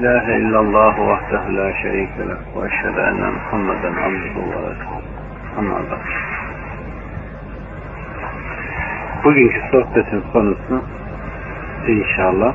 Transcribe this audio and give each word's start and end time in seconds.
ilahe 0.00 0.34
illallah 0.40 0.94
vahdehu 0.98 1.56
la 1.56 1.72
şerike 1.82 2.22
leh 2.28 2.40
ve 2.54 2.66
eşhedü 2.66 3.00
enne 3.00 3.28
Muhammeden 3.30 3.92
abduhu 3.92 4.42
ve 4.52 4.58
resulü. 4.68 5.06
Amma 5.58 5.76
da. 5.76 5.96
Bugünkü 9.24 9.60
sohbetin 9.70 10.22
konusu 10.32 10.84
inşallah 11.88 12.54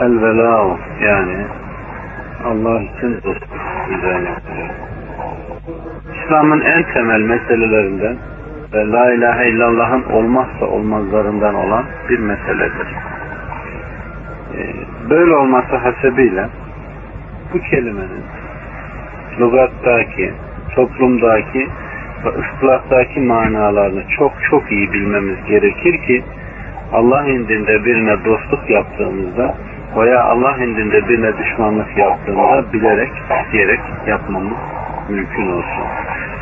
el 0.00 0.22
velâ 0.22 0.76
yani 1.00 1.46
Allah 2.44 2.82
için 2.82 3.14
dostluk 3.14 3.60
üzerine 3.98 4.30
İslam'ın 6.14 6.60
en 6.60 6.82
temel 6.94 7.20
meselelerinden 7.20 8.16
ve 8.72 8.92
la 8.92 9.12
ilahe 9.12 9.48
illallah'ın 9.48 10.02
olmazsa 10.02 10.66
olmazlarından 10.66 11.54
olan 11.54 11.84
bir 12.08 12.18
meseledir. 12.18 13.11
Böyle 15.10 15.34
olması 15.34 15.76
hasebiyle 15.76 16.46
bu 17.54 17.58
kelimenin 17.58 18.24
lügattaki, 19.40 20.32
toplumdaki 20.74 21.68
ve 22.24 22.28
ıslahtaki 22.28 23.20
manalarını 23.20 24.02
çok 24.18 24.32
çok 24.50 24.72
iyi 24.72 24.92
bilmemiz 24.92 25.36
gerekir 25.48 26.06
ki 26.06 26.24
Allah 26.92 27.26
indinde 27.26 27.84
birine 27.84 28.24
dostluk 28.24 28.70
yaptığımızda 28.70 29.54
veya 29.96 30.24
Allah 30.24 30.56
indinde 30.56 31.08
birine 31.08 31.38
düşmanlık 31.38 31.98
yaptığımızda 31.98 32.72
bilerek, 32.72 33.10
isteyerek 33.44 33.80
yapmamız 34.06 34.58
mümkün 35.08 35.50
olsun. 35.50 35.86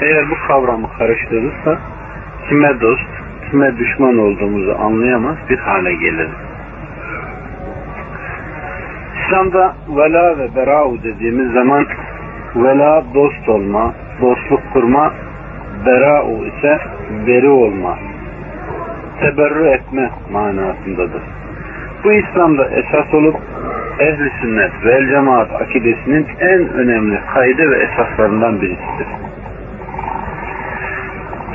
Eğer 0.00 0.30
bu 0.30 0.34
kavramı 0.48 0.88
karıştırırsa 0.98 1.78
kime 2.48 2.80
dost, 2.80 3.08
kime 3.50 3.78
düşman 3.78 4.18
olduğumuzu 4.18 4.76
anlayamaz 4.80 5.36
bir 5.50 5.58
hale 5.58 5.94
geliriz. 5.94 6.49
İslam'da 9.30 9.74
vela 9.88 10.38
ve 10.38 10.54
bera'u 10.56 11.02
dediğimiz 11.02 11.52
zaman 11.52 11.86
vela 12.56 13.04
dost 13.14 13.48
olma, 13.48 13.94
dostluk 14.20 14.60
kurma, 14.72 15.12
bera'u 15.86 16.46
ise 16.46 16.78
beri 17.26 17.48
olma, 17.48 17.98
teberrü 19.20 19.68
etme 19.68 20.10
manasındadır. 20.32 21.22
Bu 22.04 22.12
İslam'da 22.12 22.64
esas 22.64 23.14
olup 23.14 23.36
ehli 23.98 24.30
sünnet 24.40 24.72
ve 24.84 25.06
cemaat 25.10 25.52
akidesinin 25.62 26.26
en 26.40 26.68
önemli 26.68 27.20
kaydı 27.34 27.70
ve 27.70 27.76
esaslarından 27.76 28.60
birisidir. 28.60 29.06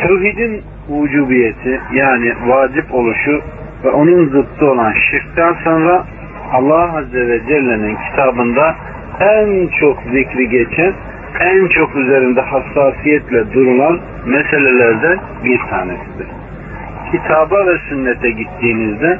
Tevhidin 0.02 0.62
vücubiyeti 0.90 1.81
yani 1.94 2.34
vacip 2.48 2.94
oluşu 2.94 3.42
ve 3.84 3.90
onun 3.90 4.26
zıttı 4.26 4.66
olan 4.66 4.94
şirkten 5.12 5.53
sonra 5.64 6.06
Allah 6.54 6.98
Azze 6.98 7.28
ve 7.28 7.40
Celle'nin 7.48 7.98
kitabında 8.10 8.76
en 9.20 9.68
çok 9.68 10.02
zikri 10.02 10.50
geçen, 10.50 10.94
en 11.40 11.68
çok 11.68 11.96
üzerinde 11.96 12.42
hassasiyetle 12.42 13.54
durulan 13.54 14.00
meselelerden 14.26 15.20
bir 15.44 15.60
tanesidir. 15.70 16.28
Kitaba 17.12 17.68
ve 17.68 17.78
sünnete 17.90 18.32
gittiğinizde 18.32 19.20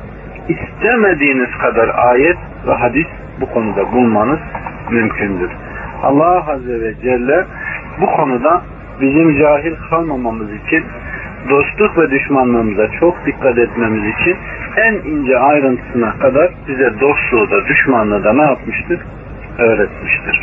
istemediğiniz 0.50 1.58
kadar 1.62 1.92
ayet 1.96 2.38
ve 2.68 2.74
hadis 2.74 3.08
bu 3.42 3.46
konuda 3.46 3.92
bulmanız 3.92 4.40
mümkündür. 4.92 5.50
Allah 6.04 6.52
Azze 6.52 6.82
ve 6.82 6.94
Celle 7.02 7.46
bu 8.02 8.06
konuda 8.06 8.62
bizim 9.02 9.40
cahil 9.40 9.76
kalmamamız 9.90 10.48
için 10.54 10.84
dostluk 11.50 11.98
ve 11.98 12.12
düşmanlığımıza 12.12 12.88
çok 13.00 13.26
dikkat 13.26 13.58
etmemiz 13.58 14.04
için 14.16 14.38
en 14.78 14.94
ince 14.94 15.38
ayrıntısına 15.38 16.12
kadar 16.20 16.50
bize 16.68 16.94
dostluğu 17.00 17.52
da 17.52 17.66
düşmanlığı 17.66 18.24
da 18.24 18.34
ne 18.34 18.42
yapmıştır? 18.42 19.00
Öğretmiştir. 19.58 20.42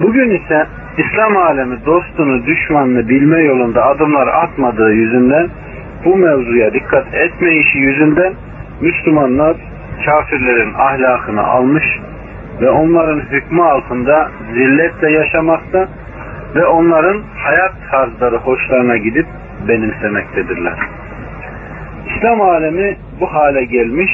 Bugün 0.00 0.30
ise 0.30 0.66
İslam 0.98 1.36
alemi 1.36 1.86
dostunu 1.86 2.46
düşmanını 2.46 3.08
bilme 3.08 3.42
yolunda 3.42 3.86
adımlar 3.86 4.28
atmadığı 4.28 4.92
yüzünden 4.92 5.48
bu 6.04 6.16
mevzuya 6.16 6.72
dikkat 6.72 7.14
etmeyişi 7.14 7.78
yüzünden 7.78 8.32
Müslümanlar 8.80 9.56
kafirlerin 10.06 10.74
ahlakını 10.74 11.42
almış 11.42 11.84
ve 12.60 12.70
onların 12.70 13.20
hükmü 13.20 13.62
altında 13.62 14.30
zilletle 14.54 15.10
yaşamakta 15.10 15.88
ve 16.54 16.66
onların 16.66 17.22
hayat 17.36 17.72
tarzları 17.90 18.36
hoşlarına 18.36 18.96
gidip 18.96 19.26
benimsemektedirler. 19.68 20.74
İslam 22.06 22.40
alemi 22.40 22.96
bu 23.20 23.34
hale 23.34 23.64
gelmiş, 23.64 24.10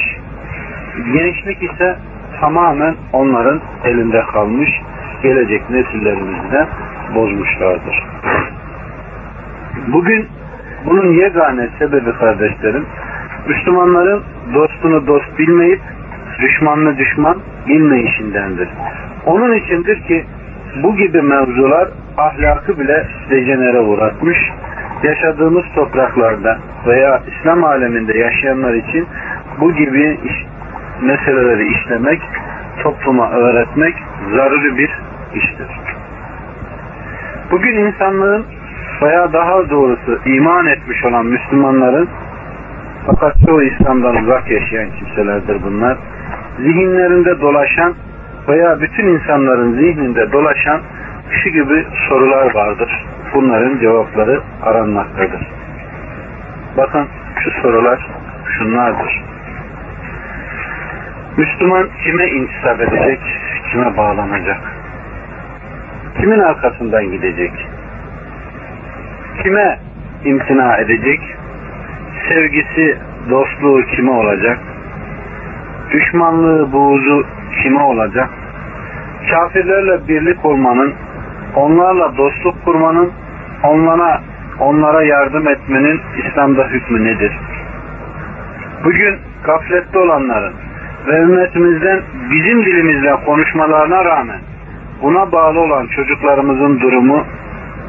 gençlik 1.13 1.63
ise 1.63 1.95
tamamen 2.39 2.95
onların 3.13 3.61
elinde 3.85 4.21
kalmış, 4.21 4.69
gelecek 5.23 5.69
nesillerimizi 5.69 6.51
de 6.51 6.67
bozmuşlardır. 7.15 8.03
Bugün 9.87 10.27
bunun 10.85 11.13
yegane 11.13 11.69
sebebi 11.79 12.13
kardeşlerim, 12.13 12.85
Müslümanların 13.47 14.23
dostunu 14.53 15.07
dost 15.07 15.39
bilmeyip, 15.39 15.81
düşmanını 16.41 16.97
düşman 16.97 17.37
bilmeyişindendir. 17.67 18.69
Onun 19.25 19.53
içindir 19.53 20.01
ki 20.01 20.25
bu 20.83 20.95
gibi 20.95 21.21
mevzular 21.21 21.87
ahlakı 22.17 22.79
bile 22.79 23.07
dejenere 23.29 23.79
uğratmış, 23.79 24.37
yaşadığımız 25.03 25.63
topraklarda 25.75 26.59
veya 26.87 27.21
İslam 27.27 27.63
aleminde 27.63 28.17
yaşayanlar 28.17 28.73
için 28.73 29.07
bu 29.59 29.73
gibi 29.73 30.19
iş, 30.23 30.45
meseleleri 31.01 31.67
işlemek, 31.67 32.21
topluma 32.83 33.31
öğretmek 33.31 33.95
zaruri 34.35 34.77
bir 34.77 34.91
iştir. 35.33 35.67
Bugün 37.51 37.77
insanlığın 37.77 38.45
veya 39.01 39.33
daha 39.33 39.69
doğrusu 39.69 40.19
iman 40.25 40.65
etmiş 40.65 41.05
olan 41.05 41.25
Müslümanların 41.25 42.09
fakat 43.05 43.35
çoğu 43.45 43.63
İslam'dan 43.63 44.15
uzak 44.15 44.51
yaşayan 44.51 44.89
kimselerdir 44.99 45.63
bunlar. 45.63 45.97
Zihinlerinde 46.57 47.41
dolaşan 47.41 47.93
veya 48.47 48.81
bütün 48.81 49.07
insanların 49.07 49.73
zihninde 49.73 50.31
dolaşan 50.31 50.81
şu 51.31 51.49
gibi 51.49 51.85
sorular 52.09 52.55
vardır. 52.55 53.05
Bunların 53.33 53.79
cevapları 53.79 54.41
aranmaktadır. 54.63 55.47
Bakın 56.77 57.07
şu 57.43 57.51
sorular 57.51 58.07
şunlardır. 58.57 59.23
Müslüman 61.37 61.89
kime 62.03 62.27
intisap 62.27 62.81
edecek, 62.81 63.19
kime 63.71 63.97
bağlanacak? 63.97 64.61
Kimin 66.19 66.39
arkasından 66.39 67.11
gidecek? 67.11 67.51
Kime 69.43 69.79
imtina 70.25 70.77
edecek? 70.77 71.19
Sevgisi, 72.29 72.97
dostluğu 73.29 73.85
kime 73.85 74.11
olacak? 74.11 74.59
Düşmanlığı, 75.91 76.71
buğzu 76.71 77.25
kime 77.63 77.81
olacak? 77.81 78.29
Kafirlerle 79.31 80.07
birlik 80.07 80.45
olmanın, 80.45 80.93
onlarla 81.55 82.17
dostluk 82.17 82.65
kurmanın, 82.65 83.11
onlara, 83.63 84.21
onlara 84.59 85.03
yardım 85.03 85.47
etmenin 85.47 86.01
İslam'da 86.17 86.67
hükmü 86.67 87.03
nedir? 87.03 87.31
Bugün 88.83 89.15
gaflette 89.43 89.99
olanların 89.99 90.53
ve 91.07 91.17
ümmetimizden 91.17 92.01
bizim 92.31 92.65
dilimizle 92.65 93.15
konuşmalarına 93.25 94.05
rağmen 94.05 94.39
buna 95.01 95.31
bağlı 95.31 95.59
olan 95.59 95.87
çocuklarımızın 95.87 96.79
durumu 96.79 97.25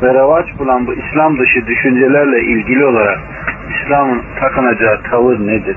ve 0.03 0.15
revaç 0.15 0.47
bulan 0.59 0.87
bu 0.87 0.95
İslam 0.95 1.39
dışı 1.39 1.67
düşüncelerle 1.67 2.41
ilgili 2.41 2.85
olarak 2.85 3.19
İslam'ın 3.71 4.23
takınacağı 4.41 5.03
tavır 5.11 5.47
nedir? 5.47 5.77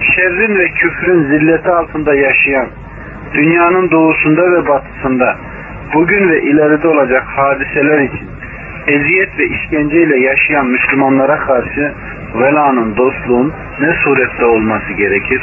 Şerrin 0.00 0.58
ve 0.58 0.68
küfrün 0.68 1.22
zilleti 1.24 1.70
altında 1.70 2.14
yaşayan, 2.14 2.66
dünyanın 3.34 3.90
doğusunda 3.90 4.52
ve 4.52 4.68
batısında 4.68 5.36
bugün 5.94 6.28
ve 6.28 6.42
ileride 6.42 6.88
olacak 6.88 7.22
hadiseler 7.26 7.98
için 8.00 8.28
eziyet 8.86 9.38
ve 9.38 9.46
işkenceyle 9.46 10.16
yaşayan 10.16 10.66
Müslümanlara 10.66 11.38
karşı 11.38 11.92
velanın, 12.34 12.96
dostluğun 12.96 13.52
ne 13.80 13.92
surette 14.04 14.44
olması 14.44 14.92
gerekir? 14.92 15.42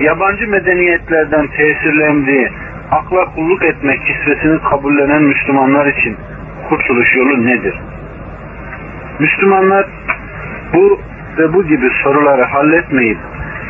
Yabancı 0.00 0.48
medeniyetlerden 0.48 1.46
tesirlendiği 1.46 2.48
akla 2.90 3.24
kulluk 3.24 3.64
etmek 3.64 4.00
kisvesini 4.06 4.58
kabullenen 4.70 5.22
Müslümanlar 5.22 5.86
için 5.86 6.16
kurtuluş 6.68 7.16
yolu 7.16 7.46
nedir? 7.46 7.74
Müslümanlar 9.18 9.86
bu 10.74 11.00
ve 11.38 11.52
bu 11.52 11.66
gibi 11.66 11.90
soruları 12.02 12.42
halletmeyip 12.42 13.18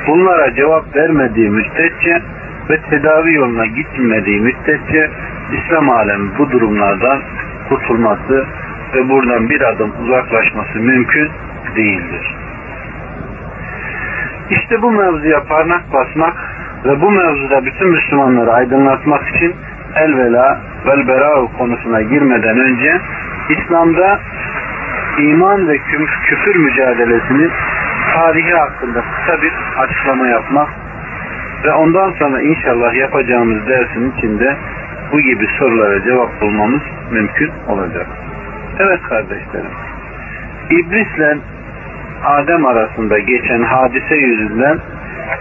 bunlara 0.06 0.54
cevap 0.54 0.96
vermediği 0.96 1.50
müddetçe 1.50 2.22
ve 2.70 2.80
tedavi 2.90 3.34
yoluna 3.34 3.66
gitmediği 3.66 4.40
müddetçe 4.40 5.10
İslam 5.52 5.90
alemi 5.90 6.30
bu 6.38 6.50
durumlardan 6.50 7.20
kurtulması 7.68 8.46
ve 8.94 9.08
buradan 9.08 9.48
bir 9.48 9.60
adım 9.60 9.92
uzaklaşması 10.04 10.78
mümkün 10.78 11.30
değildir. 11.76 12.36
İşte 14.50 14.82
bu 14.82 14.90
mevzuya 14.90 15.44
parmak 15.44 15.92
basmak 15.92 16.36
ve 16.84 17.00
bu 17.00 17.10
mevzuda 17.10 17.64
bütün 17.64 17.88
Müslümanları 17.88 18.52
aydınlatmak 18.52 19.28
için 19.28 19.54
elvela 19.96 20.60
vel 20.86 21.08
bera'u 21.08 21.52
konusuna 21.58 22.02
girmeden 22.02 22.58
önce 22.58 23.00
İslam'da 23.48 24.20
iman 25.18 25.68
ve 25.68 25.78
küfür 26.24 26.56
mücadelesinin 26.56 27.50
tarihi 28.14 28.52
hakkında 28.52 29.00
kısa 29.00 29.42
bir 29.42 29.52
açıklama 29.78 30.26
yapmak 30.26 30.68
ve 31.64 31.72
ondan 31.72 32.12
sonra 32.12 32.42
inşallah 32.42 32.94
yapacağımız 32.94 33.66
dersin 33.68 34.12
içinde 34.16 34.56
bu 35.12 35.20
gibi 35.20 35.46
sorulara 35.58 36.02
cevap 36.02 36.40
bulmamız 36.40 36.82
mümkün 37.10 37.50
olacak. 37.68 38.06
Evet 38.78 39.02
kardeşlerim. 39.02 39.70
İblisle 40.70 41.38
Adem 42.24 42.66
arasında 42.66 43.18
geçen 43.18 43.62
hadise 43.62 44.14
yüzünden 44.14 44.78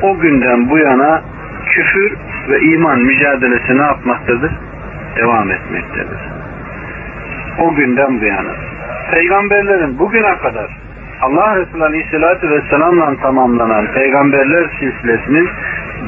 o 0.02 0.20
günden 0.20 0.70
bu 0.70 0.78
yana 0.78 1.22
küfür 1.66 2.14
ve 2.50 2.60
iman 2.60 3.00
mücadelesi 3.00 3.78
ne 3.78 3.82
yapmaktadır? 3.82 4.52
Devam 5.18 5.52
etmektedir. 5.52 6.20
O 7.60 7.76
günden 7.76 8.22
bu 8.22 8.26
yana. 8.26 8.52
Peygamberlerin 9.12 10.00
bugüne 10.00 10.38
kadar 10.38 10.70
Allah 11.24 11.56
Resulü 11.56 11.84
Aleyhisselatü 11.84 12.50
Vesselam'la 12.50 13.16
tamamlanan 13.22 13.88
peygamberler 13.94 14.70
silsilesinin 14.80 15.50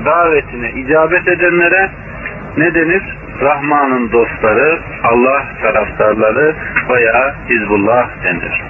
davetine 0.06 0.72
icabet 0.72 1.28
edenlere 1.28 1.90
ne 2.58 2.74
denir? 2.74 3.18
Rahman'ın 3.42 4.12
dostları, 4.12 4.80
Allah 5.04 5.44
taraftarları 5.62 6.56
veya 6.90 7.36
Hizbullah 7.50 8.10
denir. 8.24 8.64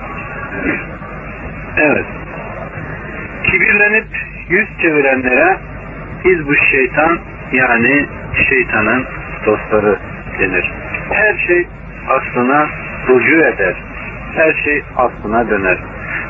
Evet. 1.77 2.06
Kibirlenip 3.44 4.07
yüz 4.50 4.68
çevirenlere 4.81 5.57
Hizbu 6.25 6.56
şeytan 6.56 7.19
yani 7.51 8.06
şeytanın 8.50 9.06
dostları 9.45 10.00
denir. 10.39 10.71
Her 11.12 11.38
şey 11.48 11.68
aslına 12.09 12.68
rucu 13.07 13.36
eder. 13.36 13.75
Her 14.36 14.54
şey 14.64 14.84
aslına 14.98 15.50
döner. 15.50 15.78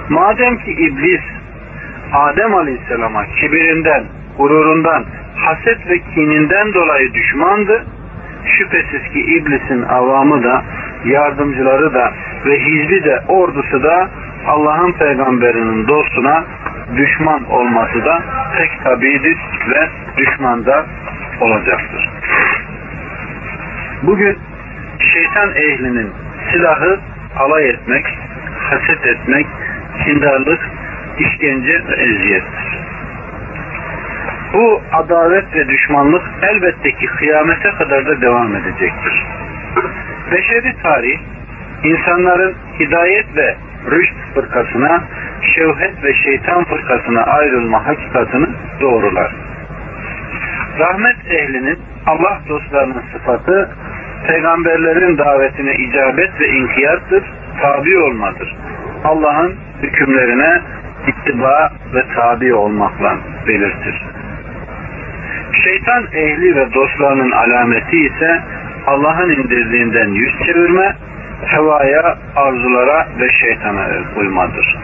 Madem 0.10 0.57
ki 0.57 0.72
iblis 0.72 1.22
Adem 2.13 2.56
Aleyhisselam'a 2.56 3.25
kibirinden, 3.25 4.04
gururundan, 4.38 5.06
haset 5.36 5.90
ve 5.90 6.00
kininden 6.00 6.74
dolayı 6.74 7.13
düşmandı. 7.13 7.86
Şüphesiz 8.46 9.13
ki 9.13 9.19
iblisin 9.19 9.81
avamı 9.84 10.44
da, 10.44 10.63
yardımcıları 11.06 11.94
da 11.94 12.13
ve 12.46 12.60
hizbi 12.60 13.04
de, 13.04 13.22
ordusu 13.28 13.84
da 13.84 14.10
Allah'ın 14.48 14.92
peygamberinin 14.92 15.88
dostuna 15.88 16.44
düşman 16.98 17.44
olması 17.52 18.06
da 18.06 18.22
pek 18.57 18.84
tabidir 18.84 19.38
ve 19.69 19.90
düşman 20.18 20.66
da 20.66 20.86
olacaktır. 21.42 22.10
Bugün 24.04 24.38
şeytan 25.13 25.50
ehlinin 25.56 26.12
silahı 26.52 27.00
alay 27.37 27.69
etmek, 27.69 28.05
haset 28.59 29.05
etmek, 29.05 29.47
kindarlık, 30.05 30.59
işkence 31.19 31.81
ve 31.87 31.93
eziyettir. 31.93 32.79
Bu 34.53 34.81
adalet 34.91 35.55
ve 35.55 35.67
düşmanlık 35.67 36.23
elbette 36.41 36.91
ki 36.91 37.05
kıyamete 37.05 37.71
kadar 37.71 38.05
da 38.05 38.21
devam 38.21 38.55
edecektir. 38.55 39.23
Beşeri 40.31 40.75
tarih 40.83 41.19
insanların 41.83 42.55
hidayet 42.79 43.35
ve 43.35 43.55
rüşt 43.91 44.15
fırkasına, 44.33 45.03
şevhet 45.55 46.03
ve 46.03 46.13
şeytan 46.13 46.63
fırkasına 46.63 47.23
ayrılma 47.23 47.87
hakikatını 47.87 48.49
doğrular. 48.81 49.31
Rahmet 50.79 51.15
ehlinin 51.29 51.79
Allah 52.05 52.39
dostlarının 52.49 53.03
sıfatı 53.13 53.69
peygamberlerin 54.27 55.18
davetine 55.18 55.75
icabet 55.75 56.39
ve 56.39 56.48
inkiyattır, 56.48 57.24
tabi 57.62 57.98
olmadır. 57.98 58.56
Allah'ın 59.04 59.56
hükümlerine 59.81 60.62
ittiba 61.07 61.72
ve 61.94 62.04
tabi 62.16 62.54
olmakla 62.54 63.18
belirtir. 63.48 64.01
Şeytan 65.63 66.04
ehli 66.13 66.56
ve 66.56 66.74
dostlarının 66.74 67.31
alameti 67.31 67.98
ise 67.98 68.42
Allah'ın 68.88 69.30
indirdiğinden 69.30 70.07
yüz 70.07 70.33
çevirme, 70.45 70.95
hevaya, 71.45 72.18
arzulara 72.36 73.07
ve 73.19 73.30
şeytana 73.30 73.88
uymadır. 74.18 74.78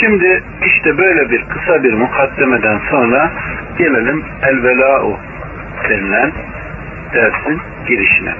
Şimdi 0.00 0.42
işte 0.66 0.98
böyle 0.98 1.30
bir 1.30 1.44
kısa 1.44 1.82
bir 1.82 1.92
mukaddemeden 1.92 2.80
sonra 2.90 3.30
gelelim 3.78 4.24
el-vela'u 4.42 5.16
denilen 5.88 6.32
dersin 7.14 7.60
girişine. 7.88 8.34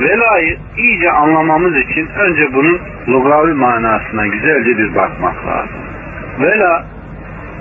Velayı 0.00 0.58
iyice 0.76 1.10
anlamamız 1.10 1.76
için 1.76 2.08
önce 2.18 2.54
bunun 2.54 2.80
lugavi 3.08 3.52
manasına 3.52 4.26
güzelce 4.26 4.78
bir 4.78 4.94
bakmak 4.94 5.46
lazım. 5.46 5.80
Vela 6.40 6.84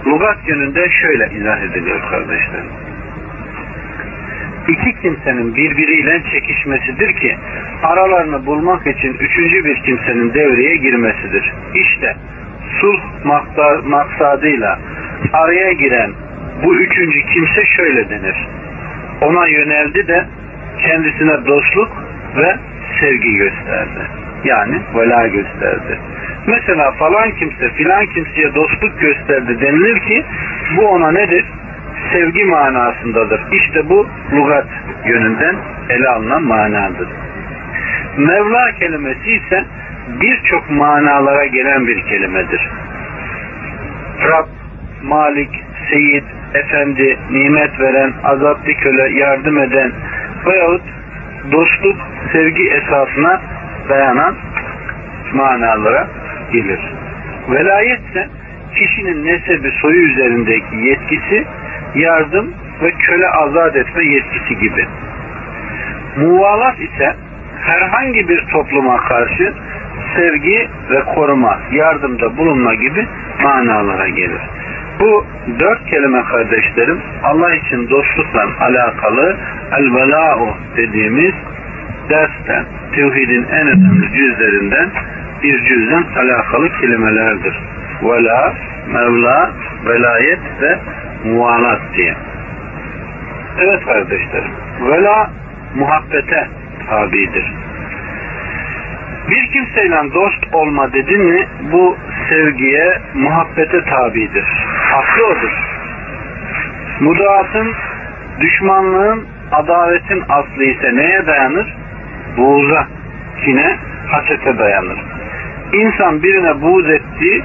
lugat 0.05 0.37
yönünden 0.47 0.89
şöyle 0.89 1.29
izah 1.39 1.61
ediliyor 1.61 2.01
kardeşlerim. 2.09 2.71
İki 4.67 5.01
kimsenin 5.01 5.55
birbiriyle 5.55 6.21
çekişmesidir 6.31 7.13
ki 7.13 7.37
aralarını 7.83 8.45
bulmak 8.45 8.87
için 8.87 9.13
üçüncü 9.13 9.65
bir 9.65 9.75
kimsenin 9.75 10.33
devreye 10.33 10.75
girmesidir. 10.75 11.53
İşte 11.75 12.15
sulh 12.81 13.01
maksadıyla 13.85 14.79
araya 15.33 15.73
giren 15.73 16.11
bu 16.63 16.75
üçüncü 16.75 17.21
kimse 17.21 17.65
şöyle 17.65 18.09
denir. 18.09 18.47
Ona 19.21 19.47
yöneldi 19.47 20.07
de 20.07 20.25
kendisine 20.87 21.45
dostluk 21.45 21.91
ve 22.37 22.57
sevgi 22.99 23.35
gösterdi. 23.35 24.07
Yani 24.43 24.81
vela 24.95 25.27
gösterdi. 25.27 25.99
Mesela 26.47 26.91
falan 26.91 27.31
kimse 27.31 27.69
filan 27.69 28.05
kimseye 28.05 28.55
dostluk 28.55 28.99
gösterdi 28.99 29.61
denilir 29.61 29.99
ki 29.99 30.23
bu 30.77 30.87
ona 30.87 31.11
nedir? 31.11 31.45
Sevgi 32.11 32.43
manasındadır. 32.45 33.41
İşte 33.51 33.89
bu 33.89 34.07
lugat 34.35 34.67
yönünden 35.05 35.55
ele 35.89 36.09
alınan 36.09 36.43
manadır. 36.43 37.07
Mevla 38.17 38.71
kelimesi 38.71 39.31
ise 39.31 39.63
birçok 40.21 40.69
manalara 40.69 41.45
gelen 41.45 41.87
bir 41.87 42.01
kelimedir. 42.01 42.69
Rab, 44.23 44.47
Malik, 45.03 45.63
Seyit, 45.89 46.23
Efendi, 46.53 47.17
nimet 47.31 47.79
veren, 47.79 48.13
azaplı 48.23 48.73
köle, 48.73 49.19
yardım 49.19 49.57
eden 49.57 49.91
veyahut 50.45 50.81
dostluk, 51.51 51.97
sevgi 52.31 52.69
esasına 52.69 53.41
dayanan 53.89 54.35
manalara 55.33 56.07
gelir. 56.51 56.79
Velayet 57.49 57.99
ise 58.09 58.27
kişinin 58.75 59.25
nesebi 59.25 59.71
soyu 59.81 60.01
üzerindeki 60.01 60.75
yetkisi, 60.75 61.45
yardım 61.95 62.53
ve 62.81 62.91
köle 62.91 63.27
azat 63.27 63.75
etme 63.75 64.05
yetkisi 64.05 64.59
gibi. 64.59 64.87
Muvalat 66.17 66.79
ise 66.79 67.15
herhangi 67.61 68.29
bir 68.29 68.45
topluma 68.47 68.97
karşı 68.97 69.53
sevgi 70.15 70.69
ve 70.89 71.03
koruma, 71.15 71.59
yardımda 71.71 72.37
bulunma 72.37 72.73
gibi 72.73 73.07
manalara 73.43 74.07
gelir. 74.09 74.41
Bu 74.99 75.25
dört 75.59 75.85
kelime 75.85 76.23
kardeşlerim 76.23 77.01
Allah 77.23 77.55
için 77.55 77.89
dostlukla 77.89 78.47
alakalı 78.59 79.37
el-vela'u 79.71 80.49
dediğimiz 80.77 81.33
dersten, 82.09 82.65
tevhidin 82.95 83.45
en 83.51 83.67
önemli 83.67 84.11
cüzlerinden 84.13 84.89
bir 85.43 85.63
cüzden 85.63 86.03
alakalı 86.17 86.69
kelimelerdir. 86.81 87.53
Vela, 88.03 88.53
Mevla, 88.87 89.51
velayet 89.85 90.39
ve 90.61 90.79
muvalat 91.25 91.81
diye. 91.95 92.15
Evet 93.59 93.85
kardeşlerim, 93.85 94.51
vela 94.81 95.31
muhabbete 95.75 96.47
tabidir. 96.89 97.45
Bir 99.29 99.47
kimseyle 99.47 100.13
dost 100.13 100.53
olma 100.53 100.93
dedin 100.93 101.21
mi 101.21 101.47
bu 101.71 101.97
sevgiye, 102.29 103.01
muhabbete 103.13 103.83
tabidir. 103.83 104.45
Aslı 104.93 105.25
odur. 105.25 105.51
Mudaatın, 106.99 107.73
düşmanlığın, 108.39 109.27
adavetin 109.51 110.23
aslı 110.29 110.63
ise 110.63 110.95
neye 110.95 111.25
dayanır? 111.25 111.75
Buğza, 112.37 112.87
kine, 113.45 113.77
hasete 114.07 114.57
dayanır. 114.57 114.99
İnsan 115.73 116.23
birine 116.23 116.61
buğz 116.61 116.89
ettiği, 116.89 117.43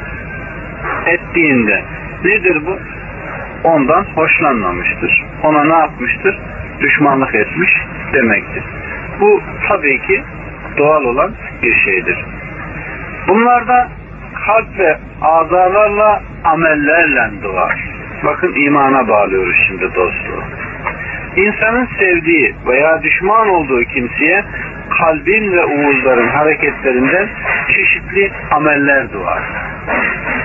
ettiğinde 1.07 1.83
nedir 2.25 2.63
bu? 2.67 2.79
Ondan 3.65 4.05
hoşlanmamıştır. 4.15 5.25
Ona 5.43 5.65
ne 5.65 5.75
yapmıştır? 5.75 6.39
Düşmanlık 6.81 7.35
etmiş 7.35 7.71
demektir. 8.13 8.65
Bu 9.21 9.43
tabii 9.69 9.99
ki 9.99 10.25
doğal 10.79 11.05
olan 11.05 11.33
bir 11.63 11.75
şeydir. 11.75 12.25
Bunlarda 13.29 13.89
kalp 14.47 14.79
ve 14.79 14.99
azalarla 15.23 16.23
amellerle 16.45 17.43
doğar. 17.43 17.77
Bakın 18.25 18.55
imana 18.55 19.09
bağlıyoruz 19.09 19.57
şimdi 19.69 19.95
dostluğu. 19.95 20.43
İnsanın 21.37 21.89
sevdiği 21.99 22.55
veya 22.67 23.03
düşman 23.03 23.49
olduğu 23.49 23.85
kimseye 23.85 24.45
kalbin 24.99 25.53
ve 25.53 25.65
uğulların 25.65 26.29
hareketlerinden 26.29 27.29
çeşitli 27.69 28.33
ameller 28.51 29.13
doğar. 29.13 29.43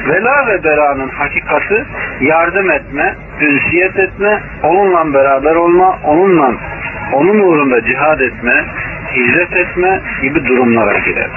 Vela 0.07 0.47
ve 0.47 0.63
beranın 0.63 1.09
hakikati 1.09 1.85
yardım 2.21 2.71
etme, 2.71 3.15
ünsiyet 3.41 3.99
etme, 3.99 4.39
onunla 4.63 5.13
beraber 5.13 5.55
olma, 5.55 5.99
onunla 6.03 6.53
onun 7.13 7.39
uğrunda 7.39 7.85
cihad 7.85 8.19
etme, 8.19 8.65
hicret 9.15 9.55
etme 9.55 10.01
gibi 10.21 10.45
durumlara 10.45 10.99
girer. 10.99 11.29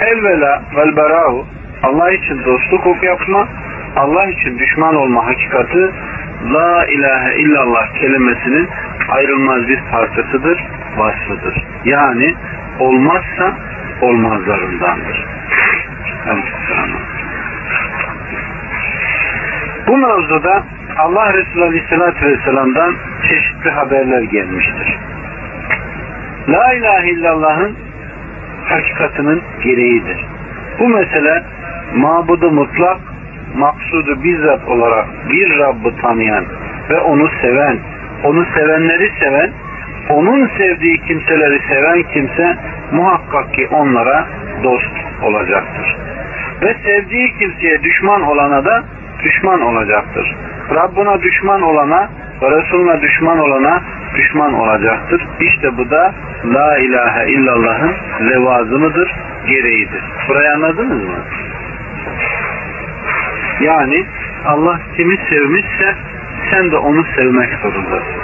Evvela 0.00 0.62
vel 0.76 0.96
bera'u 0.96 1.46
Allah 1.82 2.10
için 2.10 2.44
dostluk 2.44 3.02
yapma, 3.02 3.48
Allah 3.96 4.26
için 4.26 4.58
düşman 4.58 4.94
olma 4.94 5.26
hakikati 5.26 5.90
La 6.52 6.86
ilahe 6.86 7.36
illallah 7.36 7.94
kelimesinin 8.00 8.68
ayrılmaz 9.08 9.68
bir 9.68 9.80
parçasıdır, 9.90 10.64
vasfıdır. 10.96 11.64
Yani 11.84 12.34
olmazsa 12.78 13.56
olmazlarındandır. 14.02 15.24
Bu 19.88 19.96
mevzuda 19.96 20.62
Allah 20.96 21.32
Resulü 21.34 21.64
Aleyhisselatü 21.64 22.26
Vesselam'dan 22.26 22.94
çeşitli 23.28 23.70
haberler 23.70 24.22
gelmiştir. 24.22 24.98
La 26.48 26.74
ilahe 26.74 27.10
illallah'ın 27.10 27.76
hakikatinin 28.64 29.42
gereğidir. 29.62 30.26
Bu 30.78 30.88
mesele 30.88 31.42
mabudu 31.94 32.50
mutlak, 32.50 32.98
maksudu 33.56 34.24
bizzat 34.24 34.68
olarak 34.68 35.06
bir 35.30 35.58
Rabb'ı 35.58 35.96
tanıyan 35.96 36.44
ve 36.90 37.00
onu 37.00 37.28
seven, 37.42 37.78
onu 38.24 38.46
sevenleri 38.54 39.10
seven, 39.20 39.50
onun 40.08 40.50
sevdiği 40.58 41.00
kimseleri 41.00 41.60
seven 41.68 42.02
kimse 42.02 42.56
muhakkak 42.92 43.54
ki 43.54 43.68
onlara 43.70 44.26
dost 44.64 44.94
olacaktır. 45.22 45.96
Ve 46.62 46.74
sevdiği 46.84 47.34
kimseye 47.38 47.82
düşman 47.82 48.22
olana 48.22 48.64
da 48.64 48.84
düşman 49.22 49.60
olacaktır. 49.60 50.36
Rabbuna 50.74 51.22
düşman 51.22 51.62
olana 51.62 52.08
ve 52.42 52.50
Resulüne 52.50 53.02
düşman 53.02 53.38
olana 53.38 53.82
düşman 54.14 54.54
olacaktır. 54.54 55.26
İşte 55.40 55.76
bu 55.76 55.90
da 55.90 56.14
La 56.44 56.78
ilahe 56.78 57.28
illallah'ın 57.28 57.94
levazımıdır, 58.30 59.12
gereğidir. 59.48 60.02
Burayı 60.28 60.52
anladınız 60.52 61.04
mı? 61.04 61.18
Yani 63.60 64.06
Allah 64.46 64.80
kimi 64.96 65.16
sevmişse 65.16 65.94
sen 66.50 66.70
de 66.70 66.76
onu 66.76 67.04
sevmek 67.16 67.50
zorundasın. 67.62 68.20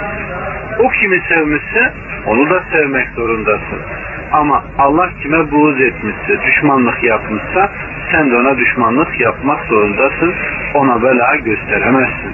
O 0.79 0.89
kimi 0.89 1.21
sevmişse 1.29 1.93
onu 2.25 2.49
da 2.49 2.63
sevmek 2.71 3.09
zorundasın. 3.15 3.79
Ama 4.33 4.63
Allah 4.77 5.09
kime 5.21 5.51
buğz 5.51 5.81
etmişse, 5.81 6.41
düşmanlık 6.45 7.03
yapmışsa 7.03 7.69
sen 8.11 8.31
de 8.31 8.35
ona 8.35 8.57
düşmanlık 8.57 9.19
yapmak 9.19 9.65
zorundasın. 9.65 10.33
Ona 10.73 11.03
bela 11.03 11.35
gösteremezsin. 11.35 12.33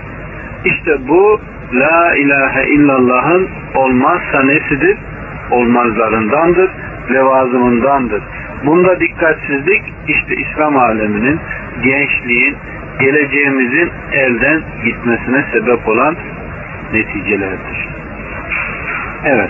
İşte 0.66 1.08
bu 1.08 1.42
La 1.74 2.16
ilahe 2.16 2.68
illallah'ın 2.68 3.50
olmazsa 3.76 4.44
nesidir? 4.44 4.98
Olmazlarındandır, 5.52 6.70
levazımındandır. 7.14 8.24
Bunda 8.66 9.00
dikkatsizlik 9.00 9.84
işte 10.08 10.36
İslam 10.36 10.78
aleminin, 10.78 11.40
gençliğin, 11.84 12.56
geleceğimizin 13.00 13.92
elden 14.12 14.62
gitmesine 14.86 15.46
sebep 15.54 15.88
olan 15.88 16.16
neticelerdir. 16.94 17.90
Evet. 19.26 19.50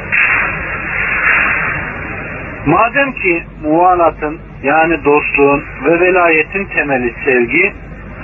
Madem 2.67 3.12
ki 3.12 3.43
muvalatın 3.63 4.38
yani 4.63 5.05
dostluğun 5.05 5.63
ve 5.86 6.00
velayetin 6.00 6.65
temeli 6.65 7.13
sevgi, 7.25 7.74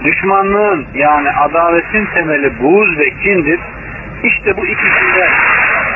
düşmanlığın 0.03 0.85
yani 0.95 1.29
adavetin 1.31 2.05
temeli 2.05 2.51
buğz 2.61 2.97
ve 2.97 3.09
kindir, 3.09 3.59
işte 4.23 4.57
bu 4.57 4.65
ikisinde 4.65 5.27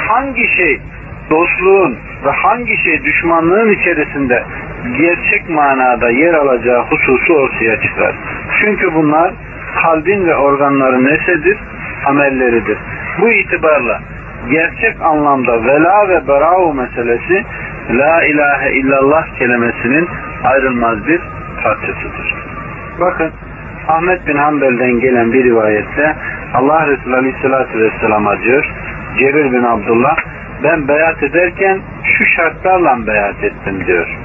hangi 0.07 0.55
şey 0.55 0.81
dostluğun 1.29 1.97
ve 2.25 2.31
hangi 2.31 2.83
şey 2.83 3.03
düşmanlığın 3.03 3.71
içerisinde 3.71 4.43
gerçek 4.97 5.49
manada 5.49 6.09
yer 6.09 6.33
alacağı 6.33 6.83
hususu 6.83 7.33
ortaya 7.33 7.81
çıkar. 7.81 8.15
Çünkü 8.61 8.93
bunlar 8.93 9.33
kalbin 9.75 10.27
ve 10.27 10.35
organların 10.35 11.05
nesedir? 11.05 11.57
Amelleridir. 12.05 12.77
Bu 13.21 13.29
itibarla 13.29 14.01
gerçek 14.49 15.01
anlamda 15.01 15.63
vela 15.63 16.09
ve 16.09 16.27
berau 16.27 16.73
meselesi 16.73 17.43
La 17.89 18.23
ilahe 18.25 18.71
illallah 18.71 19.39
kelimesinin 19.39 20.07
ayrılmaz 20.43 21.07
bir 21.07 21.21
parçasıdır. 21.63 22.35
Bakın 22.99 23.31
Ahmet 23.87 24.27
bin 24.27 24.37
Hanbel'den 24.37 24.99
gelen 24.99 25.33
bir 25.33 25.43
rivayette 25.43 26.15
Allah 26.53 26.87
Resulü 26.87 27.15
Aleyhisselatü 27.15 27.79
Vesselam'a 27.79 28.41
diyor 28.41 28.73
Cerir 29.19 29.51
bin 29.51 29.63
Abdullah 29.63 30.17
ben 30.63 30.87
beyat 30.87 31.23
ederken 31.23 31.81
şu 32.03 32.25
şartlarla 32.25 33.07
beyat 33.07 33.43
ettim 33.43 33.83
diyor. 33.87 34.17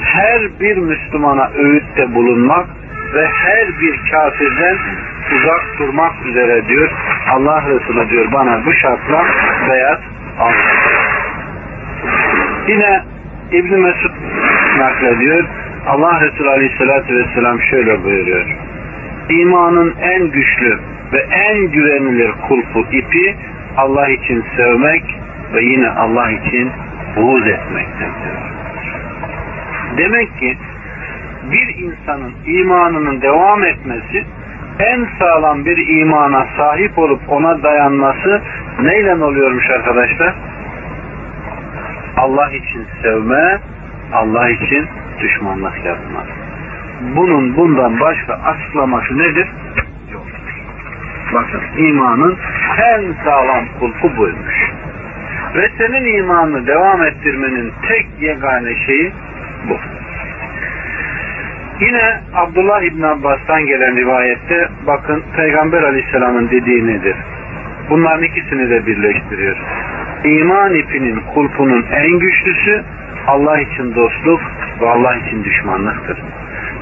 Her 0.00 0.60
bir 0.60 0.76
Müslümana 0.76 1.50
öğütte 1.54 2.14
bulunmak 2.14 2.66
ve 3.14 3.26
her 3.26 3.80
bir 3.80 4.10
kafirden 4.10 4.76
uzak 5.36 5.78
durmak 5.78 6.26
üzere 6.26 6.68
diyor. 6.68 6.90
Allah 7.30 7.62
Resulü 7.68 8.10
diyor 8.10 8.32
bana 8.32 8.64
bu 8.66 8.72
şartla 8.74 9.24
beyat 9.70 10.00
anlatıyor. 10.38 11.02
Yine 12.68 13.02
İbn 13.52 13.74
Mesud 13.74 14.12
naklediyor. 14.78 15.44
Allah 15.86 16.20
Resulü 16.20 16.48
Aleyhisselatü 16.48 17.16
Vesselam 17.16 17.60
şöyle 17.60 18.04
buyuruyor. 18.04 18.46
İmanın 19.28 19.94
en 20.02 20.30
güçlü 20.30 20.78
ve 21.12 21.18
en 21.18 21.70
güvenilir 21.70 22.32
kulpu 22.48 22.86
ipi 22.92 23.36
Allah 23.76 24.08
için 24.08 24.44
sevmek 24.56 25.04
ve 25.54 25.62
yine 25.64 25.90
Allah 25.90 26.30
için 26.30 26.72
buğz 27.16 27.46
etmektir. 27.46 28.08
Demek 29.98 30.38
ki 30.38 30.58
bir 31.50 31.76
insanın 31.76 32.34
imanının 32.46 33.22
devam 33.22 33.64
etmesi 33.64 34.24
en 34.78 35.08
sağlam 35.18 35.64
bir 35.64 36.00
imana 36.00 36.46
sahip 36.56 36.98
olup 36.98 37.20
ona 37.28 37.62
dayanması 37.62 38.42
neyle 38.80 39.14
oluyormuş 39.14 39.70
arkadaşlar? 39.70 40.34
Allah 42.16 42.50
için 42.50 42.86
sevme, 43.02 43.60
Allah 44.12 44.50
için 44.50 44.86
düşmanlık 45.20 45.84
yapma. 45.84 46.24
Bunun 47.16 47.56
bundan 47.56 48.00
başka 48.00 48.34
açıklaması 48.34 49.18
nedir? 49.18 49.48
Yok. 50.12 50.26
Bakın 51.34 51.60
imanın 51.78 52.38
en 52.78 53.14
sağlam 53.24 53.64
kulpu 53.80 54.16
buymuş. 54.16 54.70
Ve 55.54 55.70
senin 55.78 56.18
imanını 56.18 56.66
devam 56.66 57.02
ettirmenin 57.02 57.72
tek 57.88 58.06
yegane 58.20 58.74
şeyi 58.86 59.12
bu. 59.68 59.76
Yine 61.82 62.20
Abdullah 62.34 62.82
İbn 62.82 63.02
Abbas'tan 63.02 63.66
gelen 63.66 63.96
rivayette 63.96 64.68
bakın 64.86 65.24
Peygamber 65.36 65.82
Aleyhisselam'ın 65.82 66.50
dediği 66.50 66.86
nedir? 66.86 67.16
Bunların 67.90 68.22
ikisini 68.22 68.70
de 68.70 68.86
birleştiriyor. 68.86 69.56
İman 70.24 70.74
ipinin 70.74 71.20
kulpunun 71.34 71.86
en 71.92 72.18
güçlüsü 72.18 72.82
Allah 73.26 73.60
için 73.60 73.94
dostluk 73.94 74.40
ve 74.80 74.88
Allah 74.88 75.16
için 75.16 75.44
düşmanlıktır. 75.44 76.18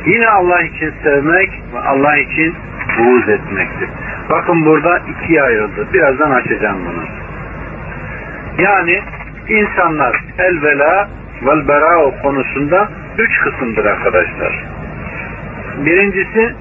Yine 0.07 0.29
Allah 0.29 0.63
için 0.63 0.93
sevmek 1.03 1.51
ve 1.75 1.79
Allah 1.79 2.17
için 2.17 2.55
buğz 2.99 3.29
etmektir. 3.29 3.89
Bakın 4.31 4.65
burada 4.67 4.99
ikiye 4.99 5.43
ayrıldı. 5.43 5.87
Birazdan 5.95 6.31
açacağım 6.31 6.79
bunu. 6.87 7.05
Yani 8.65 9.01
insanlar 9.49 10.25
elvela 10.39 11.09
vel 11.43 11.69
berao 11.69 12.15
konusunda 12.23 12.89
üç 13.19 13.41
kısımdır 13.41 13.85
arkadaşlar. 13.85 14.80
Birincisi 15.87 16.55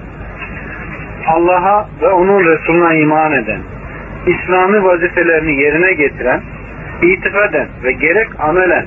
Allah'a 1.27 1.87
ve 2.01 2.07
onun 2.07 2.45
Resulüne 2.45 2.99
iman 2.99 3.31
eden, 3.31 3.59
İslami 4.27 4.83
vazifelerini 4.83 5.61
yerine 5.61 5.93
getiren, 5.93 6.41
itikaden 7.01 7.67
ve 7.83 7.91
gerek 7.91 8.27
amelen 8.39 8.85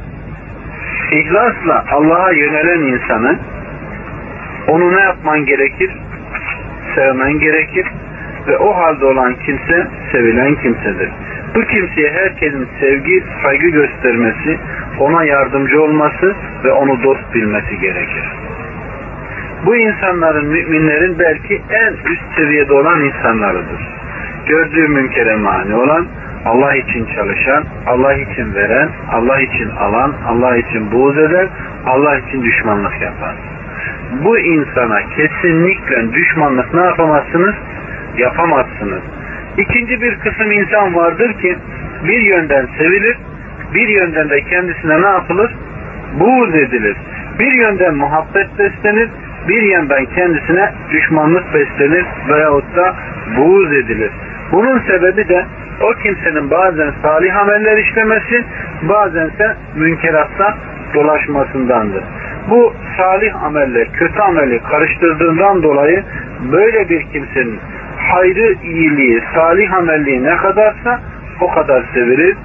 ihlasla 1.13 1.85
Allah'a 1.91 2.33
yönelen 2.33 2.81
insanı 2.81 3.39
onu 4.69 4.97
ne 4.97 5.01
yapman 5.01 5.47
gerekir? 5.47 5.91
Sevmen 6.95 7.39
gerekir 7.39 7.87
ve 8.49 8.59
o 8.59 8.77
halde 8.77 9.05
olan 9.05 9.35
kimse 9.35 9.87
sevilen 10.13 10.55
kimsedir. 10.55 11.11
Bu 11.55 11.61
kimseye 11.61 12.11
herkesin 12.13 12.69
sevgi, 12.81 13.23
saygı 13.43 13.69
göstermesi, 13.69 14.59
ona 14.99 15.25
yardımcı 15.25 15.83
olması 15.83 16.35
ve 16.65 16.73
onu 16.73 17.03
dost 17.03 17.35
bilmesi 17.35 17.79
gerekir. 17.81 18.25
Bu 19.67 19.77
insanların, 19.77 20.47
müminlerin 20.47 21.19
belki 21.19 21.63
en 21.71 21.93
üst 22.13 22.37
seviyede 22.37 22.73
olan 22.73 23.01
insanlarıdır. 23.01 23.81
gördüğü 24.47 24.89
münkere 24.89 25.37
mani 25.37 25.75
olan, 25.75 26.07
Allah 26.45 26.77
için 26.77 27.07
çalışan, 27.15 27.65
Allah 27.87 28.15
için 28.15 28.55
veren, 28.55 28.89
Allah 29.13 29.41
için 29.41 29.71
alan, 29.71 30.13
Allah 30.27 30.57
için 30.57 30.93
buğz 30.93 31.19
eden, 31.19 31.49
Allah 31.87 32.19
için 32.19 32.43
düşmanlık 32.43 33.03
yapan. 33.03 33.35
Bu 34.25 34.39
insana 34.39 35.01
kesinlikle 35.17 36.13
düşmanlık 36.13 36.75
ne 36.75 36.81
yapamazsınız? 36.81 37.55
Yapamazsınız. 38.19 39.03
İkinci 39.59 40.03
bir 40.03 40.19
kısım 40.19 40.53
insan 40.53 40.95
vardır 40.95 41.33
ki 41.33 41.57
bir 42.05 42.21
yönden 42.21 42.69
sevilir, 42.79 43.17
bir 43.75 43.89
yönden 43.89 44.31
de 44.31 44.41
kendisine 44.41 45.03
ne 45.03 45.07
yapılır? 45.07 45.55
Buğz 46.21 46.55
edilir. 46.55 46.97
Bir 47.39 47.53
yönden 47.53 47.95
muhabbet 47.95 48.59
beslenir, 48.59 49.09
bir 49.49 49.63
yandan 49.63 50.05
kendisine 50.05 50.73
düşmanlık 50.91 51.55
beslenir 51.55 52.05
veyahut 52.29 52.77
da 52.77 52.95
buğz 53.37 53.73
edilir. 53.73 54.11
Bunun 54.53 54.79
sebebi 54.79 55.29
de 55.29 55.47
o 55.83 55.93
kimsenin 56.03 56.51
bazen 56.51 56.93
salih 57.03 57.37
ameller 57.37 57.77
işlemesi, 57.77 58.45
bazense 58.83 59.57
münkeratta 59.77 60.57
dolaşmasındandır. 60.95 62.05
Bu 62.51 62.75
salih 62.97 63.45
amelle 63.45 63.85
kötü 63.85 64.21
ameli 64.21 64.63
karıştırdığından 64.63 65.63
dolayı 65.63 66.05
böyle 66.53 66.89
bir 66.89 67.03
kimsenin 67.03 67.59
hayrı, 67.97 68.55
iyiliği, 68.63 69.23
salih 69.35 69.73
amelliği 69.75 70.25
ne 70.25 70.37
kadarsa 70.37 71.01
o 71.41 71.55
kadar 71.55 71.85
sevilir. 71.95 72.37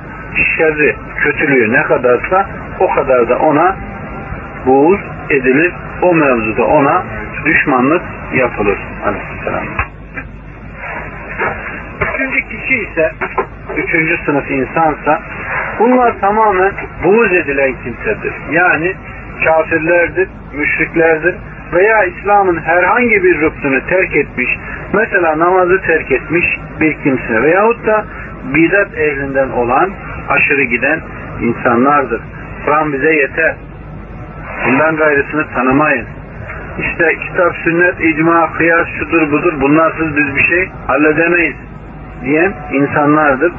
Şerri, 0.57 0.95
kötülüğü 1.17 1.73
ne 1.73 1.83
kadarsa 1.83 2.45
o 2.79 2.95
kadar 2.95 3.29
da 3.29 3.37
ona 3.37 3.75
buğuz 4.65 4.99
edilir. 5.29 5.73
O 6.01 6.13
mevzuda 6.13 6.63
ona 6.65 7.03
düşmanlık 7.45 8.01
yapılır. 8.33 8.77
Aleyhisselam. 9.05 9.63
Üçüncü 12.13 12.41
kişi 12.41 12.75
ise 12.75 13.11
üçüncü 13.77 14.17
sınıf 14.25 14.51
insansa 14.51 15.21
bunlar 15.79 16.19
tamamen 16.19 16.71
buğuz 17.03 17.33
edilen 17.33 17.73
kimsedir. 17.83 18.33
Yani 18.51 18.93
kafirlerdir, 19.45 20.29
müşriklerdir 20.53 21.35
veya 21.73 22.03
İslam'ın 22.03 22.57
herhangi 22.57 23.23
bir 23.23 23.41
rüknünü 23.41 23.81
terk 23.89 24.15
etmiş, 24.15 24.49
mesela 24.93 25.39
namazı 25.39 25.81
terk 25.81 26.11
etmiş 26.11 26.45
bir 26.79 26.93
kimse 27.03 27.43
veyahut 27.43 27.87
da 27.87 28.05
bidat 28.55 28.97
ehlinden 28.97 29.49
olan 29.49 29.91
aşırı 30.29 30.63
giden 30.63 30.99
insanlardır. 31.41 32.21
Kur'an 32.65 32.93
bize 32.93 33.13
yeter. 33.13 33.55
Bundan 34.65 34.95
gayrısını 34.95 35.47
tanımayın. 35.55 36.07
İşte 36.79 37.15
kitap, 37.15 37.55
sünnet, 37.55 38.01
icma, 38.01 38.53
kıyas, 38.53 38.87
şudur 38.99 39.31
budur 39.31 39.53
bunlarsız 39.61 40.17
biz 40.17 40.35
bir 40.35 40.43
şey 40.43 40.69
halledemeyiz 40.87 41.55
diyen 42.23 42.53
insanlardır. 42.71 43.53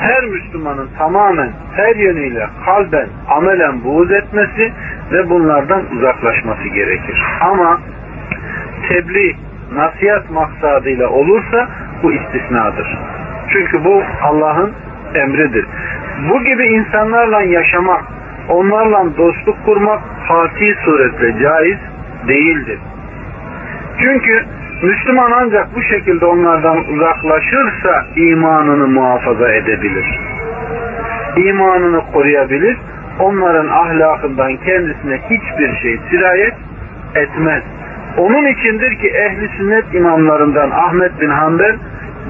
Her 0.00 0.24
Müslümanın 0.24 0.88
tamamen 0.98 1.50
her 1.76 1.96
yönüyle 1.96 2.48
kalben, 2.64 3.08
amelen 3.30 3.84
buğz 3.84 4.10
etmesi 4.10 4.72
ve 5.12 5.30
bunlardan 5.30 5.82
uzaklaşması 5.96 6.68
gerekir. 6.68 7.22
Ama 7.40 7.80
tebliğ, 8.88 9.36
nasihat 9.74 10.30
maksadıyla 10.30 11.08
olursa 11.08 11.68
bu 12.02 12.12
istisnadır. 12.12 12.98
Çünkü 13.52 13.84
bu 13.84 14.02
Allah'ın 14.22 14.72
emridir. 15.14 15.66
Bu 16.30 16.44
gibi 16.44 16.66
insanlarla 16.66 17.42
yaşamak, 17.42 18.04
onlarla 18.48 19.16
dostluk 19.16 19.64
kurmak 19.64 20.00
hati 20.28 20.74
suretle 20.84 21.42
caiz 21.42 21.78
değildir. 22.28 22.78
Çünkü 24.00 24.44
Müslüman 24.82 25.32
ancak 25.32 25.76
bu 25.76 25.82
şekilde 25.82 26.26
onlardan 26.26 26.78
uzaklaşırsa 26.78 28.06
imanını 28.16 28.86
muhafaza 28.86 29.52
edebilir. 29.52 30.20
İmanını 31.36 32.00
koruyabilir. 32.12 32.76
Onların 33.20 33.68
ahlakından 33.68 34.56
kendisine 34.56 35.18
hiçbir 35.30 35.76
şey 35.82 36.00
sirayet 36.10 36.54
etmez. 37.14 37.62
Onun 38.18 38.46
içindir 38.46 38.98
ki 38.98 39.08
ehli 39.08 39.48
sünnet 39.48 39.94
imamlarından 39.94 40.70
Ahmet 40.70 41.20
bin 41.20 41.28
Hanbel 41.30 41.76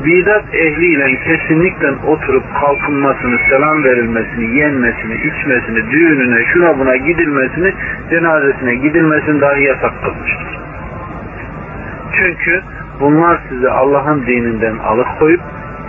bidat 0.04 0.54
ehliyle 0.54 1.18
kesinlikle 1.24 1.90
oturup 2.06 2.44
kalkınmasını, 2.61 3.38
selam 3.50 3.85
verilmesini, 3.85 4.59
yenmesini, 4.59 5.14
içmesini, 5.14 5.90
düğününe, 5.90 6.44
şuna 6.52 6.78
buna 6.78 6.96
gidilmesini, 6.96 7.72
cenazesine 8.11 8.74
gidilmesini 8.74 9.40
dahi 9.40 9.62
yasak 9.62 10.02
kılmıştır. 10.02 10.59
Çünkü 12.12 12.62
bunlar 13.00 13.40
sizi 13.48 13.70
Allah'ın 13.70 14.26
dininden 14.26 14.78
alıkoyup 14.78 15.40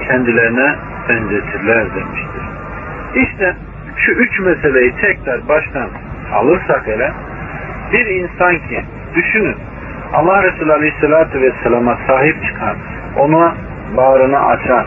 kendilerine 0.08 0.76
benzetirler 1.10 1.86
demiştir. 1.96 2.44
İşte 3.16 3.56
şu 3.98 4.12
üç 4.12 4.40
meseleyi 4.40 4.94
tekrar 5.02 5.48
baştan 5.48 5.90
alırsak 6.34 6.88
hele 6.88 7.12
bir 7.94 8.06
insan 8.06 8.54
ki 8.56 8.86
düşünün 9.16 9.56
Allah 10.14 10.44
Resulü 10.44 10.74
Aleyhisselatü 10.74 11.42
Vesselam'a 11.42 11.98
sahip 12.08 12.36
çıkan, 12.44 12.76
ona 13.18 13.56
bağrını 13.98 14.46
açan, 14.46 14.86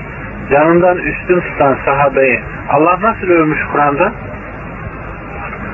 canından 0.50 0.98
üstün 0.98 1.40
tutan 1.40 1.76
sahabeyi 1.84 2.40
Allah 2.70 2.98
nasıl 3.02 3.26
övmüş 3.26 3.60
Kur'an'da? 3.72 4.12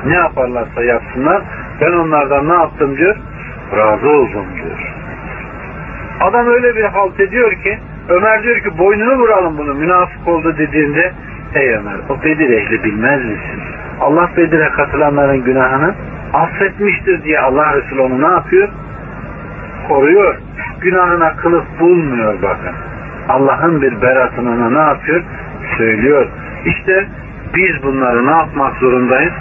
Ne 0.06 0.14
yaparlarsa 0.14 0.82
yapsınlar 0.84 1.42
ben 1.80 1.92
onlardan 1.92 2.48
ne 2.48 2.54
yaptım 2.54 2.96
diyor? 2.96 3.16
Razı 3.76 4.08
oldum 4.08 4.46
diyor. 4.54 4.92
Adam 6.20 6.46
öyle 6.46 6.76
bir 6.76 6.84
halt 6.84 7.20
ediyor 7.20 7.52
ki 7.52 7.78
Ömer 8.08 8.42
diyor 8.42 8.56
ki 8.56 8.78
boynunu 8.78 9.18
vuralım 9.18 9.58
bunu 9.58 9.74
münafık 9.74 10.28
oldu 10.28 10.54
dediğinde 10.58 11.12
ey 11.54 11.70
Ömer 11.70 11.96
o 12.08 12.24
Bedir 12.24 12.50
ehli 12.50 12.84
bilmez 12.84 13.24
misin? 13.24 13.62
Allah 14.00 14.30
Bedir'e 14.36 14.68
katılanların 14.68 15.44
günahını 15.44 15.94
affetmiştir 16.32 17.24
diye 17.24 17.40
Allah 17.40 17.76
Resulü 17.76 18.00
onu 18.00 18.22
ne 18.22 18.34
yapıyor? 18.34 18.68
Koruyor. 19.88 20.36
Günahına 20.80 21.36
kılıf 21.36 21.64
bulmuyor 21.80 22.42
bakın. 22.42 22.74
Allah'ın 23.28 23.82
bir 23.82 24.02
beratını 24.02 24.74
ne 24.74 24.78
yapıyor? 24.78 25.22
Söylüyor. 25.78 26.26
İşte 26.64 27.06
biz 27.54 27.82
bunları 27.82 28.26
ne 28.26 28.30
yapmak 28.30 28.76
zorundayız? 28.76 29.32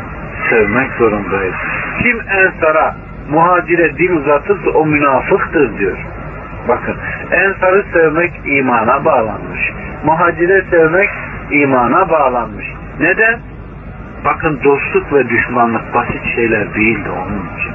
Sevmek 0.50 0.92
zorundayız. 0.92 1.56
Kim 2.04 2.20
ensara, 2.20 2.96
muhacire 3.32 3.98
dil 3.98 4.12
uzatırsa 4.12 4.70
o 4.70 4.86
münafıktır 4.86 5.78
diyor. 5.78 5.98
Bakın 6.68 6.96
ensarı 7.32 7.84
sevmek 7.94 8.32
imana 8.46 9.06
bağlanmış. 9.06 9.72
Muhacire 10.06 10.64
sevmek 10.70 11.10
imana 11.52 12.10
bağlanmış. 12.10 12.66
Neden? 13.00 13.40
Bakın 14.26 14.60
dostluk 14.64 15.14
ve 15.14 15.30
düşmanlık 15.30 15.94
basit 15.94 16.36
şeyler 16.36 16.76
değildi 16.76 17.10
onun 17.10 17.58
için. 17.58 17.74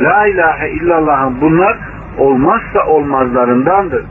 La 0.00 0.26
ilahe 0.26 0.70
illallah'ın 0.70 1.40
bunlar 1.40 1.76
olmazsa 2.18 2.86
olmazlarındandır. 2.86 4.04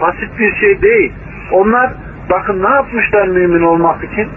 Basit 0.00 0.38
bir 0.38 0.54
şey 0.54 0.82
değil. 0.82 1.12
Onlar 1.52 1.90
bakın 2.30 2.62
ne 2.62 2.68
yapmışlar 2.68 3.28
mümin 3.28 3.62
olmak 3.62 4.04
için? 4.04 4.28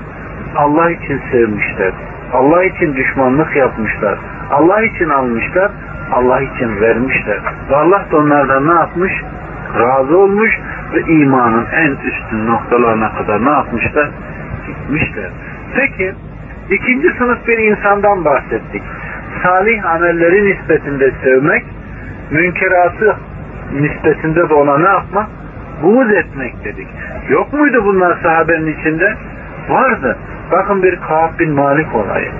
Allah 0.55 0.91
için 0.91 1.21
sevmişler. 1.31 1.91
Allah 2.33 2.63
için 2.63 2.95
düşmanlık 2.95 3.55
yapmışlar. 3.55 4.17
Allah 4.51 4.81
için 4.81 5.09
almışlar. 5.09 5.71
Allah 6.11 6.41
için 6.41 6.81
vermişler. 6.81 7.39
Ve 7.69 7.75
Allah 7.75 8.05
da 8.11 8.17
onlardan 8.17 8.67
ne 8.67 8.73
yapmış? 8.73 9.13
Razı 9.79 10.17
olmuş 10.17 10.59
ve 10.93 11.01
imanın 11.01 11.65
en 11.73 11.91
üstün 11.91 12.47
noktalarına 12.47 13.13
kadar 13.13 13.45
ne 13.45 13.49
yapmışlar? 13.49 14.09
Gitmişler. 14.67 15.29
Peki 15.75 16.13
ikinci 16.69 17.07
sınıf 17.17 17.47
bir 17.47 17.57
insandan 17.57 18.25
bahsettik. 18.25 18.83
Salih 19.43 19.85
amelleri 19.85 20.45
nispetinde 20.45 21.11
sevmek, 21.23 21.65
münkeratı 22.31 23.15
nispetinde 23.73 24.49
de 24.49 24.53
ona 24.53 24.77
ne 24.77 24.87
yapmak? 24.87 25.27
Buğz 25.83 26.11
etmek 26.11 26.65
dedik. 26.65 26.87
Yok 27.29 27.53
muydu 27.53 27.85
bunlar 27.85 28.17
sahabenin 28.23 28.79
içinde? 28.79 29.15
Vardı. 29.69 30.17
Bakın 30.51 30.83
bir 30.83 30.95
Kaab 30.95 31.39
bin 31.39 31.51
Malik 31.51 31.95
olayı. 31.95 32.31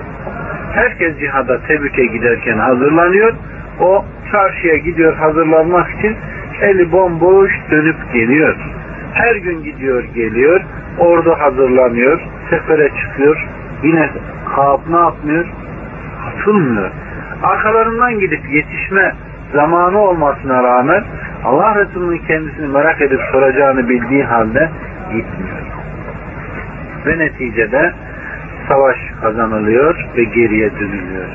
Herkes 0.72 1.18
cihada 1.18 1.60
Tebük'e 1.60 2.06
giderken 2.06 2.58
hazırlanıyor. 2.58 3.32
O 3.80 4.04
çarşıya 4.32 4.76
gidiyor 4.76 5.16
hazırlanmak 5.16 5.90
için 5.98 6.16
eli 6.60 6.92
bomboş 6.92 7.52
dönüp 7.70 7.96
geliyor. 8.12 8.56
Her 9.12 9.36
gün 9.36 9.62
gidiyor 9.62 10.04
geliyor. 10.04 10.60
Orada 10.98 11.40
hazırlanıyor. 11.40 12.20
Sefere 12.50 12.88
çıkıyor. 12.88 13.46
Yine 13.82 14.10
Kaab 14.54 14.80
ne 14.90 14.96
yapmıyor? 14.96 15.46
Katılmıyor. 16.24 16.90
Arkalarından 17.42 18.20
gidip 18.20 18.40
yetişme 18.50 19.12
zamanı 19.52 19.98
olmasına 19.98 20.62
rağmen 20.62 21.04
Allah 21.44 21.74
Resulü'nün 21.74 22.18
kendisini 22.18 22.66
merak 22.66 23.02
edip 23.02 23.20
soracağını 23.32 23.88
bildiği 23.88 24.24
halde 24.24 24.70
gitmiyor. 25.12 25.56
Ve 27.06 27.18
neticede 27.18 27.92
savaş 28.68 28.96
kazanılıyor 29.20 30.06
ve 30.16 30.24
geriye 30.24 30.70
dönülüyor. 30.72 31.28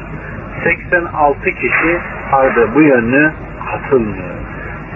86 0.64 1.52
kişi 1.52 2.00
harbe 2.32 2.76
bu 2.76 2.82
yönlü 2.82 3.32
katılmıyor. 3.72 4.36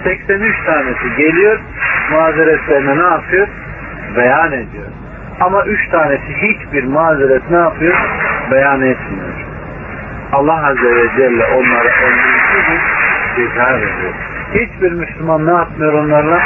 83 0.04 0.64
tanesi 0.66 1.16
geliyor, 1.16 1.60
mazeretlerini 2.12 2.98
ne 2.98 3.04
yapıyor? 3.04 3.48
Beyan 4.16 4.52
ediyor. 4.52 4.86
Ama 5.40 5.64
üç 5.64 5.88
tanesi 5.88 6.32
hiçbir 6.42 6.84
mazeret 6.84 7.50
ne 7.50 7.56
yapıyor? 7.56 7.96
Beyan 8.50 8.82
etmiyor. 8.82 9.34
Allah 10.32 10.66
Azze 10.66 10.94
ve 10.94 11.08
Celle 11.16 11.44
onlara 11.44 11.88
öldürücü 11.88 12.58
bir 12.68 12.80
ceza 13.36 13.72
veriyor. 13.72 14.14
Hiçbir 14.54 14.92
Müslüman 14.92 15.46
ne 15.46 15.52
yapmıyor 15.52 15.92
onlarla? 15.92 16.40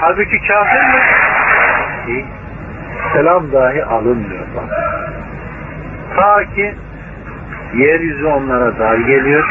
Halbuki 0.00 0.38
kafir 0.48 0.80
mi? 0.80 1.00
Değil. 2.06 2.24
Selam 3.12 3.52
dahi 3.52 3.84
alınmıyor 3.84 4.46
bak. 4.56 4.78
Ta 6.16 6.44
ki 6.54 6.74
yeryüzü 7.74 8.26
onlara 8.26 8.78
dar 8.78 8.96
geliyor. 8.96 9.48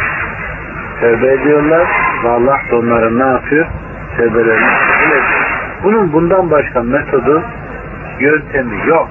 Tövbe 0.99 1.33
ediyorlar 1.33 1.87
ve 2.23 2.29
Allah 2.29 2.59
da 2.71 2.75
onların 2.75 3.19
ne 3.19 3.25
yapıyor? 3.25 3.65
Tövbelerini 4.17 4.67
kabul 4.67 5.11
ediyor. 5.11 5.47
Bunun 5.83 6.13
bundan 6.13 6.51
başka 6.51 6.83
metodu, 6.83 7.43
yöntemi 8.19 8.87
yok. 8.87 9.09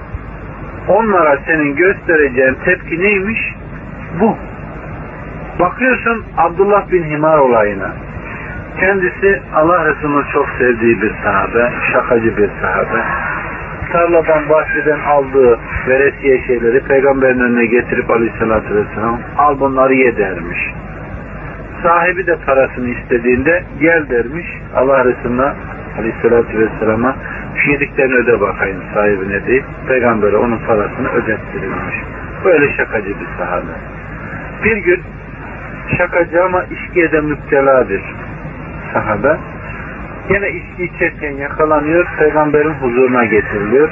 Onlara 0.88 1.38
senin 1.46 1.76
göstereceğin 1.76 2.56
tepki 2.64 3.00
neymiş? 3.00 3.54
Bu. 4.20 4.36
Bakıyorsun 5.60 6.24
Abdullah 6.36 6.92
bin 6.92 7.04
Himar 7.04 7.38
olayına. 7.38 7.92
Kendisi 8.80 9.42
Allah 9.54 9.84
Resulü'nün 9.84 10.24
çok 10.32 10.48
sevdiği 10.58 11.02
bir 11.02 11.12
sahabe, 11.24 11.72
şakacı 11.92 12.36
bir 12.36 12.50
sahabe. 12.60 13.02
Tarladan, 13.92 14.48
bahçeden 14.48 14.98
aldığı 15.00 15.58
veresiye 15.88 16.42
şeyleri 16.46 16.80
peygamberin 16.80 17.40
önüne 17.40 17.66
getirip 17.66 18.10
aleyhissalatü 18.10 18.74
vesselam 18.74 19.20
al 19.38 19.60
bunları 19.60 19.94
ye 19.94 20.16
dermiş. 20.16 20.58
Sahibi 21.82 22.26
de 22.26 22.36
parasını 22.46 22.88
istediğinde 22.88 23.64
gel 23.80 24.08
dermiş 24.08 24.46
Allah 24.74 25.04
Resulü'ne 25.04 25.52
aleyhissalatü 25.98 26.58
vesselama 26.58 27.16
şu 27.56 27.70
yediklerini 27.70 28.14
öde 28.14 28.40
bakayım 28.40 28.82
sahibine 28.94 29.46
deyip 29.46 29.64
peygambere 29.88 30.36
onun 30.36 30.58
parasını 30.58 31.08
ödettirilmiş. 31.08 31.96
Böyle 32.44 32.76
şakacı 32.76 33.08
bir 33.08 33.28
sahabe. 33.38 33.72
Bir 34.64 34.76
gün 34.76 35.02
şakacı 35.98 36.44
ama 36.44 36.62
içkiye 36.62 37.12
de 37.12 37.20
müptela 37.20 37.88
bir 37.88 38.02
sahabe. 38.92 39.36
Yine 40.30 40.50
içki 40.50 40.84
içerken 40.84 41.30
yakalanıyor, 41.30 42.06
peygamberin 42.18 42.74
huzuruna 42.74 43.24
getiriliyor 43.24 43.88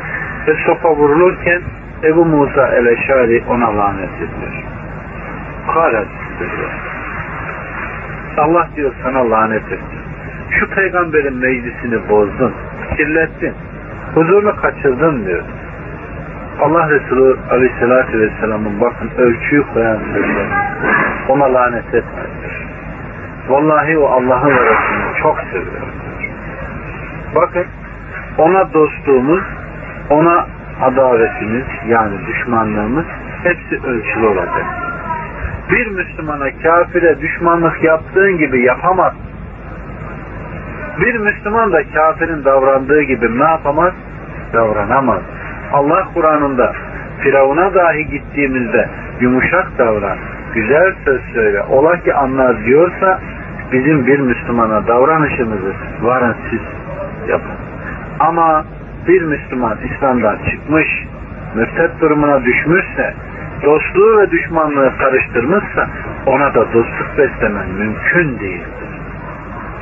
ve 0.46 0.54
sopa 0.66 0.90
vurulurken 0.90 1.62
Ebu 2.04 2.24
Musa 2.24 2.68
el-Eşari 2.68 3.44
ona 3.48 3.76
lanet 3.76 4.16
ediyor. 4.16 4.64
Karet 5.74 6.08
diyor. 6.38 6.70
Allah 8.38 8.68
diyor 8.76 8.92
sana 9.02 9.30
lanet 9.30 9.72
etti. 9.72 9.96
Şu 10.50 10.70
peygamberin 10.70 11.36
meclisini 11.36 12.08
bozdun, 12.08 12.54
kirlettin, 12.96 13.54
huzurunu 14.14 14.56
kaçırdın 14.56 15.26
diyor. 15.26 15.42
Allah 16.60 16.90
Resulü 16.90 17.36
Aleyhisselatü 17.50 18.20
Vesselam'ın 18.20 18.80
bakın 18.80 19.10
ölçüyü 19.18 19.64
koyan 19.74 19.98
sözler. 20.14 20.46
Ona 21.28 21.54
lanet 21.54 21.94
etme. 21.94 22.22
Vallahi 23.48 23.98
o 23.98 24.06
Allah'ın 24.06 24.50
ve 24.50 24.60
Resulü'nü 24.60 25.22
çok 25.22 25.40
seviyor. 25.40 25.82
Bakın 27.34 27.66
ona 28.38 28.72
dostluğumuz, 28.72 29.44
ona 30.10 30.46
adavetimiz 30.82 31.64
yani 31.88 32.26
düşmanlığımız 32.26 33.04
hepsi 33.42 33.86
ölçülü 33.86 34.26
olacak. 34.26 34.64
Bir 35.70 35.86
Müslümana 35.86 36.50
kafire 36.62 37.20
düşmanlık 37.20 37.84
yaptığın 37.84 38.38
gibi 38.38 38.62
yapamaz. 38.62 39.12
Bir 41.00 41.14
Müslüman 41.14 41.72
da 41.72 41.82
kafirin 41.94 42.44
davrandığı 42.44 43.02
gibi 43.02 43.38
ne 43.38 43.44
yapamaz? 43.44 43.92
Davranamaz. 44.52 45.22
Allah 45.72 46.08
Kur'an'ında 46.14 46.72
Firavun'a 47.20 47.74
dahi 47.74 48.06
gittiğimizde 48.06 48.88
yumuşak 49.20 49.78
davran, 49.78 50.18
güzel 50.54 50.94
söz 51.04 51.20
söyle, 51.34 51.62
ola 51.62 52.00
ki 52.00 52.14
anlar 52.14 52.64
diyorsa 52.64 53.20
bizim 53.72 54.06
bir 54.06 54.18
Müslümana 54.18 54.86
davranışımızı 54.86 55.74
varın 56.02 56.36
siz 56.50 56.60
yapın. 57.28 57.56
Ama 58.20 58.64
bir 59.08 59.22
Müslüman 59.22 59.78
İslam'dan 59.84 60.38
çıkmış, 60.50 60.88
mürtet 61.54 62.00
durumuna 62.00 62.44
düşmüşse, 62.44 63.14
dostluğu 63.64 64.18
ve 64.18 64.30
düşmanlığı 64.30 64.92
karıştırmışsa 64.98 65.88
ona 66.26 66.54
da 66.54 66.72
dostluk 66.72 67.18
beslemen 67.18 67.68
mümkün 67.68 68.38
değildir. 68.40 68.88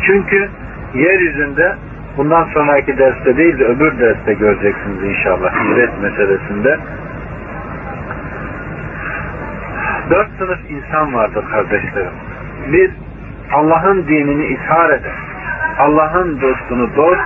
Çünkü 0.06 0.48
yeryüzünde 0.94 1.74
bundan 2.16 2.44
sonraki 2.44 2.98
derste 2.98 3.37
değil 3.37 3.58
de 3.58 3.64
öbür 3.64 3.98
derste 3.98 4.35
göreceksiniz 4.35 5.04
inşallah 5.04 5.52
hicret 5.64 6.02
meselesinde. 6.02 6.78
Dört 10.10 10.28
sınıf 10.38 10.58
insan 10.68 11.14
vardır 11.14 11.44
kardeşlerim. 11.50 12.12
Bir, 12.66 12.90
Allah'ın 13.52 14.06
dinini 14.06 14.44
ishar 14.46 14.90
eden, 14.90 15.12
Allah'ın 15.78 16.40
dostunu 16.40 16.96
dost, 16.96 17.20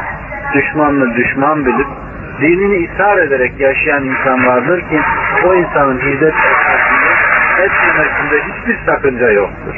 düşmanını 0.55 1.17
düşman 1.17 1.67
bilip, 1.67 1.87
dinini 2.41 2.77
ishar 2.77 3.19
ederek 3.19 3.61
yaşayan 3.61 4.05
insan 4.05 4.47
vardır 4.47 4.81
ki, 4.81 5.01
o 5.47 5.55
insanın 5.55 5.97
etmesinde, 5.97 6.33
etmemesinde 7.59 8.43
hiçbir 8.43 8.79
sakınca 8.87 9.31
yoktur. 9.31 9.75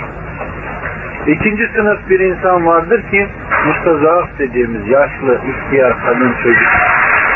İkinci 1.27 1.69
sınıf 1.77 2.11
bir 2.11 2.21
insan 2.21 2.67
vardır 2.67 3.03
ki 3.11 3.29
mustazaf 3.67 4.29
dediğimiz 4.39 4.89
yaşlı, 4.89 5.41
ihtiyar, 5.49 5.95
kadın, 6.07 6.35
çocuk. 6.43 6.69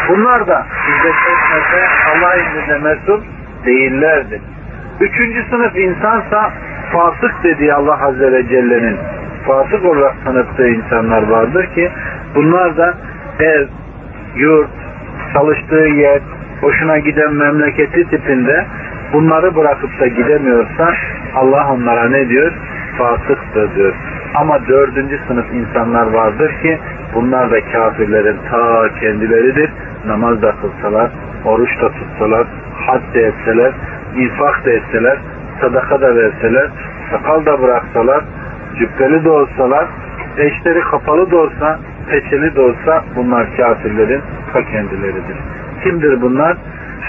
Bunlar 0.09 0.47
da 0.47 0.67
hizmet 0.89 1.15
etmese 1.15 1.87
Allah 2.13 2.37
izniyle 2.37 2.79
mesul 2.79 3.21
değillerdir. 3.67 4.41
Üçüncü 5.03 5.43
sınıf 5.51 5.77
insansa 5.77 6.53
fasık 6.93 7.45
dediği 7.45 7.75
Allah 7.75 8.07
Azze 8.07 8.33
ve 8.33 8.49
Celle'nin 8.49 8.97
fasık 9.47 9.85
olarak 9.85 10.25
tanıttığı 10.25 10.69
insanlar 10.69 11.23
vardır 11.23 11.67
ki 11.75 11.91
bunlar 12.35 12.77
da 12.77 12.95
ev, 13.41 13.67
yurt, 14.37 14.71
çalıştığı 15.35 15.89
yer, 15.89 16.21
hoşuna 16.61 16.99
giden 16.99 17.35
memleketi 17.35 18.09
tipinde 18.11 18.67
bunları 19.13 19.57
bırakıp 19.57 20.01
da 20.01 20.07
gidemiyorsa 20.07 20.95
Allah 21.35 21.73
onlara 21.73 22.09
ne 22.09 22.29
diyor? 22.29 22.53
Fasıktır 22.99 23.75
diyor. 23.75 23.95
Ama 24.35 24.69
dördüncü 24.69 25.19
sınıf 25.29 25.47
insanlar 25.55 26.07
vardır 26.07 26.53
ki 26.63 26.79
bunlar 27.15 27.51
da 27.51 27.61
kafirlerin 27.73 28.37
ta 28.51 28.89
kendileridir. 29.01 29.71
Namaz 30.07 30.43
da 30.43 30.55
kılsalar, 30.61 31.11
oruç 31.45 31.81
da 31.81 31.89
tutsalar, 31.89 32.47
had 32.87 33.15
de 33.15 33.21
etseler, 33.21 33.73
infak 34.17 34.67
da 34.67 34.71
etseler, 34.71 35.19
sadaka 35.61 36.01
da 36.01 36.17
verseler, 36.17 36.71
sakal 37.11 37.47
da 37.47 37.63
bıraksalar, 37.63 38.25
cübbeli 38.79 39.25
de 39.25 39.31
olsalar, 39.31 39.87
eşleri 40.39 40.81
kapalı 40.81 41.31
da 41.31 41.37
olsa, 41.37 41.79
peçeli 42.11 42.57
de 42.57 42.61
olsa 42.61 43.05
bunlar 43.17 43.57
kafirlerin 43.57 44.23
ta 44.53 44.63
kendileridir. 44.65 45.37
Kimdir 45.85 46.23
bunlar? 46.23 46.57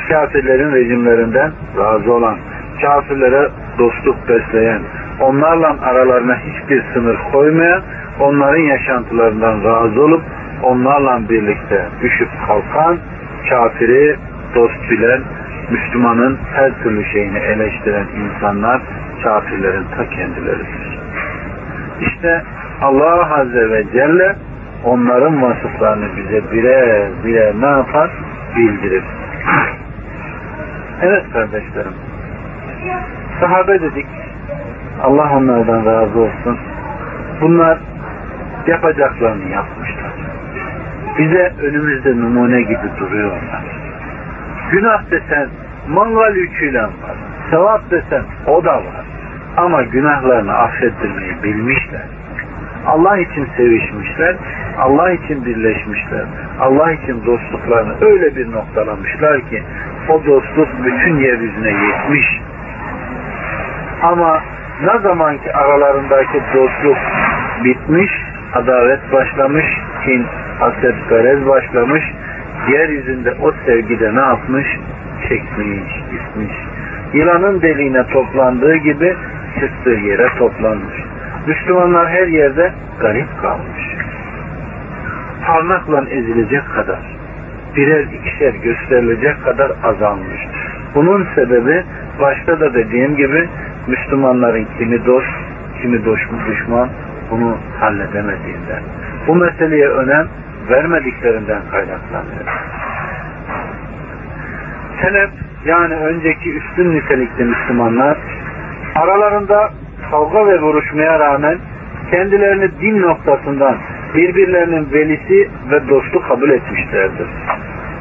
Kafirlerin 0.09 0.71
rejimlerinden 0.71 1.51
razı 1.77 2.13
olan, 2.13 2.37
kafirlere 2.81 3.49
dostluk 3.79 4.29
besleyen, 4.29 4.81
onlarla 5.19 5.75
aralarına 5.81 6.35
hiçbir 6.35 6.83
sınır 6.93 7.17
koymayan, 7.31 7.81
onların 8.19 8.61
yaşantılarından 8.61 9.63
razı 9.63 10.03
olup, 10.03 10.21
onlarla 10.63 11.29
birlikte 11.29 11.85
düşüp 12.01 12.29
kalkan, 12.47 12.97
kafiri 13.49 14.15
dost 14.55 14.91
bilen, 14.91 15.21
Müslümanın 15.69 16.39
her 16.55 16.83
türlü 16.83 17.05
şeyini 17.05 17.37
eleştiren 17.37 18.05
insanlar 18.15 18.81
kafirlerin 19.23 19.85
ta 19.97 20.09
kendileridir. 20.09 20.99
İşte 22.01 22.43
Allah 22.81 23.39
Azze 23.39 23.69
ve 23.69 23.83
Celle 23.93 24.35
onların 24.83 25.41
vasıflarını 25.41 26.05
bize 26.17 26.51
birer 26.51 27.09
birer 27.25 27.53
ne 27.61 27.65
yapar? 27.65 28.11
Bildirir. 28.57 29.03
Evet 31.01 31.23
kardeşlerim. 31.33 31.93
Sahabe 33.39 33.81
dedik. 33.81 34.05
Allah 35.03 35.37
onlardan 35.37 35.85
razı 35.85 36.19
olsun. 36.19 36.57
Bunlar 37.41 37.77
yapacaklarını 38.67 39.49
yapmışlar. 39.51 40.13
Bize 41.17 41.53
önümüzde 41.61 42.17
numune 42.17 42.61
gibi 42.61 42.89
duruyorlar. 42.99 43.82
Günah 44.73 45.11
desen 45.11 45.49
mangal 45.87 46.35
yüküyle 46.35 46.81
var. 46.81 47.17
Sevap 47.51 47.91
desen 47.91 48.23
o 48.47 48.65
da 48.65 48.75
var. 48.75 49.05
Ama 49.57 49.83
günahlarını 49.83 50.53
affettirmeyi 50.53 51.43
bilmişler. 51.43 52.01
Allah 52.87 53.17
için 53.17 53.47
sevişmişler, 53.57 54.35
Allah 54.79 55.11
için 55.11 55.45
birleşmişler, 55.45 56.25
Allah 56.59 56.91
için 56.91 57.25
dostluklarını 57.25 57.93
öyle 58.01 58.35
bir 58.35 58.51
noktalamışlar 58.51 59.49
ki 59.49 59.63
o 60.09 60.25
dostluk 60.25 60.67
bütün 60.85 61.17
yeryüzüne 61.17 61.71
yetmiş. 61.85 62.41
Ama 64.01 64.41
ne 64.83 64.99
zaman 64.99 65.37
ki 65.37 65.53
aralarındaki 65.53 66.41
dostluk 66.53 66.97
bitmiş, 67.63 68.11
adalet 68.53 69.13
başlamış, 69.13 69.65
kin, 70.05 70.25
haset, 70.59 71.47
başlamış. 71.47 72.03
Yeryüzünde 72.67 73.33
o 73.41 73.51
sevgide 73.65 74.15
ne 74.15 74.19
yapmış? 74.19 74.67
Çekmiş, 75.29 75.93
gitmiş. 76.11 76.53
Yılanın 77.13 77.61
deliğine 77.61 78.07
toplandığı 78.07 78.75
gibi 78.75 79.15
çıktığı 79.59 79.99
yere 80.07 80.27
toplanmış. 80.37 80.93
Müslümanlar 81.47 82.09
her 82.09 82.27
yerde 82.27 82.73
garip 82.99 83.41
kalmış. 83.41 83.81
Parmakla 85.45 86.09
ezilecek 86.09 86.63
kadar, 86.75 86.99
birer 87.75 88.03
ikişer 88.03 88.53
gösterilecek 88.53 89.43
kadar 89.43 89.71
azalmış. 89.83 90.47
Bunun 90.95 91.27
sebebi 91.35 91.83
başta 92.21 92.59
da 92.59 92.73
dediğim 92.73 93.15
gibi 93.15 93.49
Müslümanların 93.87 94.67
kimi 94.77 95.05
dost, 95.05 95.27
kimi 95.81 95.99
düşman 96.47 96.89
bunu 97.31 97.57
halledemediğinden. 97.79 98.83
Bu 99.27 99.35
meseleye 99.35 99.87
önem 99.87 100.27
vermediklerinden 100.69 101.61
kaynaklanıyor. 101.71 102.45
Selef 105.01 105.29
yani 105.65 105.95
önceki 105.95 106.53
üstün 106.53 106.95
nitelikli 106.95 107.43
Müslümanlar 107.43 108.17
aralarında 108.95 109.69
kavga 110.11 110.47
ve 110.47 110.61
vuruşmaya 110.61 111.19
rağmen 111.19 111.57
kendilerini 112.11 112.71
din 112.81 113.01
noktasından 113.01 113.77
birbirlerinin 114.15 114.91
velisi 114.93 115.49
ve 115.71 115.89
dostu 115.89 116.21
kabul 116.27 116.49
etmişlerdir. 116.49 117.27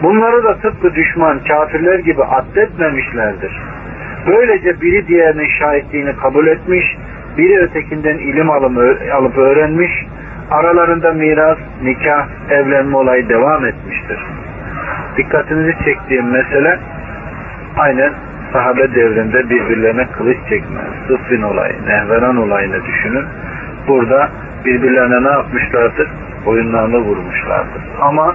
Bunları 0.03 0.45
da 0.45 0.55
tıpkı 0.59 0.95
düşman 0.95 1.39
kafirler 1.49 1.99
gibi 1.99 2.25
addetmemişlerdir. 2.25 3.53
Böylece 4.27 4.81
biri 4.81 5.09
diğerinin 5.09 5.49
şahitliğini 5.59 6.17
kabul 6.17 6.47
etmiş, 6.47 6.97
biri 7.39 7.59
ötekinden 7.59 8.19
ilim 8.19 8.51
alıp 8.51 9.39
öğrenmiş, 9.39 10.07
aralarında 10.51 11.13
miras, 11.13 11.59
nikah, 11.83 12.27
evlenme 12.51 12.97
olayı 12.97 13.29
devam 13.29 13.67
etmiştir. 13.67 14.19
Dikkatinizi 15.17 15.85
çektiğim 15.85 16.31
mesele 16.31 16.79
aynen 17.79 18.13
sahabe 18.53 18.95
devrinde 18.95 19.51
birbirlerine 19.51 20.07
kılıç 20.07 20.37
çekme, 20.49 20.81
Sıffin 21.09 21.43
olayı, 21.43 21.75
Nehveran 21.87 22.37
olayını 22.37 22.85
düşünün. 22.85 23.25
Burada 23.89 24.29
birbirlerine 24.65 25.25
ne 25.25 25.33
yapmışlardır? 25.33 26.09
Boyunlarını 26.47 26.99
vurmuşlardır. 26.99 27.83
Ama 28.01 28.35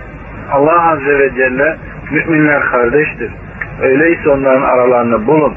Allah 0.51 0.91
Azze 0.91 1.19
ve 1.19 1.35
Celle 1.35 1.77
müminler 2.11 2.61
kardeştir. 2.61 3.31
Öyleyse 3.81 4.29
onların 4.29 4.61
aralarını 4.61 5.27
bulun. 5.27 5.53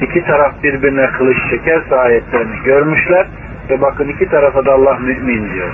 İki 0.00 0.24
taraf 0.24 0.52
birbirine 0.62 1.06
kılıç 1.06 1.36
çekerse 1.50 1.96
ayetlerini 1.96 2.62
görmüşler 2.64 3.26
ve 3.70 3.80
bakın 3.80 4.08
iki 4.08 4.28
tarafa 4.28 4.64
da 4.64 4.72
Allah 4.72 4.98
mümin 5.00 5.52
diyor. 5.54 5.70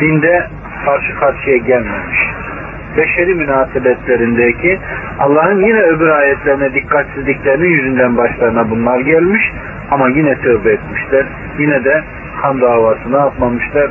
Dinde 0.00 0.46
karşı 0.84 1.14
karşıya 1.14 1.56
gelmemiş. 1.56 2.18
Beşeri 2.96 3.34
münasebetlerindeki 3.34 4.78
Allah'ın 5.18 5.60
yine 5.60 5.80
öbür 5.80 6.08
ayetlerine 6.08 6.74
dikkatsizliklerinin 6.74 7.68
yüzünden 7.68 8.16
başlarına 8.16 8.70
bunlar 8.70 9.00
gelmiş 9.00 9.52
ama 9.90 10.08
yine 10.08 10.34
tövbe 10.34 10.72
etmişler. 10.72 11.26
Yine 11.58 11.84
de 11.84 12.02
kan 12.42 12.60
davası 12.60 13.12
ne 13.12 13.16
yapmamışlar? 13.16 13.90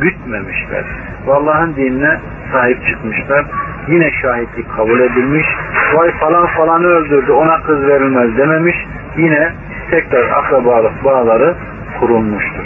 Gütmemişler. 0.00 0.84
Allah'ın 1.28 1.76
dinine 1.76 2.20
sahip 2.52 2.86
çıkmışlar. 2.86 3.44
Yine 3.88 4.10
şahitlik 4.22 4.76
kabul 4.76 5.00
edilmiş. 5.00 5.46
Vay 5.94 6.10
falan 6.10 6.46
falanı 6.46 6.86
öldürdü 6.86 7.32
ona 7.32 7.62
kız 7.62 7.86
verilmez 7.86 8.38
dememiş. 8.38 8.76
Yine 9.16 9.52
tekrar 9.90 10.30
akrabalık 10.30 11.04
bağları 11.04 11.54
kurulmuştur. 12.00 12.64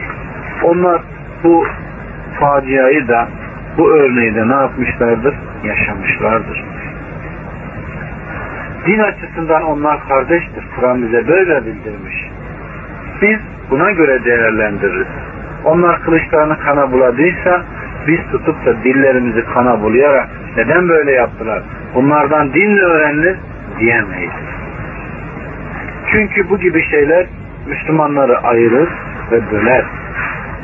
Onlar 0.62 1.02
bu 1.44 1.66
faciayı 2.40 3.08
da 3.08 3.28
bu 3.78 3.90
örneği 3.90 4.34
de 4.34 4.48
ne 4.48 4.54
yapmışlardır? 4.54 5.34
Yaşamışlardır. 5.64 6.64
Din 8.86 8.98
açısından 8.98 9.62
onlar 9.62 10.08
kardeştir. 10.08 10.64
Kur'an 10.76 11.02
bize 11.02 11.28
böyle 11.28 11.66
bildirmiş. 11.66 12.30
Biz 13.22 13.38
buna 13.70 13.90
göre 13.90 14.24
değerlendiririz. 14.24 15.06
Onlar 15.64 16.02
kılıçlarını 16.02 16.58
kana 16.58 16.92
buladıysa 16.92 17.62
biz 18.06 18.20
tutup 18.32 18.66
da 18.66 18.84
dillerimizi 18.84 19.44
kana 19.44 19.82
bulayarak 19.82 20.28
neden 20.56 20.88
böyle 20.88 21.12
yaptılar? 21.12 21.62
Bunlardan 21.94 22.52
din 22.52 22.70
mi 22.70 22.80
öğrenilir? 22.80 23.36
Diyemeyiz. 23.78 24.32
Çünkü 26.12 26.50
bu 26.50 26.58
gibi 26.58 26.90
şeyler 26.90 27.26
Müslümanları 27.68 28.38
ayırır 28.38 28.88
ve 29.32 29.50
böler. 29.52 29.84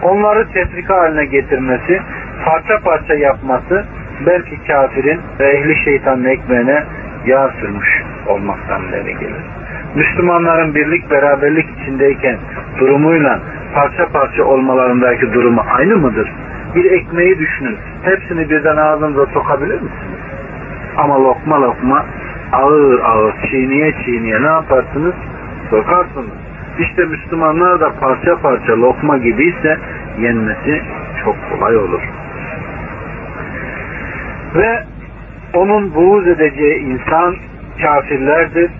Onları 0.02 0.48
tefrika 0.52 0.96
haline 0.96 1.24
getirmesi, 1.24 2.00
parça 2.44 2.78
parça 2.84 3.14
yapması 3.14 3.84
belki 4.26 4.66
kafirin 4.66 5.20
ve 5.40 5.48
ehli 5.48 5.84
şeytanın 5.84 6.24
ekmeğine 6.24 6.84
yağ 7.26 7.50
sürmüş 7.60 8.02
olmaktan 8.26 8.82
ileri 8.82 9.18
gelir. 9.18 9.44
Müslümanların 9.94 10.74
birlik 10.74 11.10
beraberlik 11.10 11.66
içindeyken 11.78 12.36
durumuyla 12.78 13.40
parça 13.74 14.08
parça 14.08 14.44
olmalarındaki 14.44 15.32
durumu 15.32 15.64
aynı 15.78 15.96
mıdır? 15.96 16.32
Bir 16.74 16.84
ekmeği 16.90 17.38
düşünün. 17.38 17.76
Hepsini 18.02 18.50
birden 18.50 18.76
ağzınıza 18.76 19.26
sokabilir 19.26 19.74
misiniz? 19.74 20.20
Ama 20.96 21.24
lokma 21.24 21.62
lokma 21.62 22.04
ağır 22.52 23.00
ağır 23.00 23.34
çiğniye 23.50 23.92
çiğniye 24.04 24.42
ne 24.42 24.46
yaparsınız? 24.46 25.14
Sokarsınız. 25.70 26.53
İşte 26.78 27.04
Müslümanlar 27.04 27.80
da 27.80 27.92
parça 28.00 28.36
parça 28.36 28.72
lokma 28.72 29.18
gibiyse 29.18 29.78
yenmesi 30.20 30.82
çok 31.24 31.36
kolay 31.50 31.76
olur. 31.76 32.02
Ve 34.54 34.84
onun 35.54 35.94
buğz 35.94 36.26
edeceği 36.26 36.78
insan 36.78 37.36
kafirlerdir, 37.82 38.70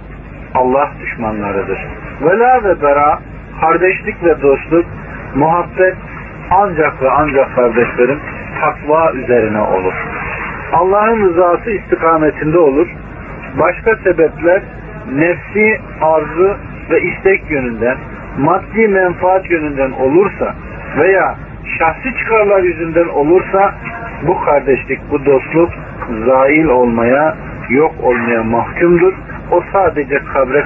Allah 0.55 0.91
düşmanlarıdır. 1.01 1.79
Vela 2.23 2.65
ve 2.65 2.83
bera, 2.83 3.19
kardeşlik 3.61 4.25
ve 4.25 4.43
dostluk, 4.43 4.87
muhabbet 5.35 5.97
ancak 6.51 7.03
ve 7.03 7.11
ancak 7.11 7.55
kardeşlerim 7.55 8.21
takva 8.61 9.13
üzerine 9.13 9.61
olur. 9.61 9.95
Allah'ın 10.73 11.29
rızası 11.29 11.71
istikametinde 11.71 12.59
olur. 12.59 12.89
Başka 13.59 13.97
sebepler 13.97 14.63
nefsi 15.15 15.81
arzu 16.01 16.57
ve 16.91 17.01
istek 17.01 17.51
yönünden, 17.51 17.97
maddi 18.39 18.89
menfaat 18.89 19.51
yönünden 19.51 19.91
olursa 19.91 20.55
veya 20.99 21.35
şahsi 21.79 22.19
çıkarlar 22.19 22.63
yüzünden 22.63 23.09
olursa 23.09 23.75
bu 24.27 24.41
kardeşlik, 24.41 25.01
bu 25.11 25.25
dostluk 25.27 25.71
zail 26.27 26.65
olmaya, 26.65 27.37
yok 27.69 27.95
olmaya 28.03 28.43
mahkumdur. 28.43 29.13
O 29.51 29.63
sadece 29.73 30.19
kabre 30.33 30.65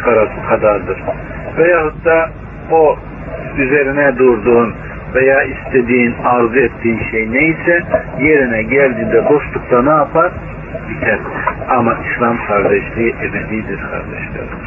kadardır. 0.49 1.03
Veyahut 1.59 2.05
da 2.05 2.31
o 2.71 2.97
üzerine 3.59 4.19
durduğun 4.19 4.75
veya 5.15 5.43
istediğin, 5.43 6.15
arzu 6.25 6.59
ettiğin 6.59 7.01
şey 7.11 7.33
neyse 7.33 7.83
yerine 8.21 8.63
geldiğinde 8.63 9.25
dostlukta 9.31 9.83
ne 9.83 9.91
yapar? 9.91 10.33
Biter. 10.89 11.19
Ama 11.69 11.97
İslam 12.11 12.47
kardeşliği 12.47 13.15
ebedidir 13.23 13.81
kardeşlerim. 13.81 14.59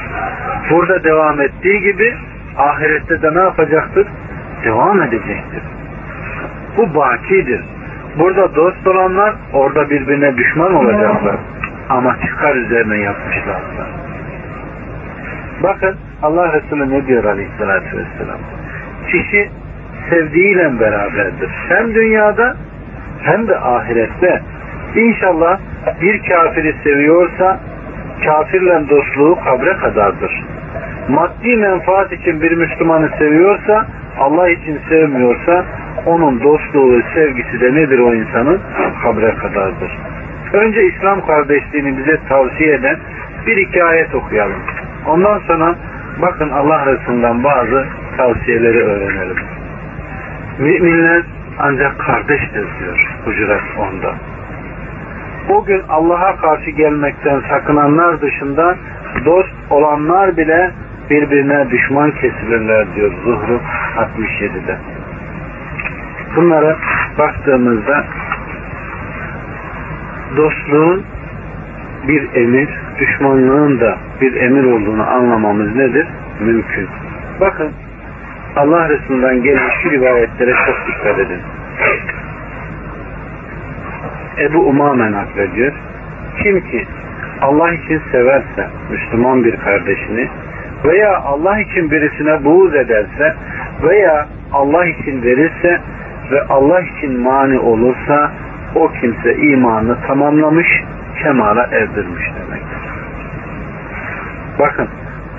Burada 0.69 1.03
devam 1.03 1.41
ettiği 1.41 1.81
gibi 1.81 2.15
ahirette 2.57 3.21
de 3.21 3.35
ne 3.35 3.39
yapacaktır? 3.39 4.07
Devam 4.65 5.01
edecektir. 5.01 5.61
Bu 6.77 6.95
bakidir. 6.95 7.61
Burada 8.19 8.55
dost 8.55 8.87
olanlar 8.87 9.35
orada 9.53 9.89
birbirine 9.89 10.37
düşman 10.37 10.73
olacaklar. 10.75 11.35
Ama 11.89 12.17
çıkar 12.21 12.55
üzerine 12.55 12.97
yapmışlarsa. 12.97 13.87
Bakın 15.63 15.95
Allah 16.21 16.53
Resulü 16.53 16.89
ne 16.89 17.07
diyor 17.07 17.23
aleyhissalatü 17.23 17.97
vesselam. 17.97 18.39
Kişi 19.11 19.49
sevdiğiyle 20.09 20.79
beraberdir. 20.79 21.49
Hem 21.69 21.95
dünyada 21.95 22.55
hem 23.21 23.47
de 23.47 23.57
ahirette. 23.59 24.41
İnşallah 24.95 25.59
bir 26.01 26.21
kafiri 26.23 26.75
seviyorsa 26.83 27.59
kafirle 28.25 28.89
dostluğu 28.89 29.37
kabre 29.43 29.77
kadardır. 29.77 30.45
Maddi 31.09 31.57
menfaat 31.57 32.11
için 32.11 32.41
bir 32.41 32.51
Müslümanı 32.51 33.09
seviyorsa 33.17 33.85
Allah 34.19 34.49
için 34.49 34.79
sevmiyorsa 34.89 35.65
onun 36.05 36.43
dostluğu, 36.43 37.01
sevgisi 37.13 37.61
de 37.61 37.75
nedir 37.75 37.99
o 37.99 38.13
insanın? 38.13 38.61
Kabre 39.03 39.35
kadardır. 39.35 39.97
Önce 40.53 40.83
İslam 40.83 41.25
kardeşliğini 41.25 41.97
bize 41.97 42.19
tavsiye 42.29 42.73
eden 42.73 42.97
bir 43.47 43.57
iki 43.57 43.83
ayet 43.83 44.15
okuyalım. 44.15 44.61
Ondan 45.07 45.39
sonra 45.39 45.75
bakın 46.21 46.49
Allah 46.49 46.85
Resulü'nden 46.85 47.43
bazı 47.43 47.85
tavsiyeleri 48.17 48.83
öğrenelim. 48.83 49.37
Müminler 50.59 51.23
ancak 51.59 51.99
kardeştir 51.99 52.65
diyor 52.79 53.17
Hucurat 53.25 53.61
10'da. 53.77 54.30
O 55.49 55.65
gün 55.65 55.81
Allah'a 55.89 56.35
karşı 56.35 56.69
gelmekten 56.69 57.41
sakınanlar 57.49 58.21
dışında 58.21 58.75
dost 59.25 59.53
olanlar 59.69 60.37
bile 60.37 60.71
birbirine 61.09 61.71
düşman 61.71 62.11
kesilirler 62.11 62.95
diyor 62.95 63.11
Zuhru 63.23 63.59
67'de. 63.97 64.77
Bunlara 66.35 66.77
baktığımızda 67.17 68.03
dostluğun 70.37 71.03
bir 72.07 72.35
emir, 72.35 72.69
düşmanlığın 72.99 73.79
da 73.79 73.97
bir 74.21 74.33
emir 74.35 74.63
olduğunu 74.63 75.09
anlamamız 75.09 75.75
nedir? 75.75 76.07
Mümkün. 76.39 76.87
Bakın 77.39 77.71
Allah 78.55 78.89
Resulü'nden 78.89 79.43
gelen 79.43 79.69
şu 79.83 79.91
rivayetlere 79.91 80.53
çok 80.65 80.87
dikkat 80.87 81.19
edin. 81.19 81.39
Ebu 84.41 84.59
Umame 84.59 85.11
naklediyor. 85.11 85.73
Kim 86.43 86.61
ki 86.61 86.87
Allah 87.41 87.73
için 87.73 88.01
severse 88.11 88.67
Müslüman 88.91 89.43
bir 89.43 89.55
kardeşini 89.55 90.29
veya 90.85 91.17
Allah 91.17 91.59
için 91.59 91.91
birisine 91.91 92.45
buğz 92.45 92.75
ederse 92.75 93.35
veya 93.83 94.27
Allah 94.53 94.85
için 94.85 95.23
verirse 95.23 95.81
ve 96.31 96.41
Allah 96.49 96.81
için 96.81 97.19
mani 97.19 97.59
olursa 97.59 98.31
o 98.75 98.91
kimse 99.01 99.35
imanını 99.35 99.97
tamamlamış, 100.07 100.67
kemala 101.23 101.63
erdirmiş 101.63 102.23
demektir. 102.39 102.79
Bakın, 104.59 104.87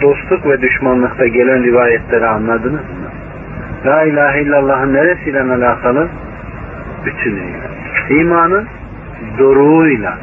dostluk 0.03 0.47
ve 0.47 0.63
düşmanlıkta 0.63 1.27
gelen 1.27 1.63
rivayetleri 1.63 2.27
anladınız 2.27 2.73
mı? 2.73 3.11
La 3.87 4.03
ilahe 4.05 4.43
illallah'ın 4.43 4.95
neresiyle 4.95 5.41
alakalı? 5.43 6.09
Bütünüyle. 7.07 7.59
İmanın 8.11 8.69
doruğuyla. 9.39 10.19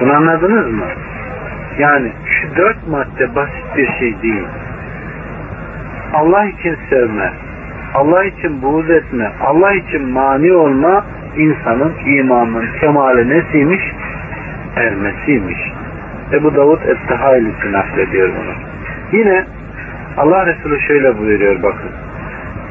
Bunu 0.00 0.12
anladınız 0.12 0.72
mı? 0.72 0.86
Yani 1.78 2.12
şu 2.26 2.56
dört 2.56 2.88
madde 2.88 3.34
basit 3.34 3.76
bir 3.76 3.88
şey 3.98 4.22
değil. 4.22 4.46
Allah 6.14 6.44
için 6.44 6.76
sevme, 6.90 7.32
Allah 7.94 8.24
için 8.24 8.62
buğz 8.62 8.90
etme, 8.90 9.32
Allah 9.40 9.72
için 9.72 10.08
mani 10.08 10.52
olma 10.52 11.04
insanın 11.36 11.92
imanının 12.06 12.66
kemali 12.80 13.28
nesiymiş? 13.28 13.82
Ermesiymiş. 14.76 15.72
Ebu 16.32 16.56
Davud 16.56 16.82
Et-Tahaylisi 16.82 17.72
naklediyor 17.72 18.28
bunu. 18.28 18.54
Yine 19.12 19.44
Allah 20.16 20.46
Resulü 20.46 20.80
şöyle 20.80 21.18
buyuruyor 21.18 21.62
bakın. 21.62 21.90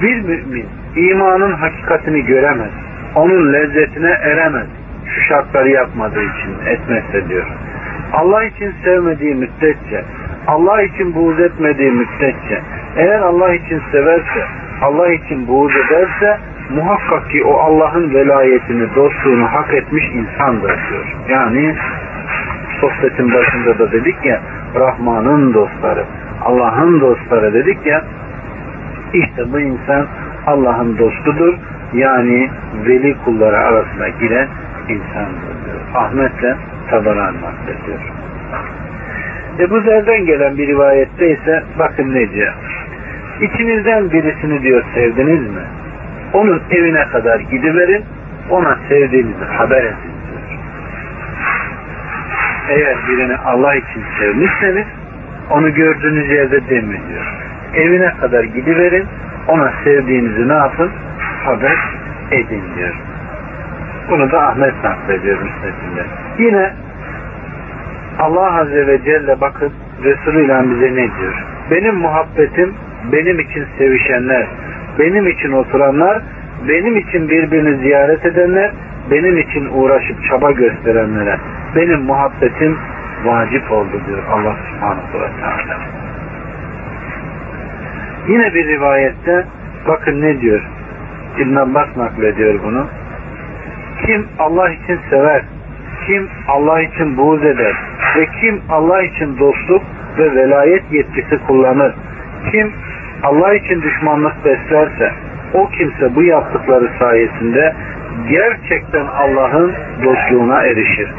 Bir 0.02 0.22
mümin 0.22 0.66
imanın 0.96 1.54
hakikatini 1.54 2.26
göremez. 2.26 2.72
Onun 3.16 3.54
lezzetine 3.54 4.10
eremez. 4.10 4.68
Şu 5.16 5.22
şartları 5.22 5.70
yapmadığı 5.70 6.24
için 6.24 6.68
etmezse 6.68 7.30
diyor. 7.30 7.48
Allah 8.14 8.44
için 8.44 8.74
sevmediği 8.84 9.36
müddetçe, 9.36 10.04
Allah 10.48 10.82
için 10.82 11.16
buğz 11.16 11.40
etmediği 11.40 11.92
müddetçe, 11.92 12.62
eğer 12.96 13.20
Allah 13.20 13.54
için 13.54 13.82
severse, 13.92 14.46
Allah 14.82 15.14
için 15.14 15.48
buğz 15.48 15.72
ederse 15.76 16.38
muhakkak 16.76 17.32
ki 17.32 17.44
o 17.44 17.54
Allah'ın 17.54 18.14
velayetini, 18.14 18.96
dostluğunu 18.96 19.46
hak 19.46 19.74
etmiş 19.74 20.04
insandır 20.14 20.70
diyor. 20.90 21.16
Yani 21.30 21.76
sohbetin 22.82 23.34
başında 23.34 23.80
da 23.80 23.92
dedik 23.92 24.26
ya 24.26 24.42
Rahman'ın 24.76 25.54
dostları, 25.54 26.06
Allah'ın 26.46 27.02
dostları 27.02 27.54
dedik 27.54 27.86
ya 27.86 28.04
işte 29.14 29.54
bu 29.54 29.60
insan 29.60 30.06
Allah'ın 30.48 30.98
dostudur. 30.98 31.54
Yani 31.94 32.50
veli 32.86 33.16
kulları 33.26 33.58
arasına 33.58 34.10
giren 34.10 34.48
insandır 34.90 35.66
diyor. 35.66 35.80
Ahmet'le 35.96 36.58
Tabaran 36.90 37.36
naklediyor. 37.36 38.00
Ebu 39.60 39.82
Zer'den 39.82 40.26
gelen 40.26 40.58
bir 40.58 40.68
rivayette 40.68 41.32
ise 41.32 41.64
bakın 41.80 42.14
ne 42.14 42.32
diyor. 42.32 42.54
İçinizden 43.42 44.12
birisini 44.12 44.62
diyor 44.62 44.84
sevdiniz 44.94 45.42
mi? 45.42 45.62
Onun 46.34 46.62
evine 46.72 47.06
kadar 47.08 47.40
gidiverin, 47.40 48.06
ona 48.50 48.78
sevdiğinizi 48.90 49.46
haber 49.46 49.84
edin 49.84 50.14
diyor. 50.28 50.60
Eğer 52.70 52.98
birini 53.08 53.38
Allah 53.38 53.76
için 53.76 54.04
sevmişseniz, 54.20 54.86
onu 55.50 55.74
gördüğünüz 55.74 56.30
yerde 56.30 56.70
demi 56.70 57.00
diyor. 57.10 57.34
Evine 57.76 58.14
kadar 58.22 58.44
gidiverin, 58.44 59.06
ona 59.48 59.74
sevdiğinizi 59.84 60.50
ne 60.50 60.54
yapın? 60.54 60.92
Haber 61.44 61.78
edin 62.32 62.64
diyor. 62.78 62.94
Bunu 64.10 64.32
da 64.32 64.48
Ahmet 64.48 64.84
naklediyor 64.84 65.38
müsnetinde. 65.42 66.06
Yine 66.40 66.74
Allah 68.20 68.60
Azze 68.60 68.88
ve 68.88 69.04
Celle 69.04 69.42
bakın 69.42 69.72
Resulü 70.04 70.46
ile 70.46 70.70
bize 70.70 70.92
ne 70.92 70.96
diyor? 70.96 71.46
Benim 71.72 71.96
muhabbetim 71.96 72.74
benim 73.12 73.40
için 73.40 73.66
sevişenler, 73.78 74.48
benim 75.00 75.28
için 75.28 75.52
oturanlar, 75.52 76.22
benim 76.68 76.98
için 76.98 77.30
birbirini 77.30 77.78
ziyaret 77.78 78.26
edenler, 78.26 78.72
benim 79.12 79.38
için 79.38 79.70
uğraşıp 79.74 80.18
çaba 80.30 80.52
gösterenlere 80.52 81.38
benim 81.76 82.02
muhabbetim 82.02 82.78
vacip 83.24 83.72
oldu 83.72 84.02
diyor 84.08 84.24
Allah 84.32 84.56
subhanahu 84.70 85.22
ve 85.22 85.42
teala. 85.42 85.80
Yine 88.28 88.54
bir 88.54 88.68
rivayette 88.68 89.46
bakın 89.88 90.22
ne 90.22 90.42
diyor? 90.42 90.62
İbn 91.38 91.56
Abbas 91.56 91.98
naklediyor 91.98 92.60
bunu. 92.64 92.88
Kim 94.06 94.28
Allah 94.40 94.70
için 94.70 95.00
sever, 95.10 95.42
kim 96.08 96.30
Allah 96.48 96.82
için 96.82 97.18
buğz 97.18 97.46
eder 97.46 97.74
ve 98.16 98.28
kim 98.42 98.62
Allah 98.70 99.02
için 99.04 99.40
dostluk 99.40 99.84
ve 100.18 100.36
velayet 100.36 100.84
yetkisi 100.92 101.40
kullanır, 101.48 101.94
kim 102.52 102.74
Allah 103.24 103.54
için 103.54 103.82
düşmanlık 103.82 104.46
beslerse 104.46 105.12
o 105.54 105.70
kimse 105.70 106.16
bu 106.16 106.24
yaptıkları 106.24 106.90
sayesinde 107.00 107.74
gerçekten 108.30 109.06
Allah'ın 109.06 109.74
dostluğuna 110.04 110.62
erişir. 110.64 111.10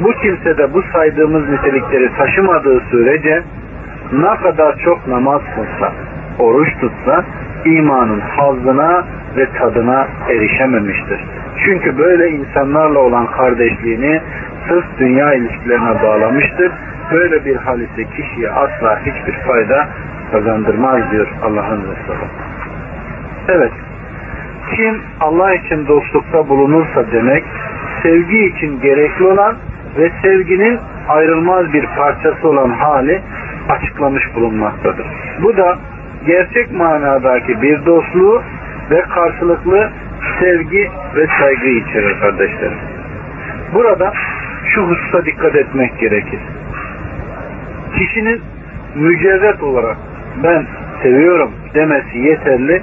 Bu 0.00 0.12
kimse 0.12 0.58
de 0.58 0.74
bu 0.74 0.82
saydığımız 0.82 1.48
nitelikleri 1.48 2.10
taşımadığı 2.16 2.80
sürece 2.90 3.42
ne 4.12 4.36
kadar 4.36 4.78
çok 4.78 5.08
namaz 5.08 5.42
kılsa, 5.54 5.92
oruç 6.40 6.68
tutsa 6.80 7.24
imanın 7.64 8.20
hazına 8.20 9.04
ve 9.36 9.46
tadına 9.58 10.08
erişememiştir. 10.28 11.24
Çünkü 11.64 11.98
böyle 11.98 12.30
insanlarla 12.30 12.98
olan 12.98 13.26
kardeşliğini 13.26 14.20
sırf 14.68 14.84
dünya 14.98 15.34
ilişkilerine 15.34 16.02
bağlamıştır. 16.02 16.72
Böyle 17.12 17.44
bir 17.44 17.56
hal 17.56 17.80
ise 17.80 18.04
kişiye 18.04 18.50
asla 18.50 19.00
hiçbir 19.00 19.32
fayda 19.32 19.88
kazandırmaz 20.32 21.10
diyor 21.10 21.28
Allah'ın 21.42 21.80
Resulü. 21.80 22.26
Evet. 23.48 23.72
Kim 24.76 25.02
Allah 25.20 25.54
için 25.54 25.86
dostlukta 25.88 26.48
bulunursa 26.48 27.04
demek 27.12 27.44
sevgi 28.02 28.46
için 28.46 28.80
gerekli 28.80 29.24
olan 29.24 29.56
ve 29.98 30.10
sevginin 30.22 30.78
ayrılmaz 31.08 31.72
bir 31.72 31.86
parçası 31.86 32.48
olan 32.48 32.70
hali 32.70 33.22
açıklamış 33.68 34.34
bulunmaktadır. 34.34 35.06
Bu 35.42 35.56
da 35.56 35.78
gerçek 36.26 36.72
manadaki 36.72 37.62
bir 37.62 37.86
dostluğu 37.86 38.42
ve 38.90 39.02
karşılıklı 39.02 39.90
sevgi 40.40 40.90
ve 41.16 41.26
saygı 41.40 41.68
içerir 41.68 42.20
kardeşlerim. 42.20 42.78
Burada 43.74 44.12
şu 44.74 44.82
hususa 44.82 45.24
dikkat 45.24 45.56
etmek 45.56 45.98
gerekir. 45.98 46.40
Kişinin 47.98 48.42
mücerret 48.94 49.62
olarak 49.62 49.96
ben 50.42 50.66
seviyorum 51.02 51.50
demesi 51.74 52.18
yeterli 52.18 52.82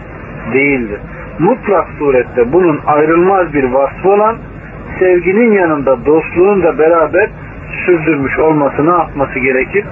değildir. 0.54 1.00
Mutlak 1.39 1.88
surette 2.00 2.54
bunun 2.54 2.82
ayrılmaz 2.86 3.54
bir 3.54 3.63
vasfı 3.63 4.10
olan 4.10 4.38
sevginin 5.00 5.52
yanında 5.52 6.06
dostluğun 6.06 6.63
da 6.63 6.80
beraber 6.80 7.30
sürdürmüş 7.86 8.39
olmasını 8.39 9.00
atması 9.00 9.39
gerekir, 9.39 9.86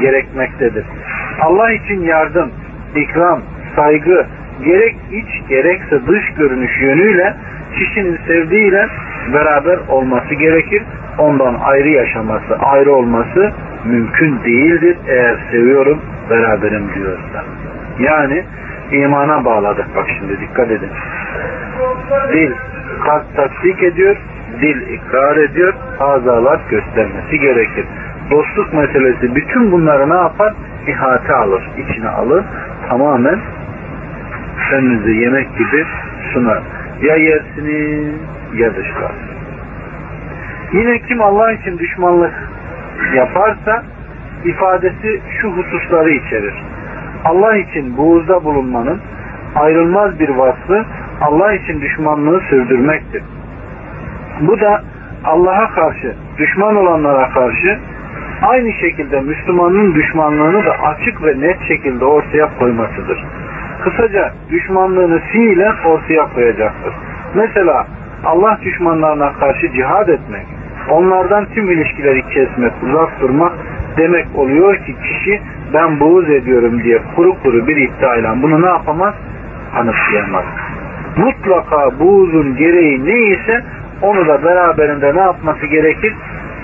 gerekmektedir. 0.00 0.84
Allah 1.40 1.72
için 1.72 2.00
yardım, 2.04 2.50
ikram, 2.96 3.40
saygı, 3.76 4.26
gerek 4.64 4.96
iç 5.12 5.48
gerekse 5.48 6.06
dış 6.06 6.34
görünüş 6.38 6.82
yönüyle 6.82 7.36
kişinin 7.78 8.18
sevdiğiyle 8.26 8.86
beraber 9.34 9.78
olması 9.88 10.34
gerekir. 10.34 10.82
Ondan 11.18 11.54
ayrı 11.54 11.88
yaşaması, 11.88 12.56
ayrı 12.60 12.92
olması 12.92 13.52
mümkün 13.84 14.44
değildir 14.44 14.96
eğer 15.08 15.36
seviyorum, 15.50 16.00
beraberim 16.30 16.90
diyorsa. 16.94 17.44
Yani 17.98 18.44
imana 18.92 19.44
bağladık 19.44 19.86
bak 19.96 20.06
şimdi 20.18 20.40
dikkat 20.40 20.70
edin. 20.70 20.90
Dil 22.32 22.52
kalp 23.04 23.36
tasdik 23.36 23.82
ediyor, 23.82 24.16
dil 24.60 24.80
ikrar 24.80 25.36
ediyor, 25.36 25.74
azalar 26.00 26.60
göstermesi 26.70 27.38
gerekir. 27.38 27.84
Dostluk 28.30 28.72
meselesi 28.74 29.34
bütün 29.34 29.72
bunları 29.72 30.10
ne 30.10 30.16
yapar? 30.16 30.54
İhate 30.90 31.34
alır, 31.34 31.70
içine 31.78 32.08
alır, 32.08 32.44
tamamen 32.88 33.40
önünüze 34.72 35.12
yemek 35.12 35.58
gibi 35.58 35.86
sunar. 36.32 36.62
Ya 37.02 37.16
yersiniz 37.16 38.14
ya 38.54 38.76
dışlarsınız. 38.76 39.30
Yine 40.72 40.98
kim 40.98 41.22
Allah 41.22 41.52
için 41.52 41.78
düşmanlık 41.78 42.32
yaparsa 43.14 43.82
ifadesi 44.44 45.20
şu 45.40 45.48
hususları 45.48 46.10
içerir. 46.10 46.54
Allah 47.24 47.56
için 47.56 47.96
buğuzda 47.96 48.44
bulunmanın 48.44 49.00
ayrılmaz 49.54 50.20
bir 50.20 50.28
vasfı 50.28 50.84
Allah 51.20 51.52
için 51.52 51.80
düşmanlığı 51.80 52.40
sürdürmektir. 52.40 53.22
Bu 54.40 54.60
da 54.60 54.82
Allah'a 55.24 55.70
karşı, 55.70 56.14
düşman 56.38 56.76
olanlara 56.76 57.30
karşı 57.30 57.78
aynı 58.42 58.72
şekilde 58.72 59.20
Müslümanın 59.20 59.94
düşmanlığını 59.94 60.64
da 60.64 60.70
açık 60.70 61.24
ve 61.24 61.40
net 61.40 61.62
şekilde 61.68 62.04
ortaya 62.04 62.48
koymasıdır. 62.58 63.24
Kısaca 63.84 64.32
düşmanlığını 64.50 65.20
fiilen 65.20 65.74
ortaya 65.86 66.26
koyacaktır. 66.34 66.94
Mesela 67.34 67.86
Allah 68.24 68.58
düşmanlarına 68.62 69.32
karşı 69.32 69.72
cihad 69.72 70.08
etmek, 70.08 70.46
onlardan 70.90 71.46
tüm 71.54 71.70
ilişkileri 71.70 72.22
kesmek, 72.22 72.72
uzak 72.82 73.20
durmak 73.20 73.52
demek 73.96 74.26
oluyor 74.34 74.76
ki 74.76 74.96
kişi 75.02 75.40
ben 75.74 76.00
buğz 76.00 76.30
ediyorum 76.30 76.82
diye 76.82 76.98
kuru 77.16 77.42
kuru 77.42 77.66
bir 77.66 77.76
iddiayla 77.76 78.42
bunu 78.42 78.62
ne 78.62 78.66
yapamaz? 78.66 79.14
Kanıtlayamaz. 79.74 80.44
Mutlaka 81.16 81.98
buğzun 82.00 82.56
gereği 82.56 83.04
neyse 83.04 83.64
onu 84.02 84.28
da 84.28 84.44
beraberinde 84.44 85.14
ne 85.14 85.20
yapması 85.20 85.66
gerekir? 85.66 86.14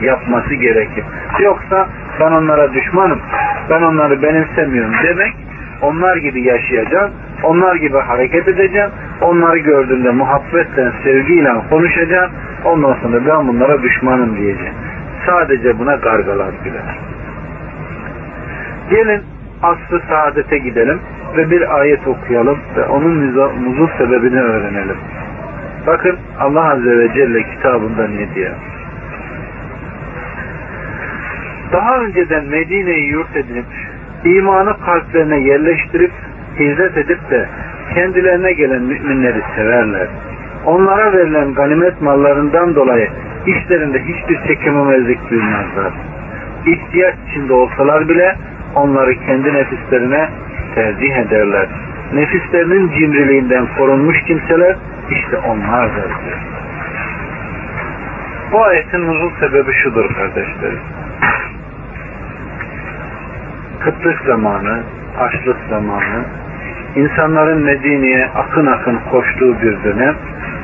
Yapması 0.02 0.54
gerekir. 0.54 1.04
Yoksa 1.40 1.88
ben 2.20 2.32
onlara 2.32 2.74
düşmanım, 2.74 3.20
ben 3.70 3.82
onları 3.82 4.22
benimsemiyorum 4.22 4.94
demek 5.02 5.34
onlar 5.82 6.16
gibi 6.16 6.42
yaşayacağım, 6.42 7.10
onlar 7.42 7.76
gibi 7.76 7.98
hareket 7.98 8.48
edeceğim, 8.48 8.90
onları 9.20 9.58
gördüğümde 9.58 10.10
muhabbetle, 10.10 10.92
sevgiyle 11.04 11.50
konuşacağım, 11.70 12.30
ondan 12.64 12.94
sonra 13.02 13.26
ben 13.26 13.48
bunlara 13.48 13.82
düşmanım 13.82 14.36
diyeceğim. 14.36 14.74
Sadece 15.26 15.78
buna 15.78 15.94
gargalar 15.94 16.52
güler. 16.64 16.98
Gelin 18.90 19.22
asr-ı 19.62 20.00
saadete 20.08 20.58
gidelim 20.58 21.00
ve 21.36 21.50
bir 21.50 21.78
ayet 21.78 22.08
okuyalım 22.08 22.58
ve 22.76 22.84
onun 22.84 23.34
nuzul 23.64 23.88
sebebini 23.98 24.40
öğrenelim. 24.40 24.96
Bakın 25.86 26.16
Allah 26.40 26.72
Azze 26.72 26.98
ve 26.98 27.12
Celle 27.14 27.42
kitabında 27.42 28.08
ne 28.08 28.34
diyor? 28.34 28.54
Daha 31.72 31.98
önceden 31.98 32.44
Medine'yi 32.44 33.10
yurt 33.10 33.36
edinip 33.36 33.64
imanı 34.24 34.80
kalplerine 34.80 35.40
yerleştirip 35.40 36.12
hizmet 36.58 36.96
edip 36.96 37.30
de 37.30 37.48
kendilerine 37.94 38.52
gelen 38.52 38.82
müminleri 38.82 39.42
severler. 39.56 40.08
Onlara 40.66 41.12
verilen 41.12 41.54
ganimet 41.54 42.02
mallarından 42.02 42.74
dolayı 42.74 43.08
işlerinde 43.46 44.02
hiçbir 44.02 44.46
çekememezlik 44.46 45.30
duymazlar. 45.30 45.92
İhtiyaç 46.66 47.14
içinde 47.28 47.52
olsalar 47.52 48.08
bile 48.08 48.36
onları 48.74 49.14
kendi 49.14 49.54
nefislerine 49.54 50.28
tercih 50.74 51.16
ederler. 51.16 51.66
Nefislerinin 52.14 52.90
cimriliğinden 52.90 53.66
korunmuş 53.78 54.22
kimseler 54.22 54.76
işte 55.10 55.36
onlardır. 55.36 56.12
Bu 58.52 58.64
ayetin 58.64 59.06
nuzul 59.06 59.30
sebebi 59.40 59.72
şudur 59.72 60.14
kardeşlerim 60.14 60.80
kıtlık 63.86 64.20
zamanı, 64.26 64.82
açlık 65.18 65.56
zamanı, 65.70 66.24
insanların 66.96 67.62
Medine'ye 67.62 68.26
akın 68.34 68.66
akın 68.66 68.98
koştuğu 69.10 69.56
bir 69.62 69.84
dönem, 69.84 70.14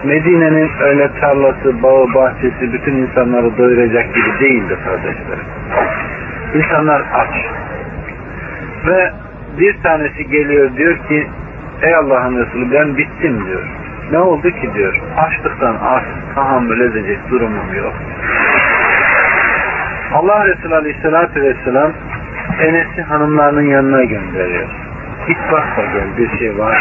Medine'nin 0.04 0.70
öyle 0.80 1.10
tarlası, 1.20 1.82
bağı, 1.82 2.14
bahçesi 2.14 2.72
bütün 2.72 2.96
insanları 2.96 3.58
doyuracak 3.58 4.14
gibi 4.14 4.40
değildi 4.40 4.76
kardeşlerim. 4.84 5.46
İnsanlar 6.54 7.02
aç. 7.14 7.34
Ve 8.86 9.12
bir 9.58 9.82
tanesi 9.82 10.30
geliyor 10.30 10.76
diyor 10.76 10.98
ki 11.08 11.26
Ey 11.82 11.94
Allah'ın 11.94 12.36
Resulü 12.36 12.72
ben 12.72 12.96
bittim 12.96 13.46
diyor. 13.46 13.62
Ne 14.12 14.18
oldu 14.18 14.50
ki 14.50 14.70
diyor. 14.74 15.00
Açlıktan 15.16 15.76
artık 15.82 16.34
tahammül 16.34 16.80
edecek 16.80 17.18
durumum 17.30 17.74
yok. 17.76 17.94
Allah 20.12 20.46
Resulü 20.46 20.74
Aleyhisselatü 20.74 21.42
Vesselam 21.42 21.92
Enes'i 22.60 23.02
hanımlarının 23.02 23.66
yanına 23.66 24.04
gönderiyor. 24.04 24.68
Git 25.28 25.38
bak 25.52 25.76
da 25.76 25.82
gel 25.82 26.16
bir 26.18 26.38
şey 26.38 26.58
var. 26.58 26.78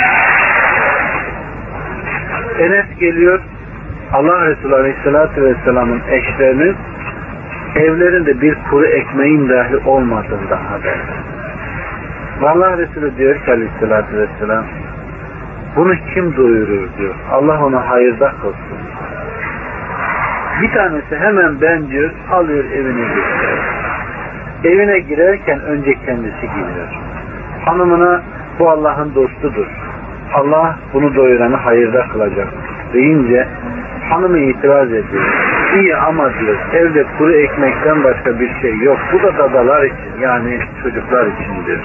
Enes 2.59 2.85
geliyor 2.99 3.39
Allah 4.13 4.45
Resulü 4.45 4.75
Aleyhisselatü 4.75 5.43
Vesselam'ın 5.43 6.01
eşlerinin 6.09 6.75
evlerinde 7.75 8.41
bir 8.41 8.57
kuru 8.69 8.85
ekmeğin 8.85 9.49
dahi 9.49 9.77
olmadığında 9.77 10.59
haber. 10.71 10.97
Allah 12.41 12.77
Resulü 12.77 13.17
diyor 13.17 13.45
ki 13.45 13.51
Aleyhisselatü 13.51 14.17
Vesselam 14.17 14.65
bunu 15.75 15.93
kim 16.13 16.37
doyurur 16.37 16.87
diyor. 16.97 17.15
Allah 17.31 17.65
ona 17.65 17.89
hayırda 17.89 18.31
kılsın. 18.41 18.77
Bir 20.61 20.71
tanesi 20.71 21.17
hemen 21.17 21.61
ben 21.61 21.87
diyor 21.87 22.11
alıyor 22.31 22.65
evine 22.65 23.01
götürüyor. 23.01 23.57
Evine 24.63 24.99
girerken 24.99 25.59
önce 25.61 25.93
kendisi 26.05 26.41
giriyor. 26.41 26.87
Hanımına 27.65 28.21
bu 28.59 28.69
Allah'ın 28.69 29.15
dostudur. 29.15 29.67
Allah 30.33 30.75
bunu 30.93 31.15
doyuranı 31.15 31.55
hayırda 31.55 32.07
kılacak 32.07 32.47
deyince 32.93 33.47
hanımı 34.09 34.37
itiraz 34.37 34.87
ediyor. 34.87 35.23
İyi 35.75 35.95
ama 35.95 36.29
diyor 36.39 36.55
evde 36.73 37.05
kuru 37.17 37.33
ekmekten 37.33 38.03
başka 38.03 38.39
bir 38.39 38.61
şey 38.61 38.77
yok. 38.77 38.97
Bu 39.13 39.23
da 39.23 39.37
dadalar 39.37 39.83
için 39.83 40.21
yani 40.21 40.59
çocuklar 40.83 41.27
için 41.27 41.65
diyor. 41.65 41.79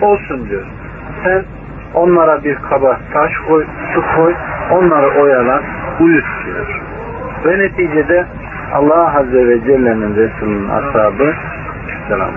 Olsun 0.00 0.48
diyor. 0.48 0.62
Sen 1.24 1.44
onlara 1.94 2.44
bir 2.44 2.54
kaba 2.70 3.00
taş 3.12 3.32
koy, 3.48 3.64
su 3.94 4.02
koy, 4.16 4.34
onları 4.70 5.20
oyalan, 5.20 5.62
uyut 6.00 6.26
diyor. 6.46 6.80
Ve 7.44 7.58
neticede 7.58 8.26
Allah 8.74 9.18
Azze 9.18 9.48
ve 9.48 9.60
Celle'nin 9.60 10.16
Resulü'nün 10.16 10.68
ashabı 10.68 11.34
Aleyhisselam 12.08 12.30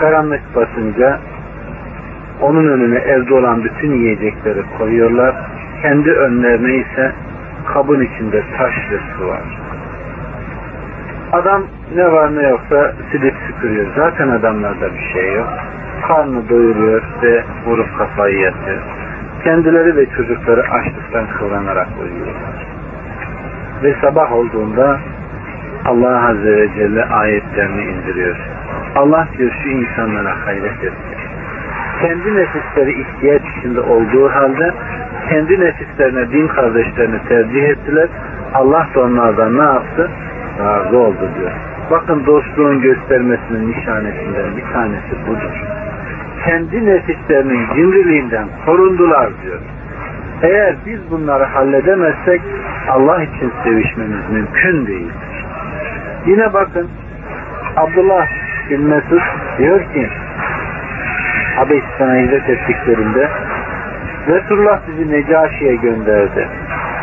karanlık 0.00 0.40
basınca 0.56 1.18
onun 2.40 2.68
önüne 2.68 2.98
evde 2.98 3.34
olan 3.34 3.64
bütün 3.64 3.92
yiyecekleri 3.92 4.62
koyuyorlar. 4.78 5.34
Kendi 5.82 6.10
önlerine 6.10 6.74
ise 6.74 7.12
kabın 7.74 8.00
içinde 8.00 8.42
taş 8.58 8.74
ve 8.90 8.98
su 9.16 9.28
var. 9.28 9.42
Adam 11.32 11.62
ne 11.94 12.12
var 12.12 12.36
ne 12.36 12.48
yoksa 12.48 12.92
silip 13.12 13.34
süpürüyor. 13.46 13.86
Zaten 13.96 14.28
adamlarda 14.28 14.94
bir 14.94 15.12
şey 15.12 15.34
yok. 15.34 15.48
Karnı 16.08 16.48
doyuruyor 16.48 17.02
ve 17.22 17.44
vurup 17.66 17.98
kafayı 17.98 18.38
yatıyor. 18.38 18.82
Kendileri 19.44 19.96
ve 19.96 20.06
çocukları 20.06 20.62
açlıktan 20.62 21.26
kıvranarak 21.38 21.88
uyuyorlar. 22.02 22.71
Ve 23.82 23.94
sabah 24.00 24.32
olduğunda 24.32 24.98
Allah 25.84 26.28
Azze 26.28 26.56
ve 26.56 26.68
Celle 26.74 27.04
ayetlerini 27.04 27.82
indiriyor. 27.82 28.36
Allah 28.96 29.28
diyor 29.38 29.52
şu 29.62 29.68
insanlara 29.68 30.46
hayret 30.46 30.84
etti. 30.84 31.16
Kendi 32.00 32.34
nefisleri 32.36 33.00
ihtiyaç 33.00 33.42
içinde 33.58 33.80
olduğu 33.80 34.28
halde 34.28 34.74
kendi 35.28 35.60
nefislerine 35.60 36.30
din 36.30 36.48
kardeşlerini 36.48 37.18
tercih 37.28 37.62
ettiler. 37.62 38.08
Allah 38.54 38.86
da 38.94 39.00
onlardan 39.00 39.58
ne 39.58 39.62
yaptı? 39.62 40.10
Razı 40.58 40.98
oldu 40.98 41.30
diyor. 41.38 41.52
Bakın 41.90 42.26
dostluğun 42.26 42.80
göstermesinin 42.80 43.70
nişanesinden 43.70 44.56
bir 44.56 44.72
tanesi 44.72 45.26
budur. 45.26 45.64
Kendi 46.44 46.86
nefislerinin 46.86 47.66
cimriliğinden 47.74 48.48
korundular 48.66 49.30
diyor. 49.42 49.60
Eğer 50.42 50.76
biz 50.86 51.10
bunları 51.10 51.44
halledemezsek 51.44 52.40
Allah 52.88 53.22
için 53.22 53.52
sevişmemiz 53.64 54.30
mümkün 54.30 54.86
değil. 54.86 55.12
Yine 56.26 56.52
bakın 56.52 56.88
Abdullah 57.76 58.26
bin 58.70 58.86
Mesud 58.86 59.22
diyor 59.58 59.80
ki 59.80 60.08
Habeşistan'a 61.56 62.16
hicret 62.16 62.50
ettiklerinde 62.50 63.28
Resulullah 64.28 64.80
bizi 64.88 65.12
Necaşi'ye 65.12 65.76
gönderdi. 65.76 66.48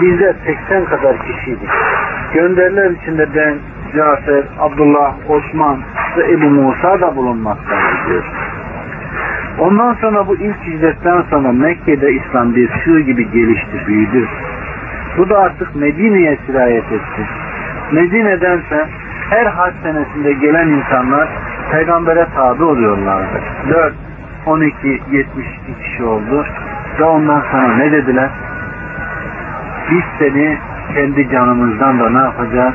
Bizler 0.01 0.35
80 0.45 0.85
kadar 0.85 1.15
kişiydik. 1.17 1.69
Gönderiler 2.33 2.91
içinde 2.91 3.27
ben, 3.35 3.57
Cafer, 3.95 4.43
Abdullah, 4.59 5.13
Osman 5.29 5.79
ve 6.17 6.31
Ebu 6.31 6.49
Musa 6.49 7.01
da 7.01 7.15
bulunmaktaydı 7.15 8.09
diyor. 8.09 8.23
Ondan 9.59 9.93
sonra 9.93 10.27
bu 10.27 10.35
ilk 10.35 10.63
hicretten 10.65 11.23
sonra 11.29 11.51
Mekke'de 11.51 12.11
İslam 12.11 12.55
bir 12.55 12.69
sığ 12.83 12.99
gibi 12.99 13.31
gelişti, 13.31 13.87
büyüdü. 13.87 14.27
Bu 15.17 15.29
da 15.29 15.39
artık 15.39 15.75
Medine'ye 15.75 16.37
sirayet 16.45 16.91
etti. 16.91 17.27
Medine'dense 17.91 18.85
her 19.29 19.45
hac 19.45 19.73
senesinde 19.83 20.33
gelen 20.33 20.67
insanlar 20.67 21.29
peygambere 21.71 22.27
tabi 22.35 22.63
oluyorlardı. 22.63 23.41
4, 23.69 23.93
12, 24.45 24.87
72 25.11 25.81
kişi 25.81 26.03
oldu. 26.03 26.45
Ve 26.99 27.03
ondan 27.03 27.43
sonra 27.51 27.75
ne 27.75 27.91
dediler? 27.91 28.29
Biz 29.91 30.03
seni 30.19 30.57
kendi 30.93 31.29
canımızdan 31.29 31.99
da 31.99 32.09
ne 32.09 32.17
yapacağız? 32.17 32.73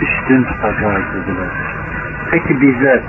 Üstün 0.00 0.44
tutacağız 0.44 1.02
dediler. 1.14 1.48
Peki 2.30 2.60
bizler 2.60 3.00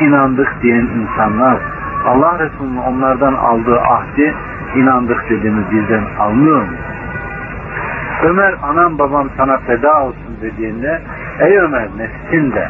inandık 0.00 0.62
diyen 0.62 0.88
insanlar 1.02 1.58
Allah 2.04 2.38
Resulü'nün 2.38 2.76
onlardan 2.76 3.34
aldığı 3.34 3.80
ahdi 3.80 4.34
inandık 4.76 5.30
dediğimiz 5.30 5.70
bizden 5.70 6.04
almıyor 6.18 6.62
mu? 6.62 6.76
Ömer 8.22 8.54
anam 8.62 8.98
babam 8.98 9.28
sana 9.36 9.58
feda 9.58 10.02
olsun 10.02 10.36
dediğinde 10.42 11.02
ey 11.40 11.58
Ömer 11.58 11.88
nefsin 11.98 12.52
de 12.52 12.68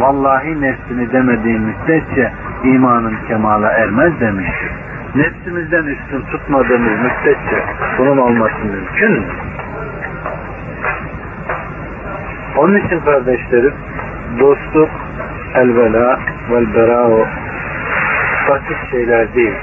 vallahi 0.00 0.60
nefsini 0.60 1.12
demediğin 1.12 1.62
müddetçe 1.62 2.32
imanın 2.64 3.16
kemala 3.28 3.70
ermez 3.70 4.20
demiştir. 4.20 4.70
Nefsimizden 5.14 5.84
üstün 5.84 6.20
tutmadığımız 6.20 6.92
müddetçe 7.00 7.64
bunun 7.98 8.18
olması 8.18 8.58
mümkün 8.64 9.12
mü? 9.12 9.32
Onun 12.56 12.76
için 12.76 13.00
kardeşlerim 13.00 13.74
dostluk, 14.40 14.90
elvela 15.54 16.18
vel 16.50 16.74
berao 16.74 17.26
basit 18.48 18.90
şeyler 18.90 19.34
değil. 19.34 19.54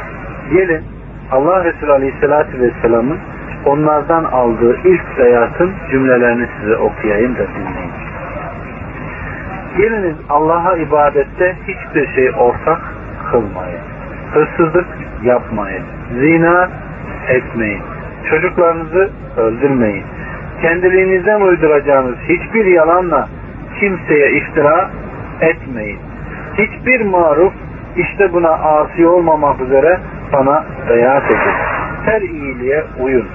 Gelin 0.53 0.83
Allah 1.31 1.63
Resulü 1.65 1.91
Aleyhisselatü 1.91 2.61
Vesselam'ın 2.61 3.19
onlardan 3.65 4.23
aldığı 4.23 4.77
ilk 4.83 5.17
beyatın 5.17 5.71
cümlelerini 5.91 6.47
size 6.59 6.77
okuyayım 6.77 7.35
da 7.35 7.47
dinleyin. 7.47 7.91
Geliniz 9.77 10.15
Allah'a 10.29 10.77
ibadette 10.77 11.55
hiçbir 11.67 12.15
şey 12.15 12.29
ortak 12.29 12.81
kılmayın. 13.31 13.79
Hırsızlık 14.33 14.87
yapmayın. 15.23 15.83
Zina 16.19 16.69
etmeyin. 17.29 17.81
Çocuklarınızı 18.29 19.09
öldürmeyin. 19.37 20.03
Kendiliğinizden 20.61 21.41
uyduracağınız 21.41 22.15
hiçbir 22.29 22.65
yalanla 22.65 23.27
kimseye 23.79 24.31
iftira 24.31 24.89
etmeyin. 25.41 25.99
Hiçbir 26.57 27.01
maruf 27.01 27.53
işte 27.99 28.33
buna 28.33 28.49
asi 28.49 29.07
olmamak 29.07 29.61
üzere 29.61 29.99
bana 30.33 30.65
beyat 30.89 31.25
edin. 31.25 31.55
Her 32.05 32.21
iyiliğe 32.21 32.83
uyun. 32.99 33.27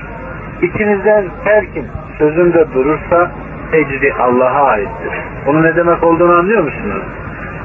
İçinizden 0.63 1.25
her 1.45 1.73
kim 1.73 1.87
sözünde 2.19 2.67
durursa 2.75 3.31
ecri 3.73 4.15
Allah'a 4.15 4.67
aittir. 4.67 5.13
Bunun 5.47 5.63
ne 5.63 5.77
demek 5.77 6.05
olduğunu 6.05 6.33
anlıyor 6.33 6.63
musunuz? 6.63 7.03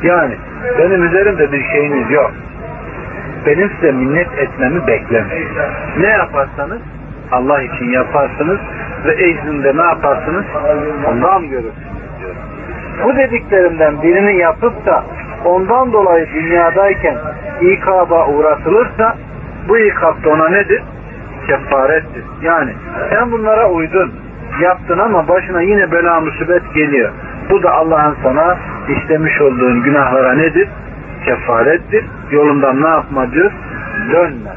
Yani 0.03 0.35
benim 0.79 1.05
üzerimde 1.05 1.51
bir 1.51 1.63
şeyiniz 1.63 2.11
yok. 2.11 2.31
Benim 3.45 3.69
size 3.69 3.91
minnet 3.91 4.37
etmemi 4.37 4.87
beklemeyin. 4.87 5.47
Ne 5.99 6.07
yaparsanız 6.07 6.81
Allah 7.31 7.61
için 7.61 7.85
yaparsınız 7.85 8.59
ve 9.05 9.11
ecrində 9.11 9.77
ne 9.77 9.81
yaparsınız? 9.81 10.45
Ondan 11.07 11.41
görürsünüz 11.41 11.75
diyor. 12.19 12.35
Bu 13.03 13.15
dediklerimden 13.15 14.01
birini 14.01 14.37
yapıp 14.37 14.85
da 14.85 15.03
ondan 15.45 15.93
dolayı 15.93 16.27
dünyadayken 16.33 17.17
ikaba 17.61 18.27
uğratılırsa 18.27 19.15
bu 19.69 19.77
ikab 19.77 20.23
da 20.23 20.29
ona 20.29 20.49
nedir? 20.49 20.81
Kefarettir. 21.47 22.23
Yani 22.41 22.73
sen 23.09 23.31
bunlara 23.31 23.69
uydun, 23.69 24.13
yaptın 24.61 24.97
ama 24.97 25.27
başına 25.27 25.61
yine 25.61 25.91
bela 25.91 26.19
musibet 26.19 26.73
geliyor. 26.73 27.11
Bu 27.49 27.63
da 27.63 27.71
Allah'ın 27.73 28.15
sana 28.23 28.57
işlemiş 28.89 29.41
olduğun 29.41 29.83
günahlara 29.83 30.33
nedir? 30.33 30.69
Kefarettir. 31.25 32.05
Yolundan 32.31 32.81
ne 32.81 32.87
yapma 32.87 33.31
diyor? 33.31 33.51
Dönme. 34.11 34.49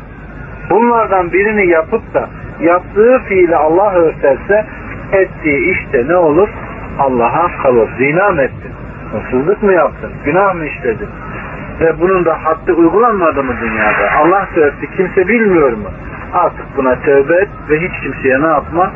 Bunlardan 0.71 1.33
birini 1.33 1.67
yapıp 1.67 2.15
da 2.15 2.29
yaptığı 2.61 3.19
fiili 3.29 3.57
Allah 3.57 3.93
örterse 3.93 4.67
ettiği 5.13 5.73
işte 5.73 6.05
ne 6.09 6.17
olur? 6.17 6.49
Allah'a 6.99 7.63
kalır. 7.63 7.89
Zina 7.99 8.43
ettin? 8.43 8.73
Hırsızlık 9.13 9.63
mı 9.63 9.73
yaptın? 9.73 10.13
Günah 10.25 10.55
mı 10.55 10.67
işledin? 10.67 11.09
Ve 11.81 12.01
bunun 12.01 12.25
da 12.25 12.45
haddi 12.45 12.73
uygulanmadı 12.73 13.43
mı 13.45 13.55
dünyada? 13.61 14.13
Allah 14.19 14.49
da 14.57 14.87
Kimse 14.97 15.29
bilmiyor 15.29 15.73
mu? 15.73 15.89
Artık 16.33 16.77
buna 16.77 16.95
tövbe 16.95 17.35
et 17.35 17.49
ve 17.71 17.81
hiç 17.81 18.01
kimseye 18.03 18.43
ne 18.43 18.47
yapma? 18.47 18.91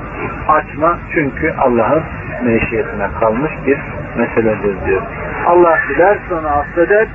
Açma. 0.48 0.98
Çünkü 1.14 1.54
Allah'ın 1.58 2.02
meşiyetine 2.44 3.08
kalmış 3.20 3.52
bir 3.66 3.78
meseledir 4.18 4.86
diyor. 4.86 5.02
Allah 5.46 5.78
diler 5.88 6.18
sonra 6.28 6.48
affeder, 6.48 7.08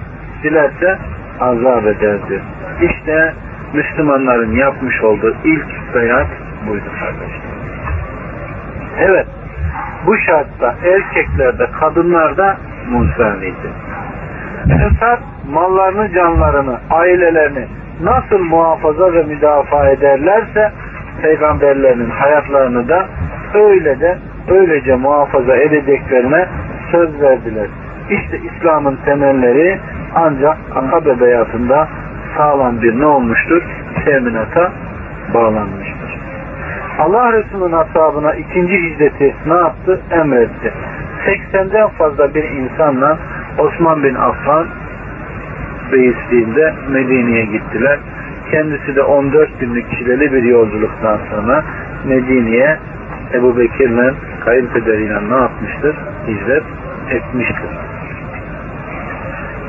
dilerse 0.43 0.97
azap 1.39 1.87
eder 1.87 2.17
diyor. 2.29 2.41
İşte 2.81 3.33
Müslümanların 3.73 4.51
yapmış 4.51 5.03
olduğu 5.03 5.35
ilk 5.43 5.95
beyat 5.95 6.27
buydu 6.67 6.89
kardeşler. 6.99 7.51
Evet, 8.99 9.27
bu 10.05 10.17
şartta 10.17 10.75
erkeklerde, 10.85 11.67
kadınlarda 11.79 12.57
Musa'nıydı. 12.91 13.69
Ensar 14.69 15.19
mallarını, 15.51 16.13
canlarını, 16.13 16.77
ailelerini 16.89 17.67
nasıl 18.03 18.39
muhafaza 18.39 19.13
ve 19.13 19.23
müdafaa 19.23 19.89
ederlerse 19.89 20.71
peygamberlerinin 21.21 22.09
hayatlarını 22.09 22.87
da 22.87 23.05
öyle 23.53 23.99
de 23.99 24.17
öylece 24.49 24.95
muhafaza 24.95 25.55
edeceklerine 25.55 26.47
söz 26.91 27.21
verdiler. 27.21 27.67
İşte 28.09 28.39
İslam'ın 28.39 28.97
temelleri 29.05 29.79
ancak 30.15 30.57
Akabe 30.75 31.19
beyatında 31.19 31.87
sağlam 32.37 32.81
bir 32.81 32.99
ne 32.99 33.05
olmuştur? 33.05 33.63
Teminata 34.05 34.71
bağlanmıştır. 35.33 36.17
Allah 36.99 37.33
Resulü'nün 37.33 37.71
ashabına 37.71 38.33
ikinci 38.33 38.73
hicreti 38.73 39.35
ne 39.45 39.53
yaptı? 39.53 40.01
Emretti. 40.11 40.73
80'den 41.25 41.87
fazla 41.87 42.35
bir 42.35 42.43
insanla 42.43 43.17
Osman 43.57 44.03
bin 44.03 44.15
Affan 44.15 44.67
reisliğinde 45.91 46.73
Medine'ye 46.89 47.45
gittiler. 47.45 47.99
Kendisi 48.51 48.95
de 48.95 49.01
14 49.01 49.59
günlük 49.59 49.91
çileli 49.91 50.33
bir 50.33 50.43
yolculuktan 50.43 51.19
sonra 51.29 51.63
Medine'ye 52.05 52.77
Ebu 53.33 53.57
Bekir'le 53.57 54.13
kayınpederiyle 54.45 55.29
ne 55.29 55.35
yapmıştır? 55.35 55.95
Hicret 56.27 56.63
etmiştir. 57.09 57.69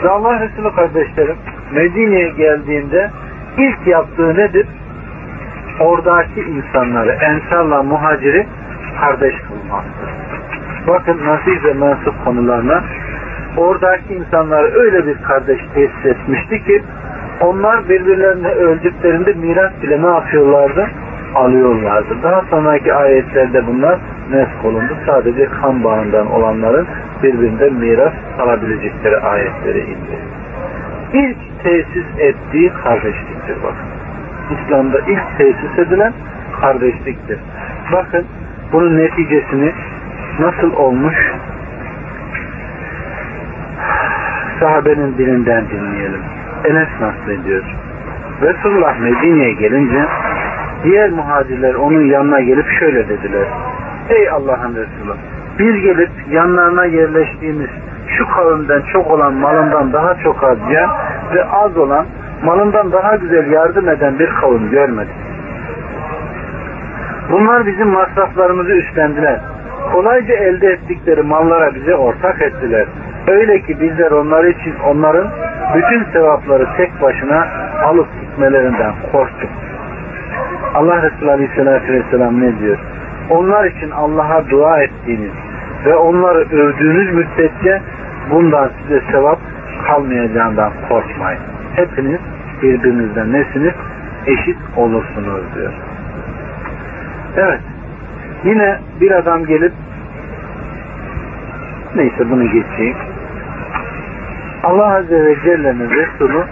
Ve 0.05 0.09
Allah 0.09 0.41
Resulü 0.41 0.75
kardeşlerim 0.75 1.37
Medine'ye 1.73 2.29
geldiğinde 2.29 3.11
ilk 3.59 3.87
yaptığı 3.87 4.37
nedir? 4.37 4.67
Oradaki 5.81 6.41
insanları, 6.41 7.13
ensarla 7.13 7.83
muhaciri 7.83 8.47
kardeş 9.01 9.35
kılmaktır. 9.35 10.22
Bakın 10.89 11.21
nasip 11.27 11.65
ve 11.65 11.73
mensup 11.73 12.25
konularına 12.25 12.83
oradaki 13.57 14.15
insanları 14.15 14.67
öyle 14.75 15.07
bir 15.07 15.23
kardeş 15.23 15.61
tesis 15.75 16.07
etmişti 16.07 16.65
ki 16.65 16.83
onlar 17.41 17.89
birbirlerini 17.89 18.49
öldüklerinde 18.49 19.33
miras 19.33 19.73
bile 19.83 20.03
ne 20.03 20.07
yapıyorlardı? 20.07 20.87
Alıyorlardı. 21.35 22.23
Daha 22.23 22.43
sonraki 22.51 22.95
ayetlerde 22.95 23.67
bunlar 23.67 23.99
nesk 24.31 24.65
olundu. 24.65 24.97
Sadece 25.07 25.45
kan 25.45 25.85
bağından 25.85 26.31
olanların 26.31 26.87
birbirinden 27.23 27.73
miras 27.73 28.13
alabilecekleri 28.41 29.17
ayetleri 29.17 29.81
indi. 29.81 30.19
İlk 31.13 31.63
tesis 31.63 32.07
ettiği 32.19 32.73
kardeşliktir 32.85 33.57
bakın. 33.63 33.87
İslam'da 34.51 34.99
ilk 34.99 35.39
tesis 35.39 35.79
edilen 35.79 36.13
kardeşliktir. 36.61 37.39
Bakın 37.93 38.25
bunun 38.73 38.99
neticesini 38.99 39.73
nasıl 40.43 40.73
olmuş 40.73 41.33
sahabenin 44.61 45.19
dilinden 45.19 45.69
dinleyelim. 45.69 46.23
Enes 46.65 46.89
nasıl 47.01 47.31
ediyor? 47.31 47.63
Resulullah 48.43 48.99
Medine'ye 48.99 49.53
gelince 49.53 50.05
diğer 50.85 51.11
muhacirler 51.11 51.75
onun 51.75 52.05
yanına 52.05 52.41
gelip 52.41 52.67
şöyle 52.81 53.09
dediler. 53.09 53.47
Ey 54.09 54.31
Allah'ın 54.31 54.71
Resulü 54.71 55.17
biz 55.59 55.83
gelip 55.83 56.11
yanlarına 56.31 56.85
yerleştiğimiz 56.85 57.71
şu 58.19 58.29
kavimden 58.29 58.83
çok 58.93 59.11
olan 59.11 59.35
malından 59.35 59.93
daha 59.93 60.15
çok 60.15 60.43
harcayan 60.43 60.91
ve 61.35 61.45
az 61.45 61.77
olan 61.77 62.07
malından 62.45 62.93
daha 62.93 63.17
güzel 63.17 63.51
yardım 63.51 63.89
eden 63.89 64.19
bir 64.19 64.31
kavim 64.41 64.71
görmedik. 64.71 65.15
Bunlar 67.31 67.67
bizim 67.67 67.89
masraflarımızı 67.89 68.73
üstlendiler. 68.73 69.41
Kolayca 69.93 70.35
elde 70.35 70.67
ettikleri 70.67 71.23
mallara 71.23 71.75
bize 71.75 71.95
ortak 71.95 72.43
ettiler. 72.43 72.87
Öyle 73.29 73.61
ki 73.61 73.81
bizler 73.81 74.11
onlar 74.11 74.45
için 74.45 74.75
onların 74.87 75.29
bütün 75.75 76.05
sevapları 76.13 76.67
tek 76.77 77.03
başına 77.03 77.47
alıp 77.85 78.09
gitmelerinden 78.21 78.93
korktuk. 79.13 79.51
Allah 80.75 81.03
Resulü 81.03 81.31
Aleyhisselatü 81.31 81.93
Vesselam 81.93 82.41
ne 82.41 82.59
diyor? 82.59 82.79
Onlar 83.31 83.65
için 83.65 83.91
Allah'a 83.91 84.51
dua 84.51 84.83
ettiğiniz 84.83 85.33
ve 85.85 85.97
onları 85.97 86.39
övdüğünüz 86.39 87.15
müddetçe 87.15 87.83
bundan 88.31 88.71
size 88.83 89.03
sevap 89.13 89.39
kalmayacağından 89.87 90.73
korkmayın. 90.89 91.41
Hepiniz 91.77 92.21
birbirinizden 92.63 93.33
nesiniz? 93.33 93.75
Eşit 94.27 94.59
olursunuz 94.77 95.43
diyor. 95.55 95.73
Evet. 97.37 97.61
Yine 98.45 98.79
bir 99.01 99.11
adam 99.11 99.47
gelip 99.47 99.73
neyse 101.97 102.31
bunu 102.31 102.45
geçeyim. 102.45 102.97
Allah 104.63 104.97
Azze 104.97 105.25
ve 105.25 105.37
Celle'nin 105.45 105.91
Resulü 105.91 106.45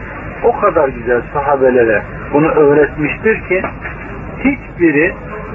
o 0.45 0.61
kadar 0.61 0.89
güzel 0.89 1.23
sahabelere 1.33 2.03
bunu 2.33 2.49
öğretmiştir 2.49 3.49
ki 3.49 3.63
hiçbiri 4.39 5.15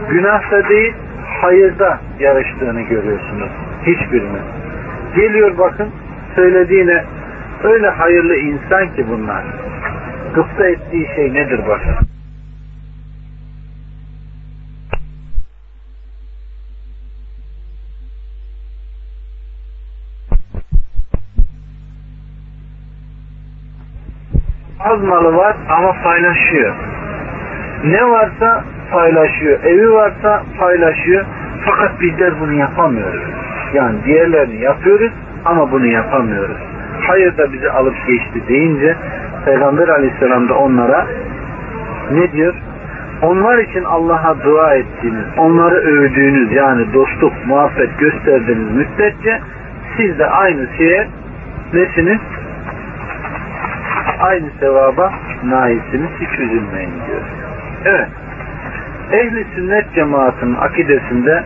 Günahta 0.10 0.70
değil, 0.70 0.94
hayırda 1.42 2.00
yarıştığını 2.20 2.82
görüyorsunuz. 2.82 3.50
Hiçbirini. 3.86 4.38
Geliyor 5.16 5.58
bakın, 5.58 5.90
söylediğine 6.36 7.04
öyle 7.64 7.90
hayırlı 7.90 8.36
insan 8.36 8.96
ki 8.96 9.06
bunlar. 9.10 9.44
Gıpta 10.36 10.68
ettiği 10.68 11.08
şey 11.16 11.34
nedir 11.34 11.62
bakın. 11.68 12.15
Az 24.96 25.04
malı 25.04 25.36
var 25.36 25.56
ama 25.70 25.94
paylaşıyor. 26.04 26.74
Ne 27.84 28.10
varsa 28.10 28.64
paylaşıyor. 28.92 29.64
Evi 29.64 29.94
varsa 29.94 30.44
paylaşıyor. 30.60 31.26
Fakat 31.66 32.02
bizler 32.02 32.40
bunu 32.40 32.54
yapamıyoruz. 32.54 33.24
Yani 33.74 33.96
diğerlerini 34.06 34.62
yapıyoruz 34.62 35.12
ama 35.46 35.72
bunu 35.72 35.86
yapamıyoruz. 35.86 36.58
Hayır 37.08 37.38
da 37.38 37.54
bizi 37.54 37.72
alıp 37.72 37.96
geçti 38.08 38.42
deyince 38.48 38.96
Peygamber 39.46 39.88
aleyhisselam 39.88 40.50
da 40.50 40.54
onlara 40.54 41.08
ne 42.12 42.32
diyor? 42.32 42.54
Onlar 43.22 43.58
için 43.58 43.84
Allah'a 43.84 44.44
dua 44.44 44.76
ettiğiniz, 44.76 45.26
onları 45.38 45.76
övdüğünüz 45.76 46.52
yani 46.52 46.94
dostluk, 46.94 47.34
muhabbet 47.46 48.00
gösterdiğiniz 48.00 48.72
müddetçe 48.72 49.42
siz 49.98 50.20
de 50.20 50.26
aynı 50.26 50.68
şeye 50.78 51.08
nesiniz? 51.74 52.20
Aynı 54.26 54.50
sevaba 54.60 55.14
nailsiniz. 55.44 56.10
Hiç 56.20 56.40
üzülmeyin 56.40 56.94
diyor. 57.08 57.22
Evet. 57.86 58.08
Ehli 59.12 59.46
sünnet 59.56 59.94
cemaatinin 59.96 60.56
akidesinde 60.56 61.44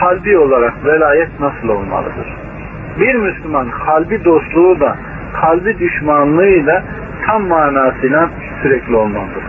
kalbi 0.00 0.38
olarak 0.38 0.84
velayet 0.84 1.40
nasıl 1.40 1.68
olmalıdır? 1.68 2.36
Bir 3.00 3.14
Müslüman 3.14 3.70
kalbi 3.70 4.24
dostluğu 4.24 4.80
da 4.80 4.96
kalbi 5.40 5.78
düşmanlığıyla 5.78 6.82
tam 7.26 7.42
manasıyla 7.42 8.30
sürekli 8.62 8.96
olmalıdır. 8.96 9.42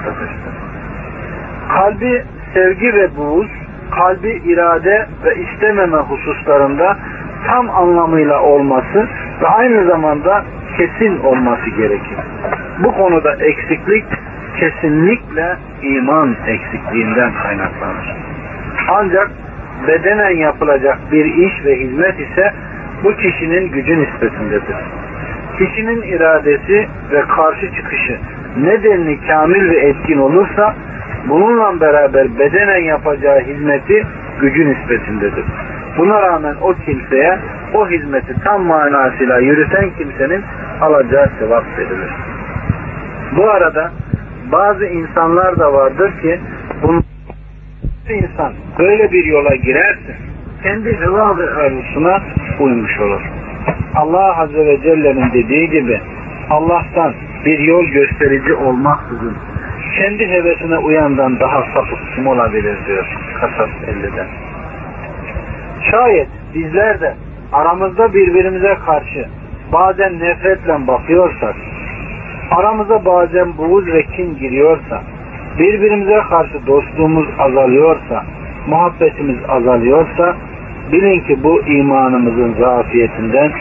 Kalbi 1.75 2.23
sevgi 2.53 2.93
ve 2.93 3.17
buğuz, 3.17 3.49
kalbi 3.91 4.41
irade 4.45 5.07
ve 5.25 5.35
istememe 5.35 5.97
hususlarında 5.97 6.97
tam 7.47 7.69
anlamıyla 7.69 8.41
olması 8.41 9.07
ve 9.41 9.47
aynı 9.47 9.87
zamanda 9.87 10.43
kesin 10.77 11.19
olması 11.19 11.69
gerekir. 11.69 12.17
Bu 12.79 12.91
konuda 12.91 13.35
eksiklik 13.35 14.05
kesinlikle 14.59 15.57
iman 15.81 16.35
eksikliğinden 16.47 17.31
kaynaklanır. 17.43 18.15
Ancak 18.89 19.31
bedenen 19.87 20.37
yapılacak 20.37 20.97
bir 21.11 21.25
iş 21.25 21.65
ve 21.65 21.79
hizmet 21.79 22.19
ise 22.19 22.53
bu 23.03 23.15
kişinin 23.15 23.71
gücü 23.71 23.99
nispetindedir. 23.99 24.75
Kişinin 25.57 26.01
iradesi 26.01 26.87
ve 27.11 27.21
karşı 27.21 27.75
çıkışı 27.75 28.17
nedenli 28.57 29.27
kamil 29.27 29.69
ve 29.69 29.79
etkin 29.79 30.17
olursa 30.17 30.75
bununla 31.29 31.81
beraber 31.81 32.39
bedenen 32.39 32.83
yapacağı 32.83 33.39
hizmeti 33.39 34.05
gücü 34.41 34.69
nispetindedir. 34.69 35.45
Buna 35.97 36.21
rağmen 36.21 36.55
o 36.61 36.73
kimseye 36.73 37.39
o 37.73 37.89
hizmeti 37.89 38.35
tam 38.43 38.61
manasıyla 38.63 39.39
yürüten 39.39 39.89
kimsenin 39.97 40.43
alacağı 40.81 41.29
sevap 41.39 41.63
verilir. 41.77 42.11
Bu 43.37 43.49
arada 43.49 43.91
bazı 44.51 44.85
insanlar 44.85 45.59
da 45.59 45.73
vardır 45.73 46.21
ki 46.21 46.39
bunu 46.83 47.03
insan 48.09 48.53
böyle 48.79 49.11
bir 49.11 49.25
yola 49.25 49.55
girerse 49.55 50.15
kendi 50.63 50.97
hıva 50.97 51.37
ve 51.37 51.49
arzusuna 51.49 52.21
uymuş 52.59 52.99
olur. 52.99 53.21
Allah 53.95 54.37
Azze 54.37 54.65
ve 54.65 54.81
Celle'nin 54.81 55.33
dediği 55.33 55.69
gibi 55.69 56.01
Allah'tan 56.49 57.13
bir 57.45 57.59
yol 57.59 57.85
gösterici 57.85 58.53
olmaksızın 58.53 59.37
kendi 59.97 60.27
hevesine 60.27 60.77
uyandan 60.77 61.39
daha 61.39 61.63
sapık 61.75 62.15
kim 62.15 62.27
olabilir 62.27 62.77
diyor 62.87 63.05
Kasas 63.39 63.69
50'den. 63.87 64.27
Şayet 65.91 66.27
bizler 66.55 67.01
de 67.01 67.15
aramızda 67.53 68.13
birbirimize 68.13 68.77
karşı 68.85 69.27
bazen 69.73 70.19
nefretle 70.19 70.87
bakıyorsak, 70.87 71.55
aramıza 72.51 73.05
bazen 73.05 73.57
buğuz 73.57 73.87
ve 73.87 74.03
kin 74.03 74.37
giriyorsa, 74.37 75.01
birbirimize 75.59 76.19
karşı 76.29 76.67
dostluğumuz 76.67 77.27
azalıyorsa, 77.39 78.23
muhabbetimiz 78.67 79.37
azalıyorsa, 79.47 80.35
bilin 80.91 81.19
ki 81.19 81.43
bu 81.43 81.61
imanımızın 81.61 82.55
zafiyetinden, 82.59 83.51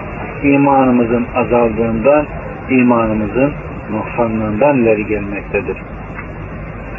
imanımızın 0.42 1.26
azaldığından, 1.34 2.26
imanımızın 2.70 3.52
noksanlığından 3.92 4.76
ileri 4.76 5.06
gelmektedir. 5.06 5.76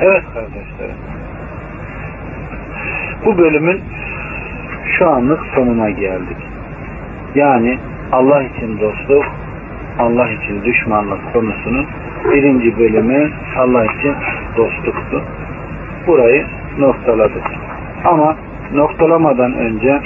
Evet 0.01 0.24
kardeşlerim. 0.34 0.95
Bu 3.26 3.38
bölümün 3.38 3.82
şu 4.97 5.09
anlık 5.09 5.39
sonuna 5.55 5.89
geldik. 5.89 6.38
Yani 7.36 7.78
Allah 8.12 8.43
için 8.43 8.80
dostluk, 8.80 9.26
Allah 9.99 10.30
için 10.30 10.64
düşmanlık 10.66 11.34
konusunun 11.34 11.86
birinci 12.26 12.80
bölümü 12.80 13.32
Allah 13.57 13.86
için 13.86 14.16
dostluktu. 14.57 15.24
Burayı 16.07 16.45
noktaladık. 16.80 17.43
Ama 18.05 18.36
noktalamadan 18.74 19.53
önce 19.53 20.01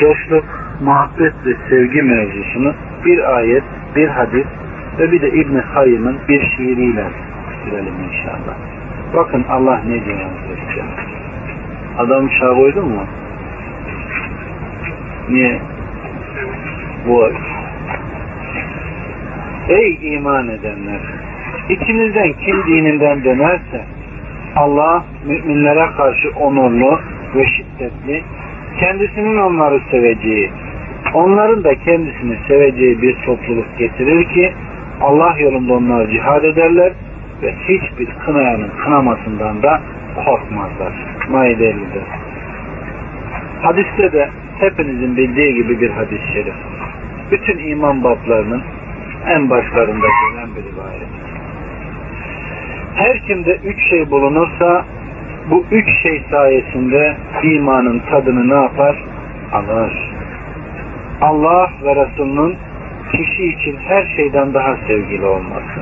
dostluk, 0.00 0.44
muhabbet 0.80 1.34
ve 1.46 1.54
sevgi 1.68 2.02
mevzusunu 2.02 2.74
bir 3.04 3.36
ayet, 3.36 3.64
bir 3.96 4.08
hadis 4.08 4.46
ve 4.98 5.12
bir 5.12 5.22
de 5.22 5.30
İbn 5.30 5.58
Hayyım'ın 5.58 6.18
bir 6.28 6.46
şiiriyle 6.56 7.04
bitirelim 7.50 7.94
inşallah. 8.10 8.56
Bakın 9.16 9.44
Allah 9.50 9.80
ne 9.88 10.04
diyor. 10.04 10.18
Adam 11.98 12.30
şah 12.30 12.56
koydun 12.56 12.88
mu? 12.88 13.02
Niye? 15.32 15.58
Bu 17.08 17.28
Ey 19.68 19.98
iman 20.14 20.48
edenler! 20.48 21.00
İçinizden 21.68 22.32
kim 22.32 22.66
dininden 22.66 23.24
dönerse 23.24 23.84
Allah 24.56 25.04
müminlere 25.26 25.86
karşı 25.96 26.30
onurlu 26.30 27.00
ve 27.34 27.44
şiddetli, 27.46 28.22
kendisinin 28.80 29.36
onları 29.36 29.80
seveceği, 29.90 30.50
onların 31.14 31.64
da 31.64 31.74
kendisini 31.74 32.36
seveceği 32.48 33.02
bir 33.02 33.14
topluluk 33.14 33.78
getirir 33.78 34.24
ki 34.24 34.52
Allah 35.00 35.34
yolunda 35.38 35.72
onlar 35.72 36.10
cihad 36.10 36.44
ederler 36.44 36.92
ve 37.42 37.54
hiçbir 37.68 38.08
kınayanın 38.26 38.70
kınamasından 38.84 39.62
da 39.62 39.80
korkmazlar. 40.24 40.92
Maide 41.30 41.70
50'de. 41.70 42.00
Hadiste 43.62 44.12
de 44.12 44.28
hepinizin 44.62 45.16
bildiği 45.16 45.54
gibi 45.54 45.80
bir 45.80 45.90
hadis-i 45.90 46.32
şerif. 46.32 46.54
Bütün 47.30 47.58
iman 47.58 48.04
bablarının 48.04 48.62
en 49.26 49.50
başlarında 49.50 50.06
gelen 50.06 50.48
bir 50.56 50.62
rivayet. 50.72 51.08
Her 52.94 53.18
kimde 53.26 53.56
üç 53.64 53.88
şey 53.90 54.10
bulunursa 54.10 54.84
bu 55.50 55.64
üç 55.70 56.02
şey 56.02 56.22
sayesinde 56.30 57.16
imanın 57.42 57.98
tadını 57.98 58.48
ne 58.48 58.62
yapar? 58.62 59.04
Alır. 59.52 59.92
Allah 61.20 61.70
ve 61.84 61.96
Resulünün 61.96 62.56
kişi 63.12 63.44
için 63.44 63.76
her 63.76 64.06
şeyden 64.16 64.54
daha 64.54 64.76
sevgili 64.86 65.24
olması. 65.24 65.80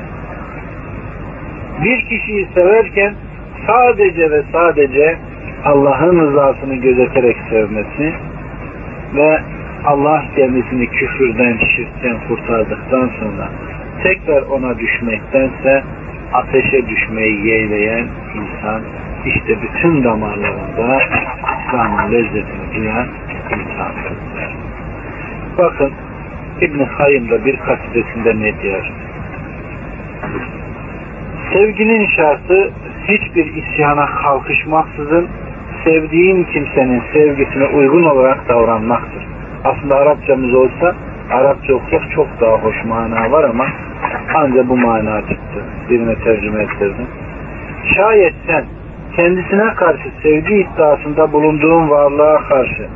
Bir 1.85 2.01
kişiyi 2.01 2.49
severken 2.59 3.15
sadece 3.67 4.31
ve 4.31 4.43
sadece 4.53 5.19
Allah'ın 5.65 6.21
rızasını 6.21 6.75
gözeterek 6.75 7.37
sevmesi 7.51 8.13
ve 9.15 9.41
Allah 9.85 10.25
kendisini 10.37 10.87
küfürden, 10.87 11.59
şirkten 11.77 12.17
kurtardıktan 12.29 13.11
sonra 13.21 13.49
tekrar 14.03 14.43
ona 14.43 14.79
düşmektense 14.79 15.83
ateşe 16.33 16.89
düşmeyi 16.89 17.47
yeğleyen 17.47 18.07
insan 18.35 18.83
işte 19.27 19.63
bütün 19.63 20.05
damarlarında 20.05 21.03
İslam'ın 21.67 22.13
lezzetini 22.13 22.75
duyan 22.75 23.07
insandır. 23.51 24.13
Bakın 25.59 25.93
İbn-i 26.61 26.85
Hayyim 26.85 27.31
da 27.31 27.45
bir 27.45 27.57
kasidesinde 27.57 28.41
ne 28.41 28.63
diyor? 28.63 28.93
Sevginin 31.53 32.07
şartı 32.17 32.73
hiçbir 33.09 33.55
isyana 33.55 34.07
kalkışmaksızın 34.07 35.29
sevdiğin 35.85 36.45
kimsenin 36.45 37.03
sevgisine 37.13 37.67
uygun 37.67 38.05
olarak 38.05 38.49
davranmaktır. 38.49 39.27
Aslında 39.65 39.97
Arapçamız 39.97 40.55
olsa 40.55 40.95
Arapça 41.31 41.75
okusak 41.75 42.11
çok 42.15 42.27
daha 42.41 42.53
hoş 42.53 42.85
mana 42.85 43.31
var 43.31 43.45
ama 43.45 43.67
ancak 44.35 44.69
bu 44.69 44.77
mana 44.77 45.21
çıktı. 45.21 45.65
Birine 45.91 46.15
tercüme 46.15 46.63
ettirdim. 46.63 47.07
Şayet 47.97 48.35
sen 48.47 48.65
kendisine 49.17 49.75
karşı 49.75 50.11
sevgi 50.23 50.55
iddiasında 50.55 51.33
bulunduğun 51.33 51.91
varlığa 51.91 52.39
karşı 52.49 52.87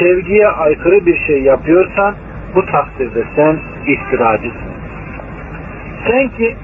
sevgiye 0.00 0.48
aykırı 0.48 1.06
bir 1.06 1.18
şey 1.26 1.42
yapıyorsan 1.42 2.14
bu 2.54 2.66
takdirde 2.66 3.24
sen 3.36 3.58
iftiracısın. 3.86 4.72
Sen 6.06 6.28
ki 6.28 6.56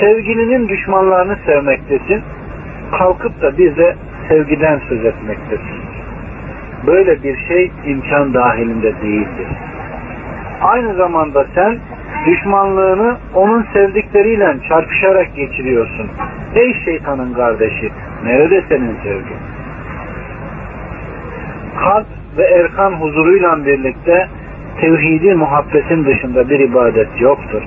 sevgilinin 0.00 0.68
düşmanlarını 0.68 1.36
sevmektesin, 1.46 2.22
kalkıp 2.98 3.42
da 3.42 3.58
bir 3.58 3.76
de 3.76 3.96
sevgiden 4.28 4.80
söz 4.88 5.04
etmektesin. 5.04 5.80
Böyle 6.86 7.22
bir 7.22 7.36
şey 7.48 7.72
imkan 7.86 8.34
dahilinde 8.34 9.00
değildir. 9.02 9.46
Aynı 10.62 10.94
zamanda 10.94 11.46
sen 11.54 11.78
düşmanlığını 12.26 13.16
onun 13.34 13.66
sevdikleriyle 13.72 14.56
çarpışarak 14.68 15.36
geçiriyorsun. 15.36 16.10
Ey 16.54 16.74
şeytanın 16.84 17.34
kardeşi, 17.34 17.92
nerede 18.24 18.62
senin 18.68 18.96
sevgin? 19.02 19.36
Kalp 21.80 22.06
ve 22.38 22.42
erkan 22.42 22.92
huzuruyla 22.92 23.66
birlikte 23.66 24.28
tevhidi 24.80 25.34
muhabbetin 25.34 26.04
dışında 26.04 26.50
bir 26.50 26.60
ibadet 26.60 27.20
yoktur. 27.20 27.62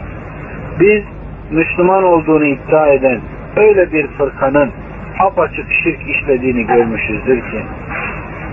Biz 0.79 1.03
Müslüman 1.51 2.03
olduğunu 2.03 2.45
iddia 2.45 2.87
eden 2.87 3.19
öyle 3.57 3.91
bir 3.93 4.07
fırkanın 4.07 4.71
apaçık 5.19 5.73
şirk 5.83 6.09
işlediğini 6.09 6.67
görmüşüzdür 6.67 7.41
ki 7.41 7.63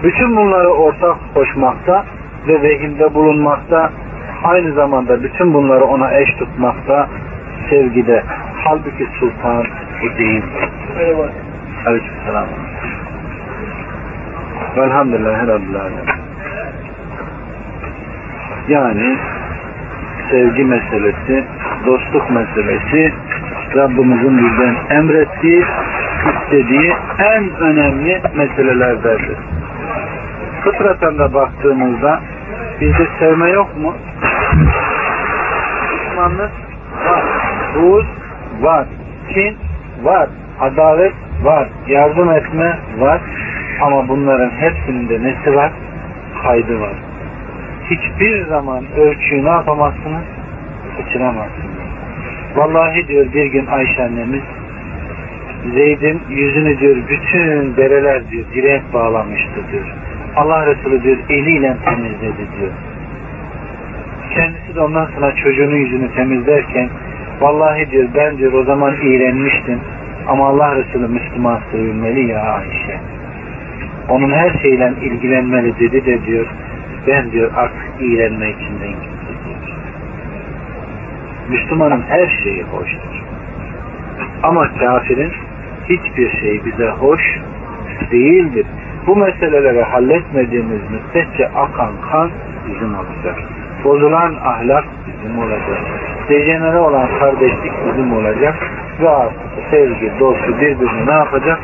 bütün 0.02 0.36
bunları 0.36 0.68
ortak 0.68 1.16
koşmakta 1.34 2.04
ve 2.48 2.62
vehimde 2.62 3.14
bulunmakta 3.14 3.90
aynı 4.44 4.72
zamanda 4.72 5.22
bütün 5.22 5.54
bunları 5.54 5.84
ona 5.84 6.14
eş 6.14 6.28
tutmakta 6.38 7.08
sevgide 7.70 8.22
halbuki 8.64 9.06
sultan 9.20 9.64
bu 10.02 10.18
değil. 10.18 10.42
Merhaba. 10.96 11.28
Aleykümselam. 11.86 12.46
Velhamdülillah 14.76 15.46
Rabbil. 15.46 15.74
Yani 18.68 19.16
sevgi 20.30 20.64
meselesi, 20.64 21.44
dostluk 21.86 22.30
meselesi 22.30 23.12
Rabbimizin 23.74 24.38
bizden 24.38 24.96
emrettiği, 24.96 25.64
istediği 26.34 26.92
en 27.18 27.56
önemli 27.56 28.22
meselelerdendir. 28.34 29.36
Fıtraten 30.64 31.18
de 31.18 31.34
baktığımızda 31.34 32.20
bizde 32.80 33.06
sevme 33.18 33.50
yok 33.50 33.76
mu? 33.76 33.94
Düşmanlık 35.92 36.50
var. 37.06 37.24
Buğz 37.74 38.06
var. 38.60 38.86
Kin 39.34 39.56
var. 40.02 40.28
Adalet 40.60 41.14
var. 41.42 41.68
Yardım 41.86 42.30
etme 42.30 42.78
var. 42.98 43.20
Ama 43.80 44.08
bunların 44.08 44.50
hepsinin 44.50 45.08
de 45.08 45.22
nesi 45.22 45.56
var? 45.56 45.72
Kaydı 46.42 46.80
var. 46.80 46.94
Hiçbir 47.90 48.46
zaman 48.46 48.84
ölçüyü 48.96 49.44
ne 49.44 49.50
yapamazsınız? 49.50 50.24
Kaçıramazsınız. 50.96 51.75
Vallahi 52.56 53.08
diyor 53.08 53.26
bir 53.34 53.44
gün 53.44 53.66
Ayşe 53.66 54.02
annemiz 54.02 54.42
Zeyd'in 55.74 56.20
yüzünü 56.30 56.78
diyor 56.78 56.96
bütün 57.08 57.76
dereler 57.76 58.30
diyor 58.30 58.44
direk 58.54 58.82
bağlamıştı 58.92 59.60
diyor. 59.72 59.84
Allah 60.36 60.66
Resulü 60.66 61.02
diyor 61.02 61.16
eliyle 61.30 61.76
temizledi 61.84 62.46
diyor. 62.58 62.72
Kendisi 64.34 64.74
de 64.74 64.80
ondan 64.80 65.08
sonra 65.14 65.34
çocuğunun 65.36 65.76
yüzünü 65.76 66.12
temizlerken 66.12 66.88
vallahi 67.40 67.90
diyor 67.90 68.08
ben 68.14 68.38
diyor 68.38 68.52
o 68.52 68.64
zaman 68.64 68.94
iğrenmiştim 69.02 69.80
ama 70.28 70.46
Allah 70.46 70.76
Resulü 70.76 71.08
Müslüman 71.08 71.60
sevilmeli 71.72 72.30
ya 72.30 72.40
Ayşe. 72.42 73.00
Onun 74.08 74.30
her 74.30 74.50
şeyle 74.62 74.92
ilgilenmeli 75.02 75.78
dedi 75.78 76.06
de 76.06 76.26
diyor 76.26 76.46
ben 77.06 77.30
diyor 77.30 77.50
artık 77.56 77.86
iğrenme 78.00 78.50
içinden 78.50 78.88
gitti 78.88 79.06
diyor. 79.12 79.15
Müslümanın 81.48 82.02
her 82.08 82.28
şeyi 82.44 82.62
hoştur. 82.62 83.22
Ama 84.42 84.68
kafirin 84.78 85.32
hiçbir 85.88 86.30
şey 86.40 86.64
bize 86.64 86.88
hoş 86.88 87.40
değildir. 88.10 88.66
Bu 89.06 89.16
meseleleri 89.16 89.82
halletmediğimiz 89.82 90.80
müddetçe 90.90 91.48
akan 91.48 91.90
kan 92.10 92.30
bizim 92.68 92.94
olacak. 92.94 93.38
Bozulan 93.84 94.34
ahlak 94.44 94.84
bizim 95.06 95.38
olacak. 95.38 95.78
Dejenere 96.28 96.78
olan 96.78 97.08
kardeşlik 97.20 97.72
bizim 97.86 98.12
olacak. 98.12 98.54
Ve 99.00 99.08
artık 99.08 99.40
sevgi, 99.70 100.12
dostu 100.20 100.60
birbirine 100.60 101.06
ne 101.06 101.12
yapacak? 101.12 101.58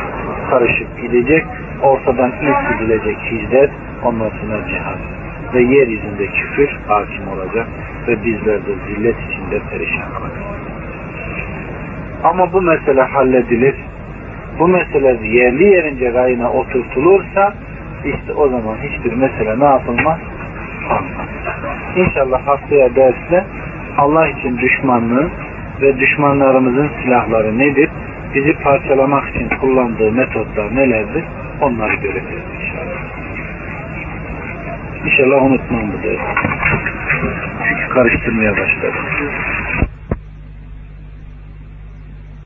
Karışıp 0.50 1.02
gidecek. 1.02 1.46
Ortadan 1.82 2.32
ilk 2.42 2.78
gidilecek 2.78 3.18
hicret, 3.30 3.70
ondan 4.04 4.28
sonra 4.28 4.68
cihat. 4.68 4.98
Ve 5.54 5.62
yeryüzünde 5.62 6.26
küfür 6.26 6.68
hakim 6.88 7.28
olacak. 7.28 7.66
Ve 8.08 8.24
bizler 8.24 8.66
de 8.66 8.72
zillet 8.86 9.16
içinde 9.30 9.60
perişan 9.70 10.12
kalacağız. 10.12 10.62
Ama 12.24 12.52
bu 12.52 12.62
mesele 12.62 13.02
halledilir. 13.02 13.74
Bu 14.58 14.68
mesele 14.68 15.18
yerli 15.22 15.64
yerince 15.64 16.12
rayına 16.12 16.52
oturtulursa 16.52 17.54
işte 18.04 18.32
o 18.32 18.48
zaman 18.48 18.76
hiçbir 18.82 19.12
mesele 19.12 19.60
ne 19.60 19.64
yapılmaz? 19.64 20.18
Kalmaz. 20.88 21.28
İnşallah 21.96 22.46
haftaya 22.46 22.96
derste 22.96 23.44
Allah 23.98 24.28
için 24.28 24.58
düşmanlığı 24.58 25.30
ve 25.82 25.98
düşmanlarımızın 25.98 26.90
silahları 27.02 27.58
nedir? 27.58 27.90
Bizi 28.34 28.52
parçalamak 28.52 29.28
için 29.28 29.48
kullandığı 29.48 30.12
metotlar 30.12 30.76
nelerdir? 30.76 31.24
Onları 31.60 31.94
göreceğiz 31.94 32.44
inşallah. 32.60 33.11
İnşallah 35.04 35.42
unutmam 35.42 35.92
bu 35.92 36.02
diyor. 36.02 36.20
Karıştırmaya 37.94 38.52
başladı. 38.52 38.96